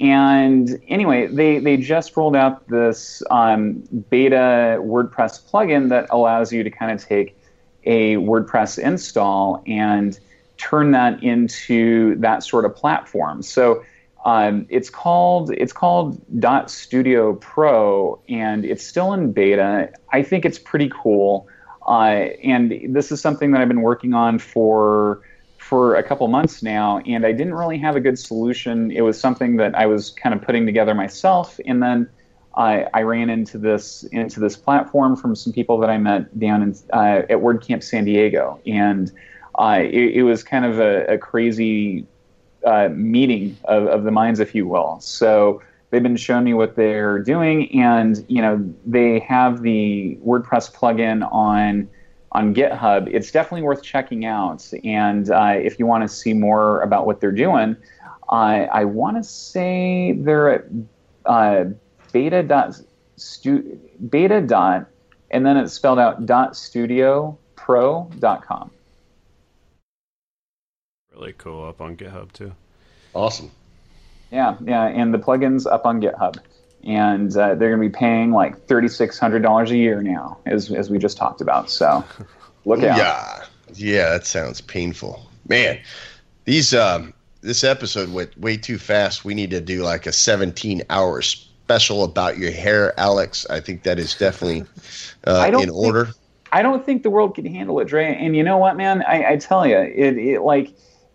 And 0.00 0.80
anyway, 0.88 1.26
they, 1.26 1.58
they 1.58 1.76
just 1.76 2.16
rolled 2.16 2.34
out 2.34 2.66
this 2.68 3.22
um, 3.30 3.82
beta 4.08 4.78
WordPress 4.80 5.50
plugin 5.50 5.90
that 5.90 6.06
allows 6.08 6.52
you 6.52 6.64
to 6.64 6.70
kind 6.70 6.90
of 6.90 7.06
take 7.06 7.36
a 7.84 8.16
WordPress 8.16 8.78
install 8.78 9.62
and 9.66 10.18
turn 10.60 10.92
that 10.92 11.22
into 11.22 12.14
that 12.16 12.42
sort 12.42 12.64
of 12.64 12.76
platform. 12.76 13.42
So 13.42 13.82
um, 14.24 14.66
it's 14.68 14.90
called 14.90 15.50
it's 15.52 15.72
called 15.72 16.20
Dot 16.38 16.70
Studio 16.70 17.34
Pro, 17.34 18.20
and 18.28 18.64
it's 18.64 18.86
still 18.86 19.14
in 19.14 19.32
beta. 19.32 19.90
I 20.12 20.22
think 20.22 20.44
it's 20.44 20.58
pretty 20.58 20.90
cool, 20.90 21.48
uh, 21.88 22.28
and 22.44 22.94
this 22.94 23.10
is 23.10 23.20
something 23.20 23.52
that 23.52 23.62
I've 23.62 23.68
been 23.68 23.80
working 23.80 24.12
on 24.12 24.38
for 24.38 25.22
for 25.56 25.94
a 25.94 26.02
couple 26.02 26.28
months 26.28 26.62
now, 26.62 26.98
and 27.06 27.24
I 27.24 27.32
didn't 27.32 27.54
really 27.54 27.78
have 27.78 27.96
a 27.96 28.00
good 28.00 28.18
solution. 28.18 28.90
It 28.90 29.02
was 29.02 29.18
something 29.18 29.56
that 29.56 29.74
I 29.74 29.86
was 29.86 30.10
kind 30.10 30.34
of 30.34 30.42
putting 30.42 30.66
together 30.66 30.94
myself, 30.94 31.58
and 31.64 31.82
then 31.82 32.08
I, 32.54 32.86
I 32.92 33.02
ran 33.02 33.30
into 33.30 33.56
this 33.56 34.02
into 34.12 34.38
this 34.40 34.56
platform 34.56 35.16
from 35.16 35.34
some 35.34 35.52
people 35.52 35.78
that 35.78 35.88
I 35.88 35.96
met 35.96 36.38
down 36.38 36.62
in, 36.62 36.74
uh, 36.92 37.22
at 37.30 37.38
WordCamp 37.38 37.82
San 37.82 38.04
Diego, 38.04 38.60
and 38.66 39.10
uh, 39.54 39.80
it, 39.80 40.16
it 40.16 40.22
was 40.22 40.42
kind 40.42 40.64
of 40.64 40.78
a, 40.78 41.04
a 41.06 41.18
crazy 41.18 42.06
uh, 42.64 42.88
meeting 42.92 43.56
of, 43.64 43.86
of 43.86 44.04
the 44.04 44.10
minds, 44.10 44.40
if 44.40 44.54
you 44.54 44.66
will. 44.66 45.00
So 45.00 45.62
they've 45.90 46.02
been 46.02 46.16
showing 46.16 46.44
me 46.44 46.54
what 46.54 46.76
they're 46.76 47.18
doing, 47.18 47.70
and 47.78 48.24
you 48.28 48.40
know 48.40 48.74
they 48.86 49.18
have 49.20 49.62
the 49.62 50.18
WordPress 50.24 50.72
plugin 50.72 51.28
on 51.32 51.88
on 52.32 52.54
GitHub. 52.54 53.08
It's 53.12 53.32
definitely 53.32 53.62
worth 53.62 53.82
checking 53.82 54.24
out. 54.24 54.72
And 54.84 55.30
uh, 55.30 55.54
if 55.56 55.78
you 55.78 55.86
want 55.86 56.02
to 56.04 56.08
see 56.08 56.32
more 56.32 56.80
about 56.82 57.06
what 57.06 57.20
they're 57.20 57.32
doing, 57.32 57.76
I 58.30 58.66
I 58.66 58.84
want 58.84 59.16
to 59.16 59.24
say 59.24 60.12
they're 60.12 60.50
at 60.54 60.64
uh, 61.26 61.64
beta 62.12 62.42
dot 62.42 62.80
stu- 63.16 63.80
beta 64.08 64.40
dot, 64.40 64.86
and 65.30 65.44
then 65.44 65.56
it's 65.56 65.72
spelled 65.72 65.98
out 65.98 66.24
dot 66.24 66.56
studio 66.56 67.36
pro 67.56 68.08
dot 68.20 68.46
com. 68.46 68.70
Really 71.20 71.34
cool 71.34 71.66
up 71.66 71.82
on 71.82 71.98
GitHub, 71.98 72.32
too. 72.32 72.52
awesome. 73.14 73.50
Yeah, 74.30 74.56
yeah, 74.64 74.86
and 74.86 75.12
the 75.12 75.18
plugin's 75.18 75.66
up 75.66 75.84
on 75.84 76.00
GitHub, 76.00 76.38
and 76.82 77.30
uh, 77.36 77.56
they're 77.56 77.76
going 77.76 77.82
to 77.82 77.88
be 77.90 77.94
paying 77.94 78.30
like 78.30 78.66
thirty 78.66 78.88
six 78.88 79.18
hundred 79.18 79.42
dollars 79.42 79.70
a 79.70 79.76
year 79.76 80.02
now, 80.02 80.38
as 80.46 80.70
as 80.70 80.88
we 80.88 80.96
just 80.96 81.18
talked 81.18 81.42
about. 81.42 81.68
So 81.68 82.02
look 82.64 82.82
out. 82.82 82.96
Yeah, 82.96 83.44
yeah, 83.74 84.10
that 84.12 84.24
sounds 84.24 84.62
painful, 84.62 85.28
man. 85.46 85.80
These 86.46 86.72
um, 86.72 87.12
this 87.42 87.64
episode 87.64 88.10
went 88.10 88.38
way 88.38 88.56
too 88.56 88.78
fast. 88.78 89.22
We 89.22 89.34
need 89.34 89.50
to 89.50 89.60
do 89.60 89.82
like 89.82 90.06
a 90.06 90.12
17 90.12 90.84
hour 90.88 91.20
special 91.20 92.02
about 92.02 92.38
your 92.38 92.50
hair, 92.50 92.98
Alex. 92.98 93.44
I 93.50 93.60
think 93.60 93.82
that 93.82 93.98
is 93.98 94.14
definitely 94.14 94.62
uh, 95.26 95.38
I 95.38 95.50
don't 95.50 95.64
in 95.64 95.68
think- 95.68 95.78
order. 95.78 96.08
I 96.52 96.62
don't 96.62 96.84
think 96.84 97.04
the 97.04 97.10
world 97.10 97.36
can 97.36 97.44
handle 97.44 97.78
it, 97.78 97.84
Dre. 97.88 98.06
And 98.06 98.34
you 98.34 98.42
know 98.42 98.56
what, 98.56 98.76
man? 98.76 99.04
I, 99.06 99.32
I 99.32 99.36
tell 99.36 99.64
you, 99.66 99.76
it, 99.76 100.18
it 100.18 100.40
like 100.40 100.72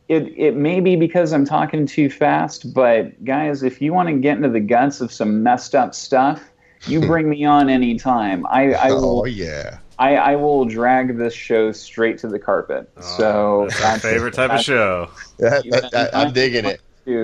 it 0.07 0.33
it 0.37 0.55
may 0.55 0.79
be 0.79 0.95
because 0.95 1.33
I'm 1.33 1.45
talking 1.45 1.85
too 1.85 2.09
fast, 2.09 2.73
but 2.73 3.23
guys, 3.25 3.63
if 3.63 3.81
you 3.81 3.93
want 3.93 4.09
to 4.09 4.15
get 4.15 4.37
into 4.37 4.49
the 4.49 4.59
guts 4.59 5.01
of 5.01 5.11
some 5.11 5.41
messed 5.43 5.73
up 5.73 5.95
stuff, 5.95 6.43
you 6.87 6.99
bring 7.07 7.29
me 7.29 7.45
on 7.45 7.69
anytime. 7.69 8.45
I, 8.47 8.73
I 8.73 8.91
will 8.91 9.21
Oh 9.21 9.25
yeah, 9.25 9.79
I, 9.97 10.15
I 10.15 10.35
will 10.35 10.65
drag 10.65 11.17
this 11.17 11.33
show 11.33 11.71
straight 11.71 12.17
to 12.19 12.27
the 12.27 12.39
carpet. 12.39 12.89
so 12.99 13.67
That's 13.69 13.81
my 13.81 13.97
favorite 13.99 14.33
type 14.33 14.51
of 14.51 14.61
show. 14.61 15.09
That- 15.39 15.63
that- 15.69 15.91
that- 15.91 16.15
I'm 16.15 16.33
digging 16.33 16.65
it. 16.65 16.81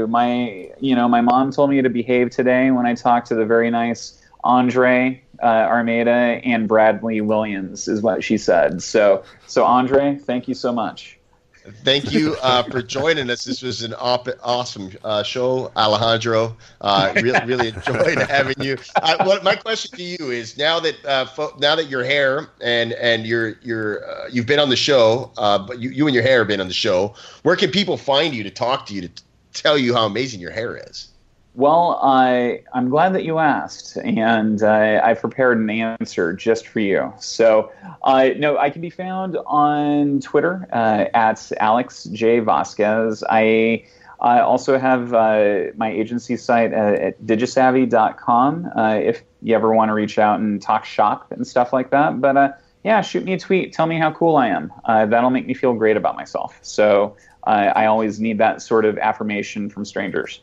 my 0.09 0.69
you 0.79 0.95
know 0.95 1.07
my 1.07 1.21
mom 1.21 1.51
told 1.51 1.69
me 1.69 1.82
to 1.82 1.89
behave 1.89 2.29
today 2.32 2.71
when 2.71 2.86
I 2.86 2.95
talked 2.95 3.27
to 3.27 3.36
the 3.36 3.45
very 3.45 3.69
nice 3.69 4.19
Andre 4.43 5.21
uh, 5.41 5.45
Armeda 5.45 6.09
and 6.43 6.67
Bradley 6.67 7.21
Williams 7.21 7.88
is 7.88 8.01
what 8.01 8.23
she 8.23 8.38
said. 8.38 8.82
So 8.82 9.23
so 9.47 9.65
Andre, 9.65 10.17
thank 10.17 10.47
you 10.47 10.53
so 10.55 10.71
much. 10.71 11.19
Thank 11.64 12.12
you 12.12 12.36
uh, 12.41 12.64
for 12.64 12.82
joining 12.82 13.30
us. 13.30 13.45
This 13.45 13.62
was 13.62 13.84
an 13.84 13.93
op- 13.99 14.28
awesome 14.41 14.91
uh, 15.03 15.22
show, 15.22 15.72
Alejandro. 15.78 16.57
Uh, 16.82 17.14
really, 17.16 17.68
enjoyed 17.68 18.18
having 18.30 18.55
you. 18.59 18.78
I, 19.03 19.24
what, 19.24 19.43
my 19.43 19.55
question 19.55 19.95
to 19.95 20.01
you 20.03 20.32
is: 20.32 20.57
now 20.57 20.80
that 20.80 21.05
uh, 21.05 21.26
fo- 21.26 21.55
now 21.59 21.76
that 21.76 21.86
your 21.86 22.03
hair 22.03 22.49
and 22.62 22.93
and 22.93 23.28
your 23.28 23.59
your 23.62 24.09
uh, 24.09 24.28
you've 24.32 24.47
been 24.47 24.59
on 24.59 24.70
the 24.70 24.76
show, 24.76 25.32
uh, 25.38 25.59
but 25.59 25.80
you, 25.80 25.91
you 25.91 26.07
and 26.07 26.16
your 26.16 26.24
hair 26.24 26.39
have 26.39 26.47
been 26.47 26.62
on 26.62 26.68
the 26.68 26.74
show. 26.74 27.14
Where 27.43 27.55
can 27.55 27.70
people 27.70 27.95
find 27.95 28.34
you 28.34 28.43
to 28.43 28.51
talk 28.51 28.88
to 28.88 28.95
you 28.95 29.01
to 29.01 29.09
t- 29.09 29.24
tell 29.53 29.78
you 29.78 29.93
how 29.93 30.07
amazing 30.07 30.39
your 30.39 30.51
hair 30.51 30.78
is? 30.89 31.09
Well, 31.54 31.99
I 32.02 32.64
I'm 32.74 32.89
glad 32.89 33.14
that 33.14 33.26
you 33.26 33.38
asked, 33.38 33.97
and 33.97 34.64
uh, 34.64 35.02
I 35.04 35.14
prepared 35.16 35.58
an 35.58 35.70
answer 35.70 36.32
just 36.32 36.66
for 36.66 36.80
you. 36.80 37.14
So, 37.20 37.72
uh, 38.04 38.30
no, 38.38 38.58
I 38.58 38.70
can 38.70 38.82
be 38.82 38.89
found 38.89 39.38
on 39.45 40.22
Twitter 40.22 40.66
uh, 40.72 41.06
at 41.14 41.52
Alex 41.60 42.06
J 42.06 42.39
Vasquez. 42.39 43.22
I 43.30 43.86
I 44.22 44.39
also 44.39 44.80
have 44.80 45.14
uh, 45.14 45.72
my 45.76 45.91
agency 45.91 46.38
site 46.38 46.72
uh, 46.72 46.95
at 47.02 47.22
digisavvy.com 47.24 48.72
uh, 48.74 48.99
if 49.04 49.22
you 49.41 49.54
ever 49.54 49.74
want 49.74 49.89
to 49.89 49.93
reach 49.93 50.18
out 50.18 50.39
and 50.39 50.62
talk 50.62 50.86
shop 50.86 51.34
and 51.34 51.45
stuff 51.45 51.74
like 51.74 51.89
that. 51.89 52.22
But 52.22 52.38
uh, 52.38 52.52
yeah, 52.86 53.02
shoot 53.02 53.26
me 53.26 53.34
a 53.34 53.39
tweet. 53.39 53.74
Tell 53.74 53.88
me 53.88 53.97
how 53.97 54.12
cool 54.14 54.38
I 54.38 54.47
am. 54.47 54.72
That'll 54.88 55.32
make 55.32 55.47
me 55.47 55.54
feel 55.54 55.74
great 55.74 55.97
about 55.97 56.16
myself. 56.16 56.58
So 56.62 57.18
I 57.43 57.88
always 57.88 58.22
need 58.22 58.38
that 58.38 58.62
sort 58.62 58.86
of 58.86 58.97
affirmation 58.99 59.70
from 59.70 59.84
strangers. 59.84 60.41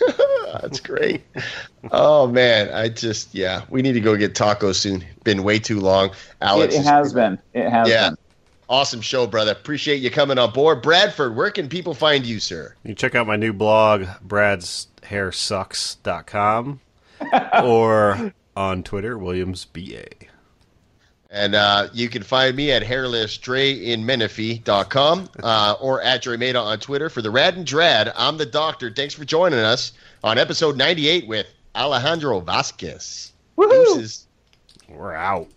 That's 0.60 0.80
great. 0.80 1.22
oh 1.92 2.26
man, 2.26 2.72
I 2.72 2.88
just 2.88 3.34
yeah, 3.34 3.62
we 3.68 3.82
need 3.82 3.92
to 3.92 4.00
go 4.00 4.16
get 4.16 4.34
tacos 4.34 4.76
soon. 4.76 5.04
Been 5.24 5.44
way 5.44 5.58
too 5.58 5.80
long. 5.80 6.10
Alex, 6.40 6.74
It, 6.74 6.78
it 6.80 6.84
has 6.84 7.12
been. 7.12 7.38
It 7.54 7.68
has 7.68 7.88
Yeah. 7.88 8.10
been. 8.10 8.18
Awesome 8.70 9.00
show, 9.00 9.26
brother. 9.26 9.52
Appreciate 9.52 10.02
you 10.02 10.10
coming 10.10 10.36
on 10.38 10.52
board. 10.52 10.82
Bradford, 10.82 11.34
where 11.36 11.50
can 11.50 11.68
people 11.70 11.94
find 11.94 12.26
you, 12.26 12.38
sir? 12.38 12.74
You 12.84 12.94
check 12.94 13.14
out 13.14 13.26
my 13.26 13.36
new 13.36 13.54
blog, 13.54 14.04
bradshairsucks.com, 14.26 16.80
or 17.62 18.32
on 18.56 18.82
Twitter, 18.82 19.16
WilliamsBA. 19.16 20.28
And 21.30 21.54
uh, 21.54 21.88
you 21.92 22.08
can 22.08 22.22
find 22.22 22.56
me 22.56 22.72
at 22.72 22.82
hairlessdreinmenifee.com 22.82 25.28
uh, 25.42 25.74
or 25.78 26.00
at 26.00 26.22
dremeda 26.22 26.62
on 26.62 26.78
Twitter. 26.78 27.10
For 27.10 27.20
the 27.20 27.30
Rad 27.30 27.56
and 27.56 27.66
Drad, 27.66 28.10
I'm 28.16 28.38
the 28.38 28.46
doctor. 28.46 28.90
Thanks 28.90 29.12
for 29.14 29.26
joining 29.26 29.58
us 29.58 29.92
on 30.24 30.38
episode 30.38 30.78
98 30.78 31.28
with 31.28 31.46
Alejandro 31.76 32.40
Vasquez. 32.40 33.34
Woohoo! 33.58 33.70
Deuces. 33.70 34.26
We're 34.88 35.14
out. 35.14 35.48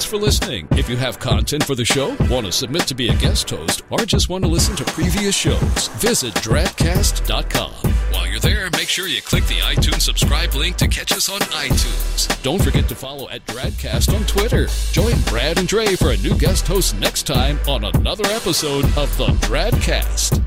Thanks 0.00 0.10
for 0.10 0.16
listening. 0.16 0.66
If 0.70 0.88
you 0.88 0.96
have 0.96 1.18
content 1.18 1.62
for 1.62 1.74
the 1.74 1.84
show, 1.84 2.16
want 2.30 2.46
to 2.46 2.52
submit 2.52 2.86
to 2.86 2.94
be 2.94 3.08
a 3.08 3.14
guest 3.16 3.50
host, 3.50 3.82
or 3.90 3.98
just 3.98 4.30
want 4.30 4.42
to 4.44 4.48
listen 4.48 4.74
to 4.76 4.84
previous 4.86 5.36
shows, 5.36 5.88
visit 5.98 6.32
Dradcast.com. 6.36 7.92
While 8.10 8.26
you're 8.26 8.40
there, 8.40 8.70
make 8.70 8.88
sure 8.88 9.06
you 9.06 9.20
click 9.20 9.44
the 9.44 9.58
iTunes 9.58 10.00
subscribe 10.00 10.54
link 10.54 10.76
to 10.76 10.88
catch 10.88 11.12
us 11.12 11.28
on 11.28 11.40
iTunes. 11.40 12.42
Don't 12.42 12.62
forget 12.62 12.88
to 12.88 12.94
follow 12.94 13.28
at 13.28 13.44
Dradcast 13.44 14.16
on 14.16 14.24
Twitter. 14.24 14.68
Join 14.90 15.20
Brad 15.28 15.58
and 15.58 15.68
Dre 15.68 15.94
for 15.96 16.12
a 16.12 16.16
new 16.16 16.34
guest 16.38 16.66
host 16.66 16.96
next 16.96 17.26
time 17.26 17.60
on 17.68 17.84
another 17.84 18.24
episode 18.28 18.86
of 18.96 19.14
the 19.18 19.26
Dradcast. 19.42 20.42